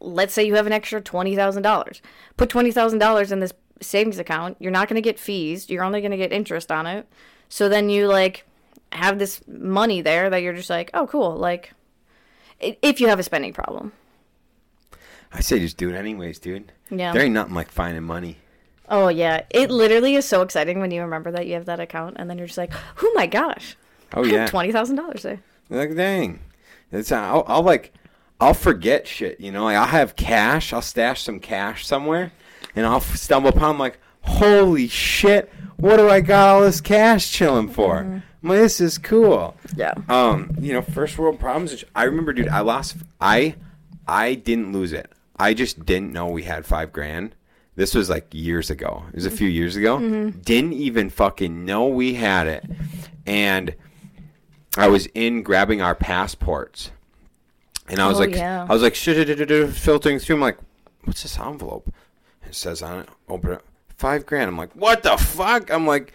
let's 0.00 0.32
say 0.32 0.44
you 0.44 0.54
have 0.54 0.66
an 0.66 0.72
extra 0.72 1.00
$20,000. 1.00 2.00
Put 2.36 2.50
$20,000 2.50 3.32
in 3.32 3.40
this 3.40 3.52
savings 3.80 4.18
account. 4.18 4.56
You're 4.60 4.72
not 4.72 4.88
going 4.88 4.96
to 4.96 5.02
get 5.02 5.18
fees. 5.18 5.68
You're 5.68 5.82
only 5.82 6.00
going 6.00 6.12
to 6.12 6.16
get 6.16 6.32
interest 6.32 6.70
on 6.70 6.86
it. 6.86 7.06
So 7.48 7.68
then 7.68 7.90
you 7.90 8.06
like 8.06 8.44
have 8.92 9.18
this 9.18 9.40
money 9.46 10.00
there 10.00 10.30
that 10.30 10.42
you're 10.42 10.54
just 10.54 10.70
like, 10.70 10.90
"Oh, 10.94 11.06
cool." 11.06 11.36
Like 11.36 11.72
if 12.60 13.00
you 13.00 13.08
have 13.08 13.18
a 13.18 13.22
spending 13.22 13.52
problem. 13.52 13.92
I 15.32 15.40
say 15.40 15.58
just 15.58 15.76
do 15.76 15.90
it 15.90 15.94
anyways, 15.94 16.38
dude. 16.38 16.72
Yeah. 16.90 17.12
There 17.12 17.22
ain't 17.22 17.34
nothing 17.34 17.54
like 17.54 17.70
finding 17.70 18.04
money. 18.04 18.38
Oh 18.90 19.08
yeah, 19.08 19.42
it 19.50 19.70
literally 19.70 20.14
is 20.14 20.24
so 20.24 20.42
exciting 20.42 20.80
when 20.80 20.90
you 20.90 21.02
remember 21.02 21.30
that 21.32 21.46
you 21.46 21.54
have 21.54 21.66
that 21.66 21.80
account, 21.80 22.16
and 22.18 22.28
then 22.28 22.38
you're 22.38 22.46
just 22.46 22.58
like, 22.58 22.72
"Oh 23.02 23.12
my 23.14 23.26
gosh, 23.26 23.76
Oh 24.14 24.24
I 24.24 24.28
yeah. 24.28 24.38
have 24.40 24.50
twenty 24.50 24.72
thousand 24.72 24.96
dollars 24.96 25.22
there." 25.22 25.40
Like 25.70 25.94
dang, 25.94 26.40
it's 26.90 27.12
I'll, 27.12 27.44
I'll 27.46 27.62
like 27.62 27.92
I'll 28.40 28.54
forget 28.54 29.06
shit. 29.06 29.40
You 29.40 29.52
know, 29.52 29.64
like 29.64 29.76
I'll 29.76 29.86
have 29.86 30.16
cash. 30.16 30.72
I'll 30.72 30.82
stash 30.82 31.22
some 31.22 31.40
cash 31.40 31.86
somewhere, 31.86 32.32
and 32.74 32.86
I'll 32.86 33.00
stumble 33.00 33.50
upon. 33.50 33.70
I'm 33.70 33.78
like, 33.78 33.98
holy 34.22 34.88
shit! 34.88 35.52
What 35.76 35.96
do 35.98 36.08
I 36.08 36.20
got 36.20 36.48
all 36.48 36.60
this 36.62 36.80
cash 36.80 37.30
chilling 37.30 37.68
for? 37.68 37.98
I'm 37.98 38.22
like, 38.48 38.58
this 38.60 38.80
is 38.80 38.98
cool. 38.98 39.56
Yeah. 39.76 39.94
Um, 40.08 40.54
you 40.60 40.72
know, 40.72 40.80
first 40.80 41.18
world 41.18 41.38
problems. 41.40 41.84
I 41.94 42.04
remember, 42.04 42.32
dude. 42.32 42.48
I 42.48 42.60
lost. 42.60 42.96
I 43.20 43.56
I 44.06 44.34
didn't 44.34 44.72
lose 44.72 44.92
it. 44.92 45.12
I 45.36 45.54
just 45.54 45.84
didn't 45.84 46.12
know 46.12 46.26
we 46.28 46.44
had 46.44 46.64
five 46.64 46.92
grand. 46.92 47.34
This 47.78 47.94
was 47.94 48.10
like 48.10 48.26
years 48.32 48.70
ago. 48.70 49.04
It 49.10 49.14
was 49.14 49.24
a 49.26 49.30
few 49.30 49.46
years 49.46 49.76
ago. 49.76 50.00
Didn't 50.00 50.72
even 50.72 51.10
fucking 51.10 51.64
know 51.64 51.86
we 51.86 52.14
had 52.14 52.48
it, 52.48 52.64
and 53.24 53.72
I 54.76 54.88
was 54.88 55.06
in 55.14 55.44
grabbing 55.44 55.80
our 55.80 55.94
passports, 55.94 56.90
and 57.86 58.00
I 58.00 58.08
was 58.08 58.16
Oh, 58.16 58.20
like, 58.22 58.34
yeah. 58.34 58.66
I 58.68 58.72
was 58.72 58.82
like, 58.82 58.96
filtering 58.96 60.18
through. 60.18 60.34
I'm 60.34 60.40
like, 60.40 60.58
what's 61.04 61.22
this 61.22 61.38
envelope? 61.38 61.94
It 62.44 62.56
says 62.56 62.82
on 62.82 62.98
it, 62.98 63.08
open 63.28 63.52
it, 63.52 63.62
five 63.96 64.26
grand. 64.26 64.48
I'm 64.48 64.58
like, 64.58 64.74
what 64.74 65.04
the 65.04 65.16
fuck? 65.16 65.70
I'm 65.70 65.86
like, 65.86 66.12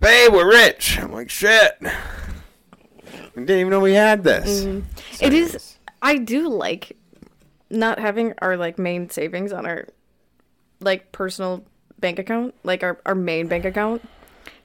babe, 0.00 0.32
we're 0.32 0.48
rich. 0.48 0.98
I'm 0.98 1.12
like, 1.12 1.30
shit. 1.30 1.78
I 1.84 1.92
didn't 3.36 3.50
even 3.60 3.70
know 3.70 3.78
we 3.78 3.94
had 3.94 4.24
this. 4.24 4.64
Mm-hmm. 4.64 5.24
It 5.24 5.32
is. 5.32 5.44
anyways. 5.54 5.78
I 6.02 6.18
do 6.18 6.48
like 6.48 6.96
not 7.70 8.00
having 8.00 8.34
our 8.38 8.56
like 8.56 8.76
main 8.76 9.08
savings 9.08 9.52
on 9.52 9.66
our 9.66 9.86
like 10.80 11.12
personal 11.12 11.64
bank 11.98 12.18
account, 12.18 12.54
like 12.62 12.82
our 12.82 13.00
our 13.06 13.14
main 13.14 13.48
bank 13.48 13.64
account, 13.64 14.06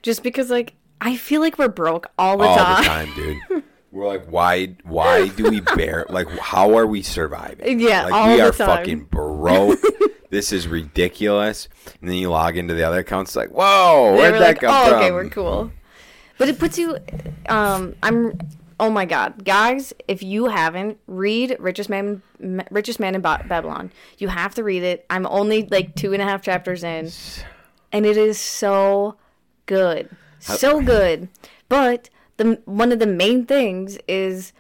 just 0.01 0.23
because 0.23 0.49
like 0.49 0.73
I 0.99 1.15
feel 1.15 1.41
like 1.41 1.57
we're 1.57 1.67
broke 1.67 2.07
all 2.17 2.37
the 2.37 2.45
all 2.45 2.57
time. 2.57 2.83
the 2.83 2.87
time, 2.87 3.15
dude. 3.15 3.63
We're 3.91 4.07
like, 4.07 4.27
why? 4.27 4.77
Why 4.83 5.27
do 5.27 5.49
we 5.49 5.59
bear? 5.75 6.05
Like, 6.07 6.29
how 6.39 6.77
are 6.77 6.87
we 6.87 7.01
surviving? 7.01 7.81
Yeah, 7.81 8.05
like 8.05 8.13
all 8.13 8.29
we 8.29 8.37
the 8.37 8.47
are 8.47 8.51
time. 8.53 8.67
fucking 8.67 9.03
broke. 9.05 9.79
this 10.29 10.53
is 10.53 10.65
ridiculous. 10.65 11.67
And 11.99 12.09
then 12.09 12.15
you 12.15 12.29
log 12.29 12.55
into 12.55 12.73
the 12.73 12.83
other 12.83 12.99
accounts, 12.99 13.35
like, 13.35 13.49
whoa, 13.49 14.13
where'd 14.15 14.35
that 14.35 14.39
like, 14.39 14.59
come 14.61 14.73
oh, 14.73 14.89
from? 14.89 14.97
okay, 14.99 15.11
we're 15.11 15.27
cool. 15.29 15.71
But 16.37 16.47
it 16.47 16.57
puts 16.57 16.77
you. 16.77 16.97
Um, 17.49 17.95
I'm. 18.01 18.39
Oh 18.81 18.89
my 18.89 19.05
God, 19.05 19.45
guys! 19.45 19.93
If 20.07 20.23
you 20.23 20.47
haven't, 20.47 20.97
read 21.05 21.55
Richest 21.59 21.87
Man, 21.87 22.23
Richest 22.71 22.99
Man 22.99 23.13
in 23.13 23.21
ba- 23.21 23.45
Babylon. 23.47 23.91
You 24.17 24.27
have 24.29 24.55
to 24.55 24.63
read 24.63 24.81
it. 24.81 25.05
I'm 25.07 25.27
only 25.27 25.67
like 25.67 25.93
two 25.93 26.13
and 26.13 26.21
a 26.21 26.25
half 26.25 26.41
chapters 26.41 26.83
in, 26.83 27.11
and 27.91 28.07
it 28.07 28.17
is 28.17 28.39
so 28.39 29.17
good, 29.67 30.09
so 30.39 30.81
good. 30.81 31.29
But 31.69 32.09
the 32.37 32.59
one 32.65 32.91
of 32.91 32.97
the 32.97 33.05
main 33.05 33.45
things 33.45 33.99
is 34.07 34.51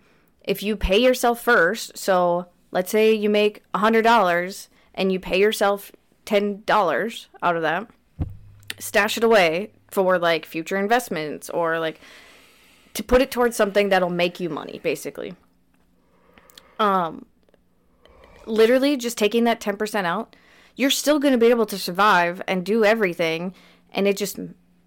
if 0.43 0.61
you 0.61 0.75
pay 0.75 0.99
yourself 0.99 1.41
first. 1.41 1.97
So 1.97 2.45
let's 2.69 2.91
say 2.91 3.11
you 3.11 3.27
make 3.27 3.63
a 3.73 3.79
hundred 3.79 4.03
dollars 4.03 4.69
and 4.93 5.11
you 5.11 5.19
pay 5.19 5.39
yourself 5.39 5.91
ten 6.25 6.61
dollars 6.67 7.27
out 7.41 7.55
of 7.55 7.63
that 7.63 7.87
stash 8.77 9.17
it 9.17 9.23
away 9.23 9.71
for 9.89 10.17
like 10.17 10.45
future 10.45 10.77
investments 10.77 11.49
or 11.49 11.79
like 11.79 11.99
to 12.93 13.03
put 13.03 13.21
it 13.21 13.31
towards 13.31 13.55
something 13.55 13.89
that'll 13.89 14.09
make 14.09 14.39
you 14.39 14.49
money 14.49 14.79
basically. 14.83 15.35
Um 16.79 17.25
literally 18.45 18.97
just 18.97 19.17
taking 19.17 19.43
that 19.43 19.61
10% 19.61 20.05
out 20.05 20.35
you're 20.75 20.89
still 20.89 21.19
going 21.19 21.33
to 21.33 21.37
be 21.37 21.47
able 21.47 21.65
to 21.67 21.77
survive 21.77 22.41
and 22.47 22.65
do 22.65 22.83
everything 22.83 23.53
and 23.91 24.07
it 24.07 24.17
just 24.17 24.39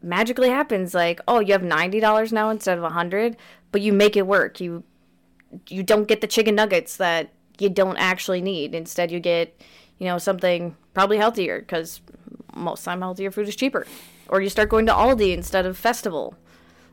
magically 0.03 0.49
happens 0.49 0.93
like 0.93 1.21
oh 1.29 1.41
you 1.41 1.53
have 1.53 1.63
$90 1.63 2.33
now 2.33 2.51
instead 2.51 2.77
of 2.77 2.83
100 2.83 3.37
but 3.75 3.83
you 3.83 3.93
make 3.93 4.17
it 4.17 4.25
work. 4.25 4.61
You 4.61 4.85
you 5.69 5.83
don't 5.83 6.07
get 6.07 6.21
the 6.21 6.29
chicken 6.29 6.55
nuggets 6.55 6.97
that 6.99 7.33
you 7.59 7.69
don't 7.69 7.97
actually 7.97 8.41
need. 8.41 8.73
Instead 8.73 9.11
you 9.11 9.19
get 9.19 9.61
you 9.99 10.07
know 10.07 10.17
something 10.17 10.77
probably 10.95 11.17
healthier 11.17 11.59
because 11.59 12.01
most 12.55 12.85
time 12.85 13.01
healthier 13.01 13.33
food 13.33 13.49
is 13.49 13.57
cheaper. 13.57 13.85
Or 14.29 14.41
you 14.41 14.49
start 14.49 14.69
going 14.69 14.87
to 14.87 14.93
aldi 14.93 15.35
instead 15.35 15.67
of 15.67 15.77
festival 15.77 16.37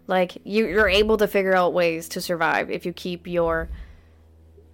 like 0.07 0.37
you, 0.43 0.67
you're 0.67 0.89
able 0.89 1.17
to 1.17 1.27
figure 1.27 1.55
out 1.55 1.73
ways 1.73 2.09
to 2.09 2.21
survive 2.21 2.69
if 2.69 2.85
you 2.85 2.93
keep 2.93 3.27
your 3.27 3.69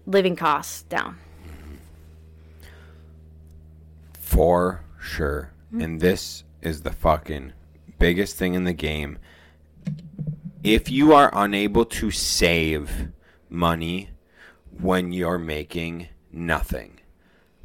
living 0.06 0.36
costs 0.36 0.84
down 0.84 1.18
For 4.38 4.84
sure. 5.00 5.52
And 5.72 6.00
this 6.00 6.44
is 6.62 6.82
the 6.82 6.92
fucking 6.92 7.54
biggest 7.98 8.36
thing 8.36 8.54
in 8.56 8.66
the 8.66 8.74
game. 8.74 9.20
If 10.64 10.92
you 10.92 11.14
are 11.14 11.32
unable 11.34 11.86
to 11.86 12.12
save 12.12 13.08
money 13.50 14.10
when 14.80 15.12
you're 15.14 15.38
making 15.38 16.10
nothing, 16.32 17.00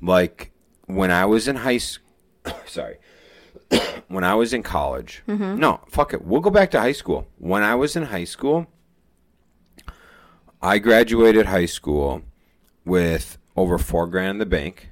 like 0.01 0.53
when 0.87 1.11
I 1.11 1.27
was 1.27 1.48
in 1.48 1.57
high 1.57 1.79
school, 1.79 2.07
sorry, 2.66 2.98
when 4.09 4.25
I 4.25 4.35
was 4.35 4.53
in 4.53 4.63
college, 4.63 5.23
no, 5.27 5.81
fuck 5.89 6.13
it, 6.15 6.25
we'll 6.25 6.41
go 6.41 6.51
back 6.51 6.71
to 6.73 6.81
high 6.81 6.93
school. 6.93 7.27
When 7.39 7.63
I 7.63 7.75
was 7.75 7.97
in 7.97 8.05
high 8.05 8.25
school, 8.25 8.67
I 10.61 10.79
graduated 10.79 11.47
high 11.47 11.67
school 11.67 12.23
with 12.85 13.39
over 13.57 13.79
four 13.79 14.07
grand 14.07 14.31
in 14.33 14.39
the 14.39 14.47
bank. 14.47 14.91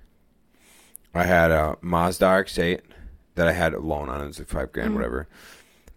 I 1.15 1.25
had 1.25 1.51
a 1.51 1.77
Mazda 1.81 2.27
RX-8 2.29 2.81
that 3.35 3.49
I 3.49 3.53
had 3.53 3.75
a 3.75 3.81
loan 3.81 4.09
on. 4.09 4.21
It 4.21 4.27
was 4.27 4.39
like 4.39 4.49
five 4.49 4.73
grand, 4.73 4.95
whatever. 4.95 5.29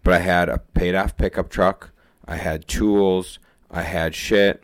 But 0.02 0.14
I 0.14 0.18
had 0.18 0.48
a 0.48 0.58
paid-off 0.58 1.16
pickup 1.16 1.50
truck. 1.50 1.90
I 2.26 2.36
had 2.36 2.66
tools. 2.68 3.38
I 3.70 3.82
had 3.82 4.14
shit. 4.14 4.62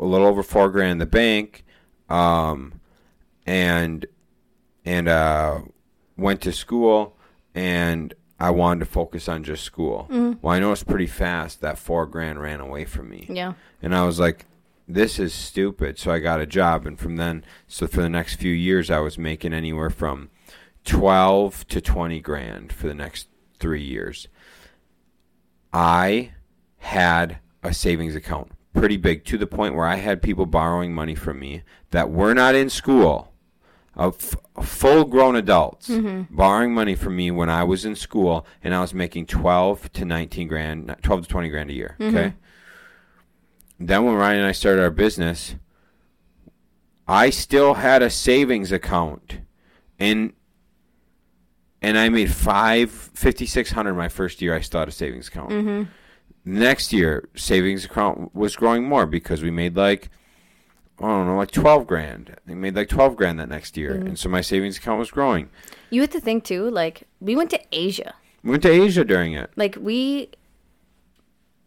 A 0.00 0.04
little 0.04 0.26
over 0.26 0.42
four 0.42 0.70
grand 0.70 0.92
in 0.92 0.98
the 0.98 1.06
bank, 1.06 1.64
um, 2.08 2.80
and 3.46 4.04
and 4.84 5.06
uh, 5.06 5.60
went 6.16 6.40
to 6.42 6.52
school. 6.52 7.16
And 7.58 8.14
I 8.38 8.50
wanted 8.50 8.80
to 8.80 8.86
focus 8.86 9.28
on 9.28 9.42
just 9.42 9.64
school. 9.64 10.06
Mm-hmm. 10.10 10.34
Well, 10.40 10.54
I 10.54 10.60
noticed 10.60 10.86
pretty 10.86 11.08
fast 11.08 11.60
that 11.60 11.76
four 11.76 12.06
grand 12.06 12.40
ran 12.40 12.60
away 12.60 12.84
from 12.84 13.10
me. 13.10 13.26
yeah 13.28 13.54
And 13.82 13.94
I 13.94 14.04
was 14.06 14.20
like, 14.20 14.46
this 14.86 15.18
is 15.18 15.34
stupid. 15.34 15.98
So 15.98 16.12
I 16.12 16.20
got 16.20 16.40
a 16.40 16.46
job. 16.46 16.86
And 16.86 16.98
from 16.98 17.16
then, 17.16 17.44
so 17.66 17.88
for 17.88 18.00
the 18.00 18.08
next 18.08 18.36
few 18.36 18.52
years, 18.52 18.90
I 18.90 19.00
was 19.00 19.18
making 19.18 19.52
anywhere 19.52 19.90
from 19.90 20.30
12 20.84 21.66
to 21.68 21.80
20 21.80 22.20
grand 22.20 22.72
for 22.72 22.86
the 22.86 22.94
next 22.94 23.26
three 23.58 23.82
years. 23.82 24.28
I 25.72 26.30
had 26.78 27.40
a 27.62 27.74
savings 27.74 28.14
account 28.14 28.52
pretty 28.72 28.96
big 28.96 29.24
to 29.24 29.36
the 29.36 29.46
point 29.46 29.74
where 29.74 29.86
I 29.86 29.96
had 29.96 30.22
people 30.22 30.46
borrowing 30.46 30.94
money 30.94 31.16
from 31.16 31.40
me 31.40 31.62
that 31.90 32.10
were 32.10 32.34
not 32.34 32.54
in 32.54 32.70
school. 32.70 33.32
Of 33.96 34.36
full 34.60 35.04
grown 35.04 35.36
adults 35.36 35.88
mm-hmm. 35.88 36.34
borrowing 36.34 36.74
money 36.74 36.94
from 36.94 37.16
me 37.16 37.30
when 37.30 37.48
I 37.48 37.64
was 37.64 37.84
in 37.84 37.96
school 37.96 38.46
and 38.62 38.74
I 38.74 38.80
was 38.80 38.94
making 38.94 39.26
12 39.26 39.92
to 39.92 40.04
19 40.04 40.48
grand, 40.48 40.96
12 41.02 41.22
to 41.22 41.28
20 41.28 41.48
grand 41.48 41.70
a 41.70 41.72
year. 41.72 41.96
Okay 42.00 42.12
mm-hmm. 42.28 43.86
then 43.86 44.04
when 44.04 44.14
Ryan 44.14 44.40
and 44.40 44.46
I 44.48 44.52
started 44.52 44.82
our 44.82 44.90
business, 44.90 45.54
I 47.08 47.30
still 47.30 47.74
had 47.74 48.02
a 48.02 48.10
savings 48.10 48.70
account, 48.70 49.38
and 49.98 50.34
and 51.80 51.96
I 51.96 52.10
made 52.10 52.30
five 52.30 52.90
fifty 52.90 53.46
six 53.46 53.72
hundred 53.72 53.94
my 53.94 54.08
first 54.08 54.42
year. 54.42 54.54
I 54.54 54.60
still 54.60 54.80
had 54.80 54.88
a 54.88 54.92
savings 54.92 55.28
account. 55.28 55.50
Mm-hmm. 55.50 55.82
Next 56.44 56.92
year, 56.92 57.28
savings 57.34 57.86
account 57.86 58.34
was 58.34 58.56
growing 58.56 58.84
more 58.84 59.06
because 59.06 59.42
we 59.42 59.50
made 59.50 59.74
like 59.74 60.10
I 61.00 61.06
don't 61.06 61.26
know, 61.26 61.36
like 61.36 61.50
twelve 61.52 61.86
grand. 61.86 62.36
We 62.46 62.54
made 62.54 62.74
like 62.76 62.88
twelve 62.88 63.16
grand 63.16 63.38
that 63.40 63.48
next 63.48 63.76
year, 63.76 63.92
and 63.94 64.18
so 64.18 64.28
my 64.28 64.40
savings 64.40 64.78
account 64.78 64.98
was 64.98 65.10
growing. 65.10 65.48
you 65.90 66.00
have 66.00 66.10
to 66.10 66.20
think 66.20 66.44
too 66.44 66.68
like 66.70 67.04
we 67.20 67.34
went 67.36 67.50
to 67.50 67.60
asia 67.72 68.14
We 68.42 68.50
went 68.50 68.62
to 68.64 68.70
Asia 68.70 69.04
during 69.04 69.32
it. 69.32 69.50
like 69.56 69.76
we 69.80 70.30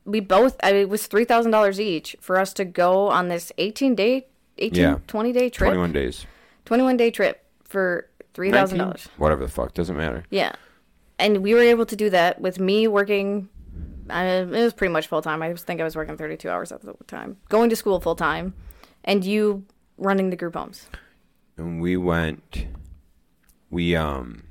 we 0.05 0.19
both 0.19 0.57
I 0.63 0.71
mean, 0.73 0.81
it 0.81 0.89
was 0.89 1.07
three 1.07 1.25
thousand 1.25 1.51
dollars 1.51 1.79
each 1.79 2.15
for 2.19 2.37
us 2.37 2.53
to 2.53 2.65
go 2.65 3.07
on 3.09 3.27
this 3.29 3.51
eighteen 3.57 3.95
day 3.95 4.27
18, 4.57 4.79
Yeah. 4.83 4.97
20 5.07 5.31
day 5.31 5.49
trip. 5.49 5.69
21 5.69 5.91
days. 5.93 6.25
21 6.65 6.97
day 6.97 7.09
trip 7.09 7.43
for 7.63 8.07
$3,000. 8.35 9.07
Whatever 9.17 9.43
the 9.45 9.51
fuck. 9.51 9.73
Doesn't 9.73 9.97
matter. 9.97 10.23
Yeah. 10.29 10.51
And 11.17 11.37
we 11.41 11.55
were 11.55 11.61
able 11.61 11.85
to 11.87 11.95
do 11.95 12.09
that 12.11 12.39
with 12.41 12.59
me 12.59 12.87
working. 12.87 13.49
Uh, 14.09 14.45
it 14.45 14.49
was 14.49 14.73
pretty 14.73 14.91
much 14.93 15.07
full 15.07 15.21
time. 15.23 15.41
I 15.41 15.51
think 15.55 15.81
I 15.81 15.83
was 15.83 15.95
working 15.95 16.15
32 16.15 16.47
hours 16.47 16.71
at 16.71 16.81
the 16.81 16.93
time. 17.07 17.37
Going 17.49 17.69
to 17.71 17.75
school 17.75 17.99
full 18.01 18.15
time. 18.15 18.53
And 19.03 19.25
you 19.25 19.65
running 19.97 20.29
the 20.29 20.35
group 20.35 20.55
homes. 20.55 20.87
And 21.57 21.81
we 21.81 21.97
went. 21.97 22.67
We, 23.69 23.95
um. 23.95 24.43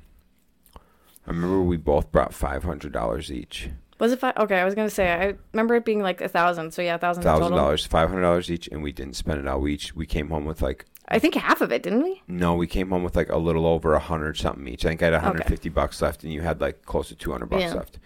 I 0.75 1.29
remember 1.29 1.61
we 1.61 1.77
both 1.77 2.11
brought 2.11 2.31
$500 2.31 3.31
each. 3.31 3.69
Was 3.99 4.11
it 4.11 4.19
five? 4.19 4.35
Okay, 4.35 4.59
I 4.59 4.65
was 4.65 4.73
going 4.73 4.87
to 4.87 4.93
say, 4.93 5.11
I 5.13 5.35
remember 5.53 5.75
it 5.75 5.85
being 5.85 6.01
like 6.01 6.21
a 6.21 6.27
thousand. 6.27 6.71
So 6.73 6.81
yeah, 6.81 6.95
a 6.95 6.97
thousand 6.97 7.21
thousand 7.21 7.51
dollars, 7.51 7.85
five 7.85 8.09
hundred 8.09 8.23
dollars 8.23 8.49
each, 8.49 8.67
and 8.69 8.81
we 8.81 8.91
didn't 8.91 9.13
spend 9.15 9.39
it 9.39 9.47
all. 9.47 9.59
We 9.59 9.75
each 9.75 9.95
we 9.95 10.07
came 10.07 10.29
home 10.29 10.45
with 10.45 10.63
like 10.63 10.85
I 11.07 11.19
think 11.19 11.35
half 11.35 11.61
of 11.61 11.71
it, 11.71 11.83
didn't 11.83 12.01
we? 12.01 12.19
no, 12.27 12.55
we 12.55 12.65
came 12.65 12.89
home 12.89 13.03
with 13.03 13.15
like 13.15 13.29
a 13.29 13.37
little 13.37 13.67
over 13.67 13.93
a 13.93 13.99
hundred 13.99 14.37
something 14.37 14.67
each. 14.67 14.85
I 14.85 14.89
think 14.89 15.03
I 15.03 15.11
had 15.11 15.13
hundred 15.21 15.45
fifty 15.45 15.69
bucks 15.69 16.01
left, 16.01 16.23
and 16.23 16.33
you 16.33 16.41
had 16.41 16.59
like 16.59 16.83
close 16.85 17.09
to 17.09 17.15
two 17.15 17.31
hundred 17.31 17.51
bucks 17.51 17.61
Yeah. 17.61 17.73
left. 17.75 17.99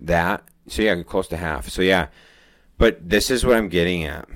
That 0.00 0.42
so 0.66 0.82
yeah, 0.82 1.00
close 1.04 1.28
to 1.28 1.36
half. 1.36 1.68
So 1.68 1.80
yeah, 1.82 2.08
but 2.76 3.08
this 3.08 3.30
is 3.30 3.46
what 3.46 3.54
I'm 3.56 3.68
getting 3.68 4.02
at. 4.02 4.28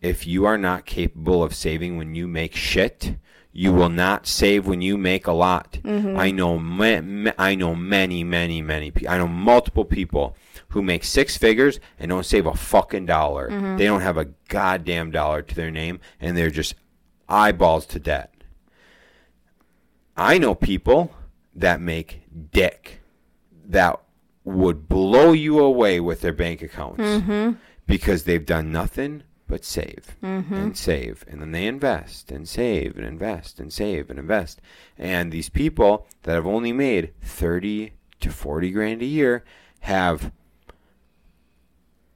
If 0.00 0.26
you 0.26 0.44
are 0.44 0.58
not 0.58 0.86
capable 0.86 1.42
of 1.42 1.54
saving 1.54 1.96
when 1.96 2.14
you 2.14 2.28
make 2.28 2.54
shit, 2.54 3.16
you 3.52 3.72
will 3.72 3.88
not 3.88 4.26
save 4.26 4.66
when 4.66 4.82
you 4.82 4.98
make 4.98 5.26
a 5.26 5.32
lot. 5.32 5.78
Mm-hmm. 5.82 6.18
I 6.18 6.30
know, 6.30 6.58
ma- 6.58 7.32
I 7.38 7.54
know 7.54 7.74
many, 7.74 8.22
many, 8.22 8.60
many. 8.60 8.90
Pe- 8.90 9.06
I 9.06 9.16
know 9.16 9.26
multiple 9.26 9.86
people 9.86 10.36
who 10.68 10.82
make 10.82 11.04
six 11.04 11.38
figures 11.38 11.80
and 11.98 12.10
don't 12.10 12.26
save 12.26 12.44
a 12.44 12.54
fucking 12.54 13.06
dollar. 13.06 13.48
Mm-hmm. 13.48 13.78
They 13.78 13.86
don't 13.86 14.02
have 14.02 14.18
a 14.18 14.26
goddamn 14.48 15.10
dollar 15.10 15.40
to 15.40 15.54
their 15.54 15.70
name, 15.70 16.00
and 16.20 16.36
they're 16.36 16.50
just 16.50 16.74
eyeballs 17.28 17.86
to 17.86 17.98
debt. 17.98 18.34
I 20.16 20.36
know 20.36 20.54
people 20.54 21.14
that 21.54 21.80
make 21.80 22.22
dick 22.50 23.00
that 23.64 24.00
would 24.44 24.88
blow 24.88 25.32
you 25.32 25.58
away 25.60 25.98
with 25.98 26.20
their 26.20 26.32
bank 26.32 26.62
accounts 26.62 27.00
mm-hmm. 27.00 27.52
because 27.86 28.24
they've 28.24 28.46
done 28.46 28.70
nothing 28.70 29.22
but 29.48 29.64
save 29.64 30.16
mm-hmm. 30.22 30.54
and 30.54 30.76
save 30.76 31.24
and 31.28 31.40
then 31.40 31.52
they 31.52 31.66
invest 31.66 32.30
and 32.32 32.48
save 32.48 32.96
and 32.96 33.06
invest 33.06 33.60
and 33.60 33.72
save 33.72 34.10
and 34.10 34.18
invest 34.18 34.60
and 34.98 35.30
these 35.32 35.48
people 35.48 36.06
that 36.22 36.34
have 36.34 36.46
only 36.46 36.72
made 36.72 37.12
30 37.22 37.92
to 38.20 38.30
40 38.30 38.70
grand 38.70 39.02
a 39.02 39.06
year 39.06 39.44
have 39.80 40.32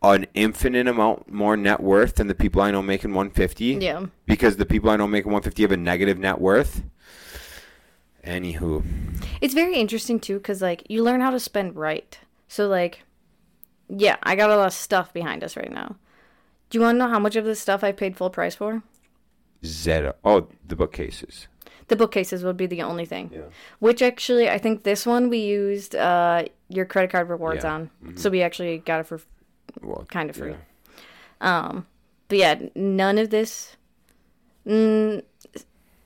an 0.02 0.26
infinite 0.34 0.88
amount 0.88 1.30
more 1.30 1.56
net 1.56 1.80
worth 1.80 2.16
than 2.16 2.26
the 2.26 2.34
people 2.34 2.62
I 2.62 2.70
know 2.70 2.82
making 2.82 3.12
150 3.12 3.64
Yeah. 3.64 4.06
because 4.26 4.56
the 4.56 4.66
people 4.66 4.90
I 4.90 4.96
know 4.96 5.06
making 5.06 5.30
150 5.30 5.62
have 5.62 5.72
a 5.72 5.76
negative 5.76 6.18
net 6.18 6.40
worth 6.40 6.82
anywho 8.24 8.82
It's 9.40 9.54
very 9.54 9.76
interesting 9.76 10.18
too, 10.20 10.38
because 10.38 10.60
like 10.62 10.84
you 10.88 11.02
learn 11.02 11.20
how 11.20 11.30
to 11.30 11.40
spend 11.40 11.76
right. 11.76 12.18
So 12.48 12.66
like, 12.66 13.02
yeah, 13.88 14.16
I 14.22 14.36
got 14.36 14.50
a 14.50 14.56
lot 14.56 14.66
of 14.66 14.72
stuff 14.72 15.12
behind 15.12 15.44
us 15.44 15.56
right 15.56 15.70
now. 15.72 15.96
Do 16.70 16.78
you 16.78 16.82
want 16.82 16.94
to 16.96 16.98
know 17.00 17.08
how 17.08 17.18
much 17.18 17.36
of 17.36 17.44
this 17.44 17.60
stuff 17.60 17.82
I 17.84 17.92
paid 17.92 18.16
full 18.16 18.30
price 18.30 18.54
for? 18.54 18.82
Zeta 19.64 20.14
oh 20.24 20.48
the 20.66 20.74
bookcases 20.76 21.46
The 21.88 21.96
bookcases 21.96 22.42
would 22.44 22.56
be 22.56 22.66
the 22.66 22.80
only 22.82 23.04
thing. 23.04 23.30
Yeah. 23.34 23.42
Which 23.80 24.00
actually, 24.00 24.48
I 24.48 24.56
think 24.58 24.84
this 24.84 25.04
one 25.04 25.28
we 25.28 25.38
used 25.38 25.94
uh, 25.94 26.44
your 26.68 26.86
credit 26.86 27.10
card 27.10 27.28
rewards 27.28 27.64
Yeah. 27.64 27.78
Mm-hmm. 27.80 28.08
on, 28.08 28.16
so 28.16 28.30
we 28.30 28.40
actually 28.42 28.78
got 28.78 29.00
it 29.00 29.06
for 29.06 29.20
well 29.82 30.06
kind 30.08 30.30
of 30.30 30.36
free. 30.36 30.52
yeah. 30.52 30.56
Um, 31.42 31.86
but 32.28 32.38
yeah, 32.38 32.54
none 32.74 33.18
of 33.18 33.30
this. 33.30 33.76
Mm, 34.66 35.22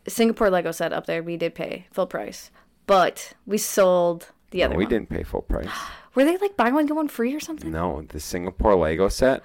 Singapore 0.09 0.51
Lego 0.51 0.71
set 0.73 0.93
up 0.93 1.07
there, 1.07 1.23
we 1.23 1.37
did 1.37 1.55
pay 1.55 1.87
full 1.93 2.07
price, 2.07 2.51
but 2.87 3.35
we 3.47 3.59
sold 3.59 4.29
the 4.51 4.59
No, 4.61 4.65
other 4.67 4.77
we 4.77 4.85
one. 4.85 4.91
didn't 4.91 5.09
pay 5.11 5.23
full 5.23 5.43
price 5.43 5.69
Were 6.15 6.25
they 6.25 6.37
like 6.39 6.57
buy 6.57 6.71
one 6.71 6.87
get 6.87 6.95
one 6.97 7.09
free 7.09 7.35
or 7.35 7.41
something? 7.41 7.71
No, 7.71 8.03
the 8.09 8.21
Singapore 8.21 8.75
Lego 8.77 9.09
set, 9.09 9.43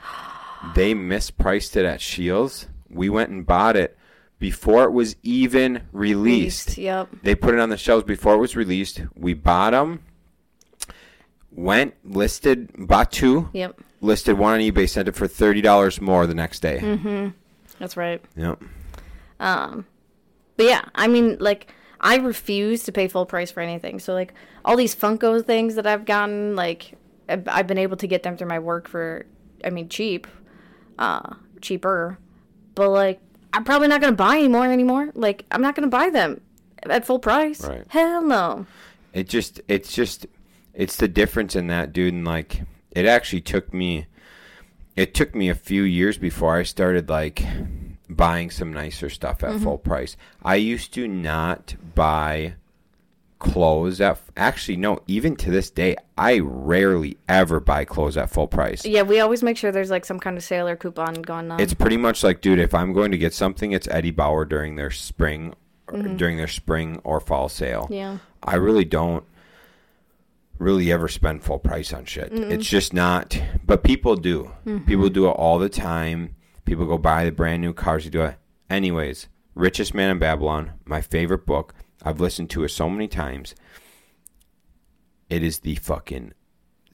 they 0.75 0.93
mispriced 0.93 1.75
it 1.75 1.85
at 1.85 2.01
Shields. 2.01 2.67
We 2.89 3.09
went 3.09 3.29
and 3.29 3.45
bought 3.45 3.75
it 3.75 3.97
before 4.39 4.85
it 4.85 4.91
was 4.91 5.15
even 5.23 5.83
released. 5.91 6.77
Yep. 6.77 7.09
They 7.23 7.35
put 7.35 7.53
it 7.53 7.59
on 7.59 7.69
the 7.69 7.77
shelves 7.77 8.03
before 8.05 8.33
it 8.35 8.39
was 8.39 8.55
released. 8.55 9.01
We 9.15 9.33
bought 9.33 9.71
them, 9.71 10.01
went, 11.51 11.93
listed, 12.03 12.69
bought 12.87 13.11
two, 13.11 13.49
Yep. 13.53 13.79
listed 14.01 14.37
one 14.37 14.53
on 14.53 14.59
eBay, 14.59 14.89
sent 14.89 15.07
it 15.07 15.15
for 15.15 15.27
$30 15.27 15.99
more 16.01 16.25
the 16.25 16.33
next 16.35 16.61
day. 16.61 16.79
Mm-hmm. 16.81 17.29
That's 17.79 17.97
right. 17.97 18.21
Yep. 18.35 18.61
Um, 19.39 19.85
but 20.57 20.65
yeah, 20.65 20.81
I 20.95 21.07
mean, 21.07 21.37
like, 21.39 21.73
I 22.01 22.15
refuse 22.17 22.83
to 22.83 22.91
pay 22.91 23.07
full 23.07 23.25
price 23.25 23.51
for 23.51 23.61
anything. 23.61 23.99
So, 23.99 24.13
like, 24.13 24.33
all 24.63 24.75
these 24.77 24.95
Funko 24.95 25.45
things 25.45 25.75
that 25.75 25.85
I've 25.87 26.05
gotten, 26.05 26.55
like, 26.55 26.93
I've 27.27 27.67
been 27.67 27.77
able 27.77 27.97
to 27.97 28.07
get 28.07 28.23
them 28.23 28.37
through 28.37 28.47
my 28.47 28.59
work 28.59 28.87
for, 28.87 29.25
I 29.63 29.69
mean, 29.69 29.89
cheap, 29.89 30.27
uh, 30.99 31.33
cheaper. 31.61 32.19
But, 32.75 32.89
like, 32.89 33.19
I'm 33.53 33.63
probably 33.63 33.87
not 33.87 33.99
going 34.01 34.13
to 34.13 34.17
buy 34.17 34.37
anymore 34.37 34.65
anymore. 34.65 35.09
Like, 35.15 35.45
I'm 35.49 35.61
not 35.63 35.73
going 35.75 35.89
to 35.89 35.97
buy 35.97 36.11
them 36.11 36.41
at 36.83 37.05
full 37.05 37.17
price. 37.19 37.65
Right. 37.65 37.83
Hell 37.87 38.21
no. 38.21 38.65
it 39.13 39.27
just 39.27 39.59
it's 39.67 39.91
just 39.91 40.27
it's 40.75 40.95
the 40.97 41.07
difference 41.07 41.55
in 41.55 41.65
that 41.67 41.91
dude 41.91 42.13
and 42.13 42.23
like 42.25 42.61
it 42.91 43.05
actually 43.05 43.41
took 43.41 43.73
me 43.73 44.05
it 44.95 45.13
took 45.15 45.33
me 45.33 45.49
a 45.49 45.55
few 45.55 45.81
years 45.83 46.17
before 46.17 46.55
i 46.55 46.63
started 46.63 47.09
like 47.09 47.43
buying 48.07 48.49
some 48.51 48.71
nicer 48.71 49.09
stuff 49.09 49.43
at 49.43 49.59
full 49.59 49.79
price 49.79 50.15
i 50.43 50.55
used 50.55 50.93
to 50.93 51.07
not 51.07 51.75
buy 51.95 52.53
clothes 53.39 54.01
at 54.01 54.19
actually 54.35 54.75
no 54.75 54.99
even 55.07 55.35
to 55.35 55.49
this 55.49 55.69
day 55.69 55.95
i 56.17 56.39
rarely 56.39 57.17
ever 57.29 57.59
buy 57.59 57.85
clothes 57.85 58.17
at 58.17 58.29
full 58.29 58.47
price 58.47 58.85
Yeah, 58.85 59.03
we 59.03 59.19
always 59.21 59.41
make 59.41 59.55
sure 59.55 59.71
there's, 59.71 59.89
like, 59.89 60.05
some 60.05 60.19
kind 60.19 60.37
of 60.37 60.43
sale 60.43 60.67
or 60.67 60.75
coupon 60.75 61.15
going 61.21 61.49
on. 61.49 61.59
it's 61.59 61.73
pretty 61.73 61.97
much 61.97 62.23
like 62.23 62.41
dude 62.41 62.59
if 62.59 62.73
i'm 62.73 62.91
going 62.91 63.11
to 63.11 63.17
get 63.17 63.33
something 63.33 63.71
it's 63.71 63.87
eddie 63.87 64.11
bauer 64.11 64.43
during 64.45 64.75
their 64.75 64.91
spring 64.91 65.53
mm-hmm. 65.87 66.17
during 66.17 66.35
their 66.37 66.47
spring 66.47 66.99
or 67.03 67.19
fall 67.19 67.47
sale 67.49 67.87
yeah. 67.89 68.17
I 68.43 68.55
really 68.55 68.85
don't 68.85 69.23
really 70.57 70.91
ever 70.91 71.07
spend 71.07 71.43
full 71.43 71.59
price 71.59 71.93
on 71.93 72.05
shit. 72.05 72.31
It's 72.33 72.67
just 72.67 72.93
not. 72.93 73.41
But 73.65 73.83
people 73.83 74.15
do. 74.15 74.51
Mm-hmm. 74.65 74.85
People 74.85 75.09
do 75.09 75.27
it 75.27 75.31
all 75.31 75.57
the 75.59 75.69
time. 75.69 76.35
People 76.65 76.85
go 76.85 76.97
buy 76.97 77.25
the 77.25 77.31
brand 77.31 77.61
new 77.61 77.73
cars. 77.73 78.05
You 78.05 78.11
do 78.11 78.21
it. 78.23 78.35
Anyways, 78.69 79.27
Richest 79.55 79.93
Man 79.93 80.09
in 80.11 80.19
Babylon, 80.19 80.73
my 80.85 81.01
favorite 81.01 81.45
book. 81.45 81.73
I've 82.03 82.19
listened 82.19 82.49
to 82.51 82.63
it 82.63 82.69
so 82.69 82.89
many 82.89 83.07
times. 83.07 83.55
It 85.29 85.43
is 85.43 85.59
the 85.59 85.75
fucking 85.75 86.33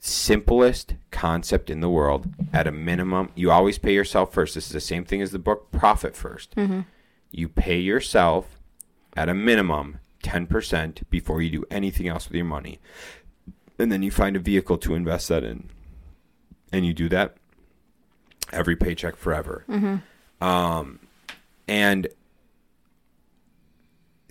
simplest 0.00 0.94
concept 1.10 1.70
in 1.70 1.80
the 1.80 1.88
world. 1.88 2.28
At 2.52 2.66
a 2.66 2.72
minimum, 2.72 3.30
you 3.34 3.50
always 3.50 3.78
pay 3.78 3.94
yourself 3.94 4.32
first. 4.32 4.54
This 4.54 4.66
is 4.66 4.72
the 4.72 4.80
same 4.80 5.04
thing 5.04 5.22
as 5.22 5.30
the 5.32 5.38
book 5.38 5.70
Profit 5.70 6.14
1st 6.14 6.84
You 7.30 7.48
pay 7.48 7.78
yourself 7.78 8.60
at 9.16 9.28
a 9.28 9.34
minimum 9.34 9.98
10% 10.22 11.02
before 11.08 11.40
you 11.40 11.50
do 11.50 11.64
anything 11.70 12.08
else 12.08 12.28
with 12.28 12.36
your 12.36 12.44
money. 12.44 12.78
And 13.78 13.90
then 13.92 14.02
you 14.02 14.10
find 14.10 14.36
a 14.36 14.40
vehicle 14.40 14.78
to 14.78 14.94
invest 14.94 15.28
that 15.28 15.44
in. 15.44 15.70
And 16.72 16.84
you 16.84 16.92
do 16.92 17.08
that 17.10 17.36
every 18.52 18.76
paycheck 18.76 19.16
forever. 19.16 19.64
Um, 20.40 21.00
and 21.68 22.08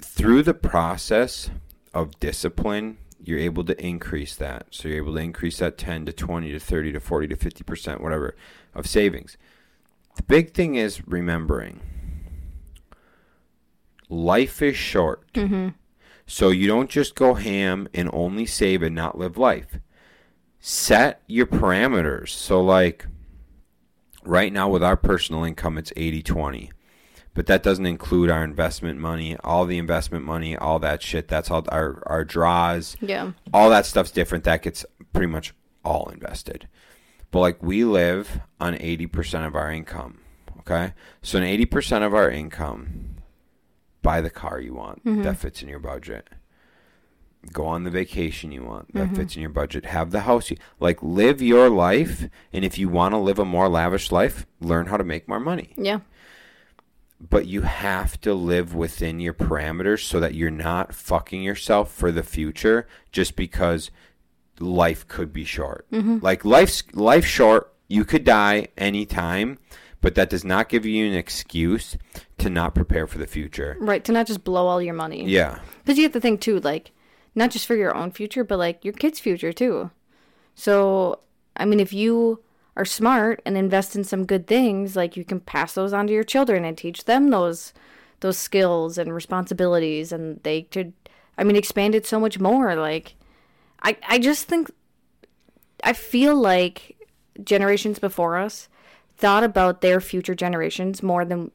through 0.06 0.44
the 0.44 0.54
process 0.54 1.50
of 1.94 2.20
discipline, 2.20 2.98
you're 3.22 3.40
able 3.40 3.64
to 3.66 3.86
increase 3.86 4.36
that. 4.36 4.68
So 4.70 4.88
you're 4.88 4.98
able 4.98 5.16
to 5.16 5.20
increase 5.20 5.58
that 5.58 5.78
10 5.78 6.06
to 6.06 6.14
20 6.14 6.52
to 6.52 6.60
30 6.60 6.92
to 6.94 7.00
40 7.00 7.28
to 7.28 7.36
50%, 7.36 8.02
whatever, 8.02 8.36
of 8.74 8.88
savings. 8.88 9.38
The 10.16 10.24
big 10.24 10.54
thing 10.54 10.76
is 10.76 11.06
remembering 11.08 11.82
life 14.10 14.62
is 14.62 14.78
short. 14.78 15.32
Mm-hmm. 15.34 15.70
So 16.28 16.50
you 16.50 16.68
don't 16.68 16.90
just 16.90 17.16
go 17.16 17.34
ham 17.34 17.88
and 17.94 18.10
only 18.14 18.46
save 18.46 18.82
and 18.82 18.96
not 18.96 19.18
live 19.18 19.38
life. 19.38 19.80
Set 20.60 21.22
your 21.28 21.46
parameters. 21.46 22.30
So, 22.30 22.62
like, 22.62 23.06
right 24.24 24.52
now 24.52 24.70
with 24.70 24.84
our 24.84 24.98
personal 24.98 25.44
income, 25.44 25.78
it's 25.78 25.94
80 25.96 26.24
20. 26.24 26.72
But 27.36 27.48
that 27.48 27.64
doesn't 27.64 27.86
include 27.86 28.32
our 28.32 28.44
investment 28.44 28.98
money, 28.98 29.36
all 29.44 29.66
the 29.66 29.78
investment 29.78 30.26
money, 30.26 30.56
all 30.56 30.80
that 30.80 31.04
shit. 31.04 31.28
That's 31.28 31.52
all 31.52 31.66
our, 31.70 32.02
our 32.08 32.24
draws 32.24 32.98
Yeah. 33.02 33.34
all 33.54 33.70
that 33.70 33.86
stuff's 33.86 34.12
different. 34.12 34.46
That 34.46 34.64
gets 34.64 34.86
pretty 35.14 35.28
much 35.28 35.54
all 35.84 36.10
invested. 36.10 36.68
But 37.32 37.42
like 37.42 37.62
we 37.62 37.84
live 37.84 38.40
on 38.60 38.74
80% 38.74 39.46
of 39.46 39.54
our 39.54 39.70
income. 39.70 40.20
Okay. 40.60 40.94
So, 41.22 41.38
an 41.38 41.44
80% 41.44 42.06
of 42.06 42.14
our 42.14 42.30
income, 42.30 43.18
buy 44.02 44.22
the 44.22 44.30
car 44.30 44.60
you 44.60 44.74
want 44.74 45.04
mm-hmm. 45.06 45.24
that 45.24 45.38
fits 45.38 45.62
in 45.62 45.68
your 45.68 45.80
budget. 45.80 46.30
Go 47.52 47.66
on 47.66 47.84
the 47.84 47.92
vacation 47.92 48.52
you 48.52 48.64
want 48.64 48.94
that 48.94 49.08
mm-hmm. 49.08 49.16
fits 49.16 49.36
in 49.36 49.42
your 49.42 49.52
budget. 49.52 49.86
Have 49.86 50.12
the 50.12 50.22
house 50.22 50.50
you 50.50 50.58
like. 50.80 51.04
Live 51.04 51.42
your 51.42 51.70
life. 51.70 52.28
And 52.52 52.66
if 52.66 52.80
you 52.80 52.90
want 52.90 53.14
to 53.14 53.20
live 53.20 53.38
a 53.38 53.46
more 53.46 53.70
lavish 53.70 54.12
life, 54.12 54.48
learn 54.62 54.88
how 54.88 54.98
to 54.98 55.04
make 55.04 55.28
more 55.28 55.40
money. 55.40 55.74
Yeah. 55.78 56.00
But 57.20 57.48
you 57.48 57.62
have 57.62 58.20
to 58.22 58.34
live 58.34 58.76
within 58.76 59.20
your 59.20 59.34
parameters 59.34 60.04
so 60.04 60.20
that 60.20 60.36
you're 60.36 60.52
not 60.52 60.94
fucking 60.94 61.42
yourself 61.42 61.92
for 61.92 62.12
the 62.12 62.24
future 62.24 62.88
just 63.12 63.36
because 63.36 63.90
life 64.60 65.08
could 65.08 65.32
be 65.32 65.46
short. 65.46 65.86
Mm-hmm. 65.92 66.20
Like 66.22 66.46
life's 66.46 66.84
life 66.94 67.26
short, 67.26 67.74
you 67.88 68.06
could 68.06 68.24
die 68.24 68.68
anytime, 68.78 69.58
but 70.02 70.16
that 70.16 70.30
does 70.30 70.44
not 70.44 70.70
give 70.70 70.86
you 70.86 71.06
an 71.06 71.14
excuse 71.14 71.98
to 72.38 72.50
not 72.50 72.76
prepare 72.76 73.08
for 73.08 73.18
the 73.18 73.28
future. 73.28 73.78
Right, 73.80 74.04
to 74.06 74.12
not 74.12 74.28
just 74.28 74.44
blow 74.44 74.68
all 74.68 74.82
your 74.82 74.94
money. 74.94 75.26
Yeah. 75.26 75.60
Because 75.84 75.98
you 75.98 76.04
have 76.04 76.14
to 76.14 76.20
think 76.20 76.42
too, 76.42 76.60
like, 76.60 76.92
not 77.34 77.52
just 77.52 77.66
for 77.66 77.76
your 77.76 77.96
own 77.96 78.12
future, 78.12 78.44
but 78.44 78.60
like 78.60 78.84
your 78.84 78.94
kids' 78.94 79.20
future 79.20 79.54
too. 79.54 79.92
So, 80.54 81.20
I 81.58 81.66
mean, 81.66 81.80
if 81.80 81.92
you 81.92 82.42
are 82.76 82.86
smart 82.86 83.42
and 83.46 83.58
invest 83.58 83.96
in 83.96 84.04
some 84.04 84.26
good 84.26 84.48
things, 84.48 84.96
like 84.96 85.16
you 85.16 85.24
can 85.24 85.40
pass 85.40 85.74
those 85.74 85.94
on 85.94 86.08
to 86.08 86.14
your 86.14 86.24
children 86.24 86.66
and 86.66 86.78
teach 86.78 87.06
them 87.06 87.30
those 87.30 87.74
those 88.22 88.38
skills 88.38 88.98
and 88.98 89.14
responsibilities, 89.14 90.12
and 90.12 90.42
they 90.44 90.64
could, 90.64 90.94
I 91.38 91.44
mean, 91.44 91.56
expand 91.56 91.96
it 91.96 92.06
so 92.06 92.20
much 92.20 92.40
more. 92.40 92.76
Like, 92.76 93.16
I 93.84 93.98
I 94.08 94.20
just 94.20 94.48
think, 94.48 94.72
I 95.84 95.94
feel 95.94 96.36
like 96.36 96.96
generations 97.44 98.00
before 98.00 98.38
us 98.38 98.70
thought 99.18 99.44
about 99.44 99.82
their 99.82 100.02
future 100.02 100.36
generations 100.36 101.04
more 101.04 101.26
than 101.26 101.52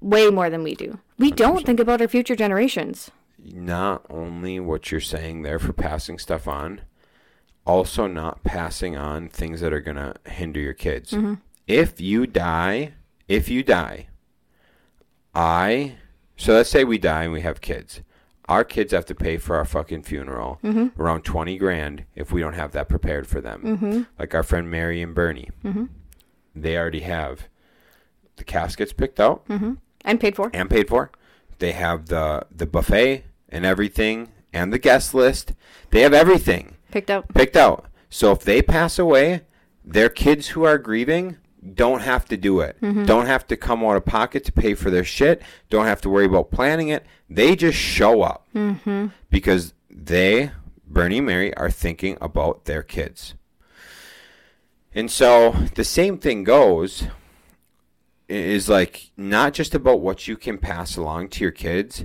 way 0.00 0.30
more 0.30 0.50
than 0.50 0.62
we 0.62 0.74
do. 0.74 0.98
We 1.18 1.30
don't 1.30 1.64
think 1.64 1.80
about 1.80 2.00
our 2.00 2.08
future 2.08 2.36
generations. 2.36 3.10
not 3.44 4.04
only 4.10 4.60
what 4.60 4.90
you're 4.90 5.00
saying 5.00 5.42
there 5.42 5.58
for 5.58 5.72
passing 5.72 6.18
stuff 6.18 6.46
on, 6.48 6.80
also 7.66 8.06
not 8.06 8.42
passing 8.42 8.96
on 8.96 9.28
things 9.28 9.60
that 9.60 9.72
are 9.72 9.80
going 9.80 9.96
to 9.96 10.14
hinder 10.26 10.60
your 10.60 10.72
kids. 10.74 11.12
Mm-hmm. 11.12 11.34
If 11.66 12.00
you 12.00 12.26
die, 12.26 12.92
if 13.28 13.48
you 13.48 13.62
die, 13.62 14.08
I, 15.34 15.96
so 16.36 16.54
let's 16.54 16.70
say 16.70 16.84
we 16.84 16.98
die 16.98 17.24
and 17.24 17.32
we 17.32 17.40
have 17.42 17.60
kids. 17.60 18.00
Our 18.48 18.64
kids 18.64 18.92
have 18.92 19.06
to 19.06 19.14
pay 19.14 19.36
for 19.38 19.56
our 19.56 19.64
fucking 19.64 20.02
funeral 20.02 20.58
mm-hmm. 20.62 21.00
around 21.00 21.22
20 21.22 21.56
grand 21.58 22.04
if 22.14 22.32
we 22.32 22.40
don't 22.40 22.54
have 22.54 22.72
that 22.72 22.88
prepared 22.88 23.26
for 23.26 23.40
them. 23.40 23.62
Mm-hmm. 23.62 24.02
Like 24.18 24.34
our 24.34 24.42
friend 24.42 24.70
Mary 24.70 25.00
and 25.00 25.14
Bernie. 25.14 25.50
They 26.54 26.76
already 26.76 27.00
have 27.00 27.48
the 28.36 28.44
caskets 28.44 28.92
picked 28.92 29.20
out 29.20 29.44
And 30.04 30.20
paid 30.20 30.36
for. 30.36 30.50
and 30.52 30.68
paid 30.68 30.88
for. 30.88 31.10
They 31.60 31.72
have 31.72 32.06
the 32.06 32.46
the 32.50 32.66
buffet 32.66 33.24
and 33.48 33.64
everything 33.64 34.32
and 34.52 34.72
the 34.72 34.78
guest 34.78 35.14
list. 35.14 35.54
They 35.90 36.00
have 36.00 36.12
everything 36.12 36.76
Picked 36.92 37.10
out. 37.10 37.32
picked 37.34 37.56
out. 37.56 37.86
So 38.10 38.30
if 38.32 38.40
they 38.40 38.62
pass 38.62 38.98
away, 38.98 39.42
their 39.84 40.08
kids 40.08 40.48
who 40.48 40.64
are 40.64 40.78
grieving 40.78 41.38
don't 41.74 42.00
have 42.00 42.26
to 42.26 42.36
do 42.36 42.60
it. 42.60 42.76
Mm-hmm. 42.80 43.04
Don't 43.04 43.26
have 43.26 43.46
to 43.48 43.56
come 43.56 43.84
out 43.84 43.96
of 43.96 44.04
pocket 44.04 44.44
to 44.44 44.52
pay 44.52 44.74
for 44.74 44.90
their 44.90 45.04
shit. 45.04 45.42
Don't 45.70 45.86
have 45.86 46.00
to 46.02 46.10
worry 46.10 46.26
about 46.26 46.50
planning 46.50 46.88
it. 46.88 47.06
They 47.30 47.56
just 47.56 47.78
show 47.78 48.22
up 48.22 48.46
mm-hmm. 48.54 49.08
because 49.30 49.72
they, 49.88 50.50
Bernie 50.86 51.18
and 51.18 51.26
Mary, 51.26 51.56
are 51.56 51.70
thinking 51.70 52.18
about 52.20 52.64
their 52.64 52.82
kids. 52.82 53.34
And 54.94 55.10
so 55.10 55.52
the 55.74 55.84
same 55.84 56.18
thing 56.18 56.44
goes 56.44 57.04
is 58.28 58.68
like 58.68 59.10
not 59.16 59.54
just 59.54 59.74
about 59.74 60.00
what 60.00 60.26
you 60.26 60.36
can 60.36 60.58
pass 60.58 60.96
along 60.96 61.28
to 61.28 61.44
your 61.44 61.50
kids, 61.52 62.04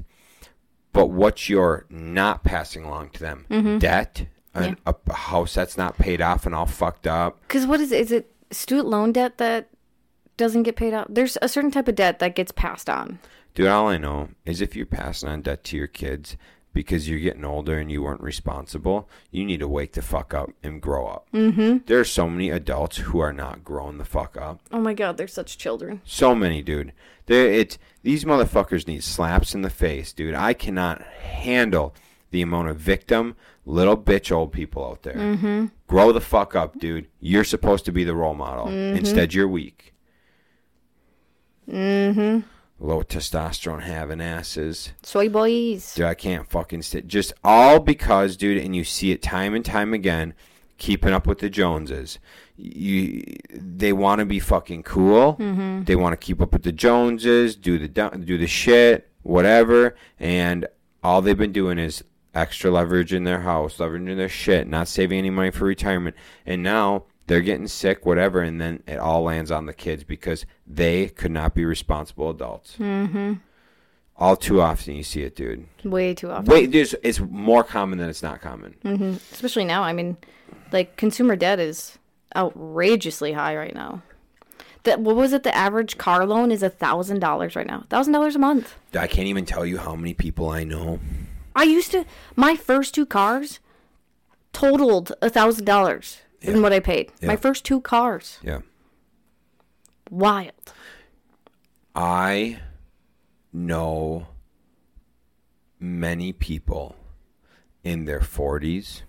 but 0.93 1.07
what 1.07 1.49
you're 1.49 1.85
not 1.89 2.43
passing 2.43 2.83
along 2.83 3.09
to 3.11 3.19
them. 3.19 3.45
Mm-hmm. 3.49 3.77
Debt, 3.79 4.27
an, 4.57 4.77
a, 4.85 4.95
a 5.07 5.13
house 5.13 5.53
that's 5.53 5.77
not 5.77 5.97
paid 5.97 6.21
off 6.21 6.45
and 6.45 6.53
all 6.53 6.65
fucked 6.65 7.07
up. 7.07 7.39
Because 7.47 7.65
what 7.65 7.79
is 7.79 7.91
it? 7.91 8.01
Is 8.01 8.11
it 8.11 8.31
student 8.51 8.87
loan 8.87 9.11
debt 9.11 9.37
that 9.37 9.69
doesn't 10.37 10.63
get 10.63 10.75
paid 10.75 10.93
out? 10.93 11.13
There's 11.13 11.37
a 11.41 11.49
certain 11.49 11.71
type 11.71 11.87
of 11.87 11.95
debt 11.95 12.19
that 12.19 12.35
gets 12.35 12.51
passed 12.51 12.89
on. 12.89 13.19
Dude, 13.53 13.67
all 13.67 13.87
I 13.87 13.97
know 13.97 14.29
is 14.45 14.61
if 14.61 14.75
you're 14.75 14.85
passing 14.85 15.29
on 15.29 15.41
debt 15.41 15.63
to 15.65 15.77
your 15.77 15.87
kids 15.87 16.37
because 16.73 17.09
you're 17.09 17.19
getting 17.19 17.43
older 17.43 17.79
and 17.79 17.91
you 17.91 18.03
weren't 18.03 18.21
responsible, 18.21 19.09
you 19.31 19.43
need 19.43 19.59
to 19.61 19.67
wake 19.67 19.93
the 19.93 20.01
fuck 20.03 20.31
up 20.35 20.51
and 20.61 20.79
grow 20.79 21.07
up. 21.07 21.27
Mm-hmm. 21.33 21.77
There 21.87 21.99
are 21.99 22.05
so 22.05 22.29
many 22.29 22.51
adults 22.51 22.97
who 22.97 23.19
are 23.19 23.33
not 23.33 23.63
growing 23.63 23.97
the 23.97 24.05
fuck 24.05 24.37
up. 24.37 24.61
Oh 24.71 24.79
my 24.79 24.93
god, 24.93 25.17
they're 25.17 25.27
such 25.27 25.57
children. 25.57 26.01
So 26.05 26.35
many, 26.35 26.61
dude. 26.61 26.93
There, 27.25 27.51
it's 27.51 27.79
these 28.03 28.25
motherfuckers 28.25 28.87
need 28.87 29.03
slaps 29.03 29.55
in 29.55 29.63
the 29.63 29.71
face, 29.71 30.13
dude. 30.13 30.35
I 30.35 30.53
cannot 30.53 31.01
handle 31.01 31.95
the 32.29 32.43
amount 32.43 32.69
of 32.69 32.77
victim, 32.77 33.35
little 33.67 33.97
bitch, 33.97 34.31
old 34.31 34.51
people 34.51 34.85
out 34.85 35.03
there. 35.03 35.15
Mm-hmm. 35.15 35.65
Grow 35.87 36.11
the 36.11 36.21
fuck 36.21 36.55
up, 36.55 36.79
dude. 36.79 37.07
You're 37.19 37.43
supposed 37.43 37.85
to 37.85 37.91
be 37.91 38.03
the 38.03 38.15
role 38.15 38.33
model. 38.33 38.67
Instead, 38.69 39.33
you're 39.33 39.47
weak. 39.47 39.93
Mm-hmm. 41.69 42.47
Low 42.79 43.01
testosterone 43.01 43.83
having 43.83 44.21
asses. 44.21 44.93
Soy 45.03 45.29
boys. 45.29 45.95
Dude, 45.95 46.05
I 46.05 46.13
can't 46.13 46.49
fucking 46.49 46.83
sit. 46.83 47.07
Just 47.07 47.33
all 47.43 47.79
because, 47.79 48.37
dude, 48.37 48.63
and 48.63 48.75
you 48.75 48.83
see 48.83 49.11
it 49.11 49.21
time 49.21 49.53
and 49.53 49.65
time 49.65 49.93
again, 49.93 50.33
keeping 50.77 51.11
up 51.11 51.27
with 51.27 51.39
the 51.39 51.49
Joneses. 51.49 52.19
You, 52.55 53.23
they 53.51 53.93
want 53.93 54.19
to 54.19 54.25
be 54.25 54.39
fucking 54.39 54.83
cool. 54.83 55.35
They 55.85 55.95
want 55.95 56.13
to 56.13 56.25
keep 56.25 56.41
up 56.41 56.53
with 56.53 56.63
the 56.63 56.71
Joneses, 56.71 57.55
do 57.55 57.77
the 57.77 57.87
do 57.87 58.37
the 58.37 58.47
shit, 58.47 59.09
whatever. 59.23 59.95
And 60.19 60.67
all 61.03 61.21
they've 61.21 61.37
been 61.37 61.51
doing 61.51 61.79
is 61.79 62.03
extra 62.33 62.71
leverage 62.71 63.13
in 63.13 63.23
their 63.23 63.41
house, 63.41 63.77
leveraging 63.77 64.17
their 64.17 64.29
shit, 64.29 64.67
not 64.67 64.87
saving 64.87 65.19
any 65.19 65.29
money 65.29 65.51
for 65.51 65.65
retirement. 65.65 66.15
And 66.45 66.63
now 66.63 67.05
they're 67.27 67.41
getting 67.41 67.67
sick, 67.67 68.05
whatever, 68.05 68.41
and 68.41 68.59
then 68.59 68.83
it 68.87 68.97
all 68.97 69.23
lands 69.23 69.51
on 69.51 69.65
the 69.65 69.73
kids 69.73 70.03
because 70.03 70.45
they 70.65 71.09
could 71.09 71.31
not 71.31 71.53
be 71.53 71.65
responsible 71.65 72.29
adults. 72.29 72.75
Mm-hmm. 72.79 73.33
All 74.19 74.35
too 74.35 74.61
often, 74.61 74.95
you 74.95 75.03
see 75.03 75.21
it, 75.21 75.35
dude. 75.35 75.67
Way 75.83 76.15
too 76.15 76.31
often. 76.31 76.45
Wait, 76.45 76.71
there's 76.71 76.95
it's 77.03 77.19
more 77.19 77.63
common 77.63 77.99
than 77.99 78.09
it's 78.09 78.23
not 78.23 78.41
common. 78.41 78.75
Especially 79.31 79.63
now. 79.63 79.83
I 79.83 79.93
mean, 79.93 80.17
like 80.71 80.95
consumer 80.97 81.35
debt 81.35 81.59
is 81.59 81.99
outrageously 82.35 83.33
high 83.33 83.55
right 83.55 83.75
now. 83.75 84.01
That 84.83 85.01
what 85.01 85.15
was 85.15 85.33
it? 85.33 85.43
The 85.43 85.55
average 85.55 85.97
car 85.97 86.25
loan 86.25 86.51
is 86.51 86.63
a 86.63 86.69
thousand 86.69 87.19
dollars 87.19 87.55
right 87.55 87.67
now. 87.67 87.85
Thousand 87.89 88.13
dollars 88.13 88.35
a 88.35 88.39
month. 88.39 88.73
I 88.97 89.05
can't 89.05 89.27
even 89.27 89.45
tell 89.45 89.65
you 89.65 89.77
how 89.77 89.95
many 89.95 90.13
people 90.15 90.49
I 90.49 90.63
know. 90.63 90.99
I 91.57 91.63
used 91.63 91.91
to 91.91 92.05
my 92.35 92.55
first 92.55 92.93
two 92.93 93.05
cars 93.05 93.59
totaled 94.53 95.11
a 95.21 95.29
thousand 95.29 95.65
dollars 95.65 96.21
in 96.41 96.61
what 96.61 96.71
I 96.71 96.79
paid. 96.79 97.11
Yeah. 97.19 97.27
My 97.27 97.35
first 97.35 97.65
two 97.65 97.81
cars. 97.81 98.39
Yeah, 98.43 98.59
Wild. 100.09 100.53
I 101.95 102.59
know 103.51 104.27
many 105.79 106.31
people 106.31 106.95
in 107.83 108.05
their 108.05 108.19
40s 108.19 109.01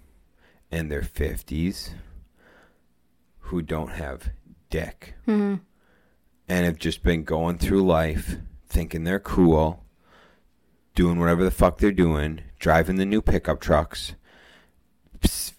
and 0.70 0.90
their 0.90 1.02
50s 1.02 1.90
who 3.40 3.62
don't 3.62 3.92
have 3.92 4.30
dick 4.70 5.14
mm-hmm. 5.26 5.56
and 6.48 6.64
have 6.66 6.78
just 6.78 7.02
been 7.02 7.24
going 7.24 7.58
through 7.58 7.84
life 7.84 8.36
thinking 8.66 9.04
they're 9.04 9.18
cool, 9.18 9.84
doing 10.98 11.20
whatever 11.20 11.44
the 11.44 11.50
fuck 11.52 11.78
they're 11.78 11.92
doing, 11.92 12.40
driving 12.58 12.96
the 12.96 13.06
new 13.06 13.22
pickup 13.22 13.60
trucks, 13.60 14.16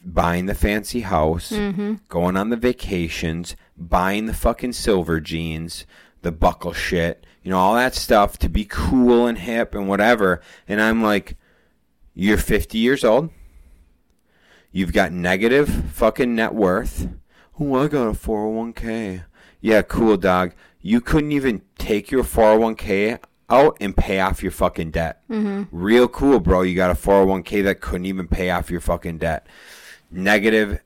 buying 0.03 0.47
the 0.47 0.53
fancy 0.53 0.99
house, 0.99 1.53
mm-hmm. 1.53 1.93
going 2.09 2.35
on 2.35 2.49
the 2.49 2.57
vacations, 2.57 3.55
buying 3.77 4.25
the 4.25 4.33
fucking 4.33 4.73
silver 4.73 5.21
jeans, 5.21 5.85
the 6.23 6.31
buckle 6.33 6.73
shit, 6.73 7.25
you 7.41 7.51
know, 7.51 7.57
all 7.57 7.75
that 7.75 7.95
stuff 7.95 8.37
to 8.37 8.49
be 8.49 8.65
cool 8.65 9.27
and 9.27 9.37
hip 9.37 9.73
and 9.73 9.87
whatever. 9.87 10.41
And 10.67 10.81
I'm 10.81 11.01
like, 11.01 11.37
you're 12.13 12.37
50 12.37 12.77
years 12.77 13.05
old. 13.05 13.29
You've 14.73 14.91
got 14.91 15.13
negative 15.13 15.69
fucking 15.93 16.35
net 16.35 16.53
worth. 16.53 17.07
Oh, 17.57 17.75
I 17.75 17.87
got 17.87 18.09
a 18.09 18.11
401k. 18.11 19.23
Yeah, 19.61 19.83
cool, 19.83 20.17
dog. 20.17 20.51
You 20.81 20.99
couldn't 20.99 21.31
even 21.31 21.61
take 21.77 22.11
your 22.11 22.25
401k 22.25 23.19
out 23.49 23.77
and 23.79 23.95
pay 23.95 24.19
off 24.19 24.43
your 24.43 24.51
fucking 24.51 24.91
debt. 24.91 25.21
Real 25.71 26.07
cool, 26.07 26.39
bro. 26.39 26.61
You 26.61 26.75
got 26.75 26.91
a 26.91 26.95
401k 26.95 27.63
that 27.63 27.81
couldn't 27.81 28.05
even 28.05 28.27
pay 28.27 28.49
off 28.49 28.69
your 28.69 28.81
fucking 28.81 29.17
debt. 29.17 29.47
Negative 30.11 30.79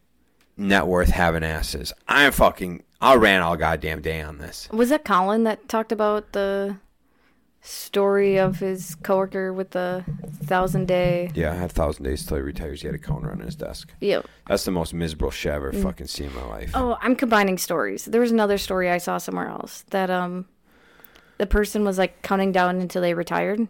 net 0.57 0.87
worth 0.87 1.09
having 1.09 1.43
asses. 1.43 1.93
I'm 2.07 2.31
fucking. 2.31 2.83
I 3.01 3.15
ran 3.15 3.41
all 3.41 3.57
goddamn 3.57 4.01
day 4.01 4.21
on 4.21 4.37
this. 4.37 4.69
Was 4.71 4.89
that 4.89 5.03
Colin 5.03 5.43
that 5.43 5.67
talked 5.67 5.91
about 5.91 6.31
the 6.31 6.77
story 7.65 8.37
of 8.37 8.59
his 8.59 8.95
coworker 8.95 9.51
with 9.53 9.71
the 9.71 10.03
thousand 10.43 10.87
day? 10.87 11.31
Yeah, 11.33 11.51
I 11.51 11.55
had 11.55 11.71
thousand 11.71 12.03
days 12.03 12.25
till 12.25 12.37
he 12.37 12.43
retires. 12.43 12.81
He 12.81 12.87
had 12.87 12.95
a 12.95 12.99
counter 12.99 13.31
on 13.31 13.39
his 13.39 13.55
desk. 13.55 13.93
Yeah. 13.99 14.21
That's 14.47 14.65
the 14.65 14.71
most 14.71 14.93
miserable 14.93 15.31
shit 15.31 15.51
I've 15.51 15.57
ever 15.57 15.73
fucking 15.73 16.07
seen 16.07 16.27
in 16.27 16.35
my 16.35 16.45
life. 16.45 16.71
Oh, 16.73 16.97
I'm 17.01 17.15
combining 17.15 17.57
stories. 17.57 18.05
There 18.05 18.21
was 18.21 18.31
another 18.31 18.57
story 18.57 18.89
I 18.89 18.97
saw 18.97 19.17
somewhere 19.17 19.47
else 19.47 19.83
that 19.91 20.09
um 20.09 20.45
the 21.37 21.45
person 21.45 21.83
was 21.83 21.97
like 21.97 22.21
counting 22.21 22.51
down 22.51 22.79
until 22.79 23.01
they 23.01 23.13
retired. 23.13 23.67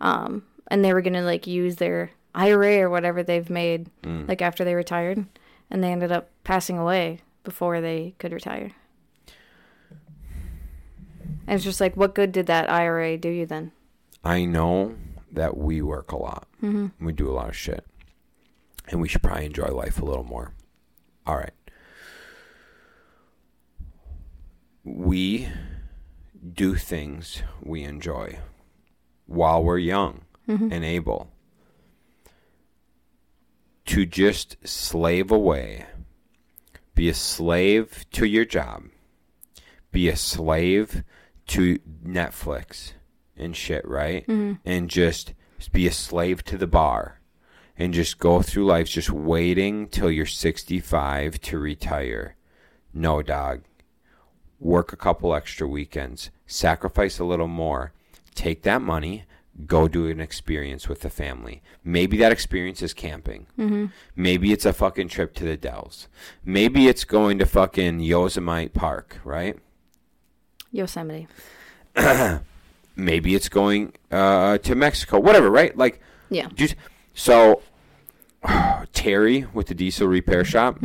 Um 0.00 0.44
and 0.68 0.84
they 0.84 0.92
were 0.92 1.02
going 1.02 1.12
to 1.12 1.22
like 1.22 1.46
use 1.46 1.76
their 1.76 2.10
IRA 2.34 2.80
or 2.80 2.90
whatever 2.90 3.22
they've 3.22 3.48
made 3.48 3.88
like 4.04 4.42
after 4.42 4.64
they 4.64 4.74
retired 4.74 5.24
and 5.70 5.82
they 5.82 5.92
ended 5.92 6.12
up 6.12 6.28
passing 6.44 6.78
away 6.78 7.20
before 7.44 7.80
they 7.80 8.14
could 8.18 8.32
retire. 8.32 8.72
And 11.46 11.54
it's 11.54 11.64
just 11.64 11.80
like, 11.80 11.96
what 11.96 12.14
good 12.14 12.32
did 12.32 12.46
that 12.46 12.68
IRA 12.68 13.16
do 13.16 13.28
you 13.28 13.46
then? 13.46 13.72
I 14.24 14.44
know 14.44 14.96
that 15.30 15.56
we 15.56 15.80
work 15.80 16.10
a 16.10 16.16
lot. 16.16 16.48
Mm-hmm. 16.62 17.04
We 17.06 17.12
do 17.12 17.30
a 17.30 17.32
lot 17.32 17.48
of 17.48 17.56
shit. 17.56 17.84
And 18.88 19.00
we 19.00 19.08
should 19.08 19.22
probably 19.22 19.46
enjoy 19.46 19.68
life 19.68 20.00
a 20.00 20.04
little 20.04 20.24
more. 20.24 20.52
All 21.26 21.36
right. 21.36 21.52
We 24.84 25.48
do 26.52 26.74
things 26.74 27.42
we 27.62 27.82
enjoy 27.82 28.38
while 29.26 29.62
we're 29.62 29.78
young 29.78 30.22
mm-hmm. 30.48 30.72
and 30.72 30.84
able. 30.84 31.30
To 33.86 34.04
just 34.04 34.56
slave 34.66 35.30
away, 35.30 35.86
be 36.94 37.08
a 37.08 37.14
slave 37.14 38.04
to 38.12 38.26
your 38.26 38.44
job, 38.44 38.84
be 39.92 40.08
a 40.08 40.16
slave 40.16 41.04
to 41.48 41.78
Netflix 42.04 42.92
and 43.36 43.56
shit, 43.56 43.86
right? 43.86 44.26
Mm-hmm. 44.26 44.54
And 44.64 44.90
just 44.90 45.34
be 45.72 45.86
a 45.86 45.92
slave 45.92 46.44
to 46.44 46.58
the 46.58 46.66
bar 46.66 47.20
and 47.78 47.92
just 47.92 48.18
go 48.18 48.42
through 48.42 48.66
life 48.66 48.88
just 48.88 49.10
waiting 49.10 49.86
till 49.88 50.10
you're 50.10 50.26
65 50.26 51.40
to 51.42 51.58
retire. 51.58 52.36
No, 52.92 53.22
dog. 53.22 53.62
Work 54.58 54.92
a 54.92 54.96
couple 54.96 55.34
extra 55.34 55.68
weekends, 55.68 56.30
sacrifice 56.46 57.18
a 57.18 57.24
little 57.24 57.48
more, 57.48 57.92
take 58.34 58.62
that 58.62 58.82
money, 58.82 59.24
go 59.66 59.88
do 59.88 60.06
an 60.08 60.20
experience 60.20 60.88
with 60.88 61.00
the 61.00 61.10
family. 61.10 61.62
Maybe 61.82 62.16
that 62.18 62.32
experience 62.32 62.82
is 62.82 62.92
camping. 62.92 63.46
Maybe 64.14 64.52
it's 64.52 64.66
a 64.66 64.72
fucking 64.72 65.08
trip 65.08 65.34
to 65.36 65.44
the 65.44 65.56
Dells. 65.56 66.08
Maybe 66.44 66.88
it's 66.88 67.04
going 67.04 67.38
to 67.38 67.46
fucking 67.46 68.00
Yosemite 68.00 68.68
Park, 68.68 69.18
right? 69.24 69.58
Yosemite. 70.72 71.26
maybe 72.96 73.34
it's 73.34 73.48
going 73.48 73.92
uh, 74.10 74.58
to 74.58 74.74
Mexico, 74.74 75.18
whatever, 75.20 75.50
right? 75.50 75.76
Like, 75.76 76.00
Yeah. 76.28 76.48
just 76.54 76.74
so 77.14 77.62
Terry 78.92 79.46
with 79.54 79.68
the 79.68 79.74
diesel 79.74 80.06
repair 80.08 80.44
shop, 80.44 80.78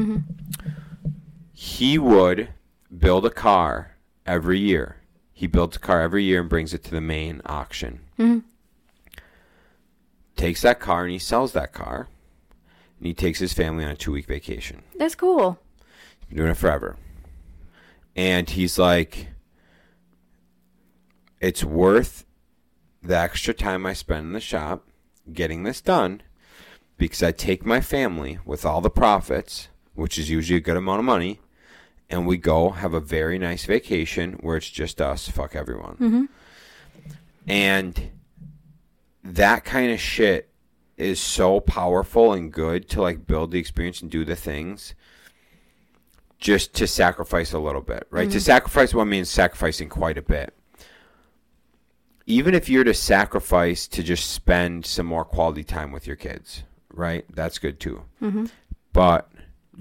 he 1.51 1.97
would 1.97 2.49
build 2.97 3.26
a 3.26 3.30
car 3.30 3.97
every 4.26 4.59
year. 4.59 4.97
He 5.41 5.47
builds 5.47 5.75
a 5.75 5.79
car 5.79 6.03
every 6.03 6.23
year 6.23 6.39
and 6.39 6.47
brings 6.47 6.71
it 6.71 6.83
to 6.83 6.91
the 6.91 7.01
main 7.01 7.41
auction. 7.47 8.01
Mm-hmm. 8.19 8.47
Takes 10.35 10.61
that 10.61 10.79
car 10.79 11.01
and 11.01 11.11
he 11.11 11.17
sells 11.17 11.53
that 11.53 11.73
car, 11.73 12.09
and 12.99 13.07
he 13.07 13.15
takes 13.15 13.39
his 13.39 13.51
family 13.51 13.83
on 13.83 13.89
a 13.89 13.95
two 13.95 14.11
week 14.11 14.27
vacation. 14.27 14.83
That's 14.99 15.15
cool. 15.15 15.57
He's 16.19 16.27
Been 16.27 16.37
doing 16.37 16.51
it 16.51 16.57
forever. 16.57 16.95
And 18.15 18.51
he's 18.51 18.77
like, 18.77 19.29
it's 21.39 21.63
worth 21.63 22.23
the 23.01 23.17
extra 23.17 23.55
time 23.55 23.87
I 23.87 23.93
spend 23.93 24.27
in 24.27 24.33
the 24.33 24.39
shop 24.39 24.87
getting 25.33 25.63
this 25.63 25.81
done 25.81 26.21
because 26.99 27.23
I 27.23 27.31
take 27.31 27.65
my 27.65 27.81
family 27.81 28.37
with 28.45 28.63
all 28.63 28.79
the 28.81 28.91
profits, 28.91 29.69
which 29.95 30.19
is 30.19 30.29
usually 30.29 30.57
a 30.57 30.61
good 30.61 30.77
amount 30.77 30.99
of 30.99 31.05
money, 31.05 31.39
and 32.12 32.28
we 32.28 32.38
go 32.38 32.70
have 32.70 32.93
a 32.93 32.99
very 32.99 33.39
nice 33.39 33.66
vacation 33.66 34.34
where 34.41 34.57
it's 34.57 34.70
just 34.70 35.01
us, 35.01 35.30
fuck 35.30 35.55
everyone. 35.55 35.95
Mm-hmm. 35.95 36.26
And 37.47 38.12
that 39.24 39.64
kind 39.64 39.91
of 39.91 39.99
shit 39.99 40.49
is 40.97 41.20
so 41.20 41.62
powerful 41.62 42.34
and 42.34 42.51
good 42.51 42.89
to 42.89 43.01
like 43.01 43.26
build 43.26 43.51
the 43.51 43.59
experience 43.59 44.01
and 44.01 44.12
do 44.12 44.26
the 44.26 44.36
things 44.36 44.93
just 46.38 46.74
to 46.76 46.86
sacrifice 46.86 47.53
a 47.53 47.59
little 47.59 47.82
bit, 47.82 48.07
right? 48.12 48.30
To 48.30 48.38
mm-hmm. 48.38 48.39
sacrifice 48.39 48.93
what 48.93 49.05
means 49.05 49.30
sacrificing 49.30 49.89
quite 49.89 50.18
a 50.18 50.22
bit. 50.22 50.53
Even 52.28 52.53
if 52.53 52.70
you're 52.70 52.84
to 52.84 52.93
sacrifice 52.93 53.88
to 53.88 54.03
just 54.03 54.32
spend 54.32 54.86
some 54.86 55.05
more 55.05 55.26
quality 55.26 55.64
time 55.64 55.91
with 55.91 56.05
your 56.05 56.16
kids, 56.16 56.64
right? 56.93 57.26
That's 57.34 57.57
good 57.57 57.80
too. 57.80 58.03
Mm-hmm. 58.22 58.45
But 58.93 59.32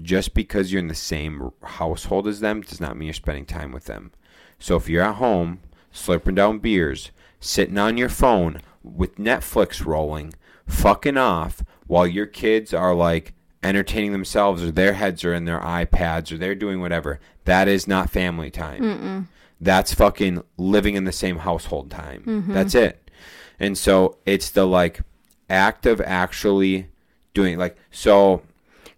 just 0.01 0.33
because 0.33 0.71
you're 0.71 0.79
in 0.79 0.87
the 0.87 0.95
same 0.95 1.51
household 1.63 2.27
as 2.27 2.39
them 2.39 2.61
does 2.61 2.81
not 2.81 2.97
mean 2.97 3.07
you're 3.07 3.13
spending 3.13 3.45
time 3.45 3.71
with 3.71 3.85
them. 3.85 4.11
So 4.59 4.75
if 4.75 4.87
you're 4.87 5.03
at 5.03 5.15
home, 5.15 5.59
slurping 5.93 6.35
down 6.35 6.59
beers, 6.59 7.11
sitting 7.39 7.77
on 7.77 7.97
your 7.97 8.09
phone 8.09 8.61
with 8.83 9.15
Netflix 9.15 9.85
rolling, 9.85 10.33
fucking 10.67 11.17
off 11.17 11.63
while 11.87 12.07
your 12.07 12.25
kids 12.25 12.73
are 12.73 12.93
like 12.93 13.33
entertaining 13.63 14.11
themselves 14.11 14.63
or 14.63 14.71
their 14.71 14.93
heads 14.93 15.23
are 15.23 15.33
in 15.33 15.45
their 15.45 15.59
iPads 15.59 16.31
or 16.31 16.37
they're 16.37 16.55
doing 16.55 16.79
whatever, 16.79 17.19
that 17.45 17.67
is 17.67 17.87
not 17.87 18.09
family 18.09 18.49
time. 18.49 19.27
That's 19.59 19.93
fucking 19.93 20.43
living 20.57 20.95
in 20.95 21.03
the 21.03 21.11
same 21.11 21.37
household 21.37 21.91
time. 21.91 22.23
Mm-hmm. 22.25 22.53
That's 22.53 22.73
it. 22.73 23.11
And 23.59 23.77
so 23.77 24.17
it's 24.25 24.49
the 24.49 24.65
like 24.65 25.01
act 25.49 25.85
of 25.85 26.01
actually 26.01 26.87
doing 27.33 27.57
like 27.57 27.77
so 27.91 28.41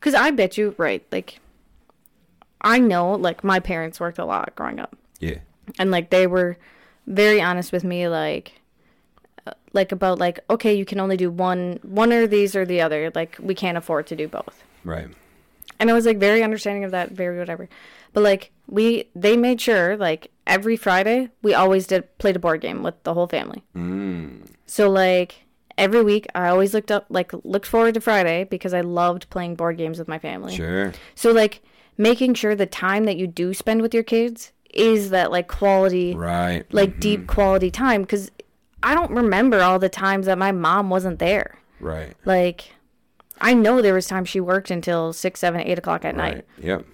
Because 0.04 0.16
I 0.16 0.32
bet 0.32 0.58
you, 0.58 0.76
right, 0.78 1.02
like, 1.14 1.40
I 2.60 2.78
know, 2.80 3.14
like, 3.14 3.42
my 3.42 3.62
parents 3.62 4.02
worked 4.02 4.20
a 4.20 4.26
lot 4.26 4.54
growing 4.56 4.80
up. 4.80 4.98
yeah. 5.22 5.38
And, 5.80 5.92
like, 5.92 6.10
they 6.10 6.28
were 6.28 6.58
very 7.08 7.42
honest 7.42 7.72
with 7.72 7.86
me, 7.86 8.10
like, 8.10 8.60
uh, 9.48 9.52
like 9.72 9.92
about 9.94 10.20
like 10.20 10.40
okay 10.50 10.74
you 10.74 10.86
can 10.86 11.00
only 11.02 11.18
do 11.18 11.30
one 11.30 11.78
one 11.84 12.14
or 12.14 12.26
these 12.28 12.56
or 12.56 12.66
the 12.66 12.80
other 12.80 13.12
like 13.14 13.36
we 13.42 13.54
can't 13.54 13.78
afford 13.78 14.08
to 14.08 14.16
do 14.16 14.26
both 14.26 14.64
Right. 14.86 15.10
and 15.82 15.90
i 15.90 15.94
was 15.94 16.06
like 16.06 16.18
very 16.18 16.42
understanding 16.42 16.86
of 16.86 16.92
that 16.92 17.12
very 17.12 17.38
whatever 17.38 17.68
but 18.14 18.24
like 18.24 18.52
we 18.68 19.10
they 19.16 19.36
made 19.36 19.60
sure 19.60 19.98
like 19.98 20.32
every 20.48 20.78
friday 20.78 21.30
we 21.42 21.54
always 21.54 21.88
did 21.88 22.18
played 22.20 22.38
a 22.38 22.40
board 22.40 22.62
game 22.62 22.84
with 22.84 22.96
the 23.04 23.14
whole 23.14 23.28
family 23.28 23.64
Mm. 23.76 24.46
so 24.66 24.90
like 24.90 25.43
every 25.78 26.04
week 26.04 26.28
i 26.36 26.48
always 26.48 26.74
looked 26.74 26.92
up 26.92 27.06
like 27.10 27.32
looked 27.44 27.66
forward 27.66 27.94
to 27.94 28.02
friday 28.02 28.44
because 28.44 28.74
i 28.74 28.82
loved 28.82 29.30
playing 29.30 29.56
board 29.56 29.78
games 29.78 29.98
with 30.00 30.08
my 30.08 30.20
family 30.20 30.56
Sure. 30.56 30.94
so 31.16 31.32
like 31.32 31.62
making 31.98 32.34
sure 32.34 32.56
the 32.56 32.66
time 32.66 33.06
that 33.06 33.18
you 33.18 33.28
do 33.28 33.54
spend 33.54 33.82
with 33.82 33.94
your 33.94 34.04
kids 34.04 34.52
is 34.74 35.10
that 35.12 35.32
like 35.32 35.48
quality 35.48 36.16
Right. 36.16 36.66
like 36.72 36.92
mm-hmm. 36.92 37.00
deep 37.00 37.28
quality 37.28 37.70
time 37.72 38.02
because 38.02 38.32
i 38.82 38.94
don't 38.96 39.12
remember 39.12 39.62
all 39.62 39.80
the 39.80 39.90
times 39.90 40.26
that 40.26 40.38
my 40.38 40.52
mom 40.52 40.90
wasn't 40.90 41.20
there 41.20 41.58
Right. 41.80 42.14
like 42.26 42.74
i 43.42 43.54
know 43.54 43.82
there 43.82 43.94
was 43.94 44.08
times 44.08 44.30
she 44.30 44.40
worked 44.40 44.72
until 44.72 45.14
six 45.14 45.40
seven 45.40 45.62
eight 45.62 45.78
o'clock 45.78 46.06
at 46.06 46.16
night 46.16 46.36
Right. 46.58 46.66
Yep. 46.66 46.86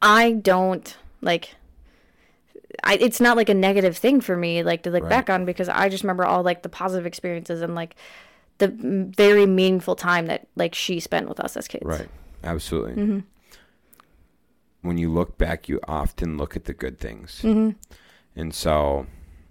I 0.00 0.32
don't 0.32 0.96
like 1.20 1.56
I 2.84 2.94
it's 2.94 3.20
not 3.20 3.36
like 3.36 3.48
a 3.48 3.54
negative 3.54 3.96
thing 3.96 4.20
for 4.20 4.36
me 4.36 4.62
like 4.62 4.82
to 4.84 4.90
look 4.90 5.02
Right. 5.04 5.10
back 5.10 5.30
on 5.30 5.44
because 5.44 5.68
I 5.68 5.88
just 5.88 6.02
remember 6.04 6.24
all 6.24 6.42
like 6.42 6.62
the 6.62 6.68
positive 6.68 7.06
experiences 7.06 7.60
and 7.62 7.74
like 7.74 7.96
the 8.58 8.68
very 8.68 9.46
meaningful 9.46 9.94
time 9.96 10.26
that 10.26 10.46
like 10.56 10.74
she 10.74 11.00
spent 11.00 11.28
with 11.28 11.40
us 11.40 11.56
as 11.56 11.68
kids. 11.68 11.84
Right. 11.84 12.08
Absolutely. 12.44 12.94
Mm-hmm. 13.02 13.18
When 14.82 14.96
you 14.98 15.10
look 15.12 15.36
back, 15.38 15.68
you 15.68 15.80
often 15.88 16.36
look 16.36 16.56
at 16.56 16.64
the 16.64 16.72
good 16.72 16.98
things. 17.00 17.40
Mm-hmm. 17.42 17.70
And 18.36 18.54
so, 18.54 19.06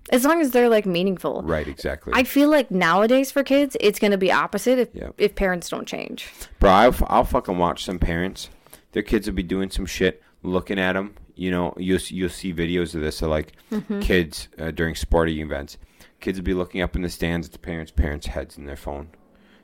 As 0.09 0.23
long 0.23 0.39
as 0.39 0.51
they're 0.51 0.69
like 0.69 0.86
meaningful. 0.86 1.41
right, 1.43 1.67
exactly. 1.67 2.13
I 2.15 2.23
feel 2.23 2.49
like 2.49 2.71
nowadays 2.71 3.32
for 3.32 3.43
kids 3.43 3.75
it's 3.82 3.99
going 3.99 4.11
to 4.11 4.17
be 4.17 4.32
opposite 4.32 4.80
if 4.80 4.89
Yep. 4.93 5.15
if 5.17 5.36
parents 5.36 5.69
don't 5.69 5.86
change. 5.88 6.30
Bro, 6.59 6.71
I'll, 6.71 6.95
I'll 7.07 7.23
fucking 7.25 7.57
watch 7.57 7.84
some 7.84 7.99
parents. 7.99 8.49
Their 8.93 9.03
kids 9.03 9.28
will 9.28 9.36
be 9.36 9.43
doing 9.43 9.69
some 9.69 9.86
shit, 9.86 10.23
looking 10.43 10.80
at 10.80 10.93
them. 10.93 11.15
You 11.38 11.52
know, 11.52 11.74
you'll, 11.78 12.00
you'll 12.08 12.30
see 12.30 12.54
videos 12.54 12.96
of 12.96 13.02
this 13.02 13.22
of 13.22 13.30
like 13.30 13.54
Mm-hmm. 13.72 14.00
kids 14.00 14.48
uh, 14.60 14.72
during 14.72 14.96
sporting 14.96 15.40
events. 15.40 15.78
Kids 16.20 16.40
will 16.40 16.46
be 16.46 16.54
looking 16.54 16.82
up 16.82 16.96
in 16.96 17.02
the 17.04 17.10
stands 17.10 17.48
at 17.48 17.54
the 17.54 17.60
parents' 17.60 17.92
parents' 17.92 18.28
heads 18.28 18.58
in 18.58 18.66
their 18.66 18.76
phone. 18.76 19.10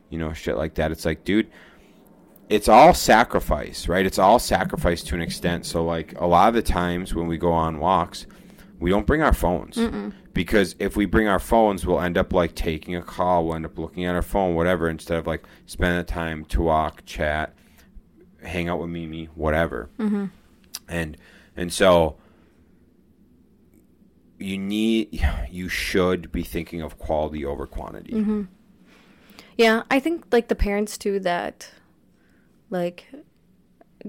You 0.10 0.20
know, 0.20 0.34
shit 0.34 0.56
like 0.58 0.76
that. 0.76 0.92
It's 0.92 1.06
like, 1.06 1.24
dude, 1.24 1.50
it's 2.50 2.68
all 2.70 2.94
sacrifice, 2.94 3.88
right? 3.88 4.06
It's 4.06 4.20
all 4.20 4.38
sacrifice 4.38 5.02
to 5.04 5.16
an 5.16 5.22
extent. 5.22 5.66
So, 5.66 5.84
like, 5.84 6.14
a 6.20 6.28
lot 6.28 6.50
of 6.50 6.54
the 6.54 6.62
times 6.62 7.16
when 7.16 7.26
we 7.28 7.38
go 7.38 7.52
on 7.52 7.80
walks, 7.80 8.28
we 8.80 8.90
don't 8.92 9.08
bring 9.08 9.22
our 9.24 9.34
phones 9.34 9.78
because 10.34 10.76
if 10.78 10.96
we 10.98 11.06
bring 11.06 11.28
our 11.28 11.40
phones, 11.40 11.86
we'll 11.88 12.02
end 12.02 12.18
up 12.18 12.34
like 12.34 12.54
taking 12.54 12.96
a 12.96 13.02
call, 13.02 13.46
we'll 13.46 13.56
end 13.56 13.66
up 13.66 13.80
looking 13.80 14.04
at 14.06 14.14
our 14.14 14.22
phone, 14.22 14.56
whatever, 14.56 14.90
instead 14.90 15.18
of 15.18 15.26
like 15.26 15.44
spending 15.66 15.98
the 15.98 16.04
time 16.04 16.44
to 16.46 16.62
walk, 16.62 17.04
chat, 17.06 17.56
hang 18.44 18.68
out 18.68 18.80
with 18.80 18.90
Mimi, 18.90 19.26
whatever. 19.36 19.90
And 20.90 21.18
and 21.56 21.72
so 21.72 22.18
you 24.40 24.58
need, 24.58 25.22
you 25.50 25.70
should 25.70 26.32
be 26.32 26.44
thinking 26.44 26.82
of 26.82 26.98
quality 26.98 27.46
over 27.46 27.66
quantity. 27.66 28.14
Mm-hmm. 28.14 28.44
Yeah, 29.58 29.84
I 29.92 30.00
think 30.00 30.26
like 30.32 30.48
the 30.48 30.56
parents 30.56 30.98
too 30.98 31.20
that 31.22 31.70
like 32.70 33.06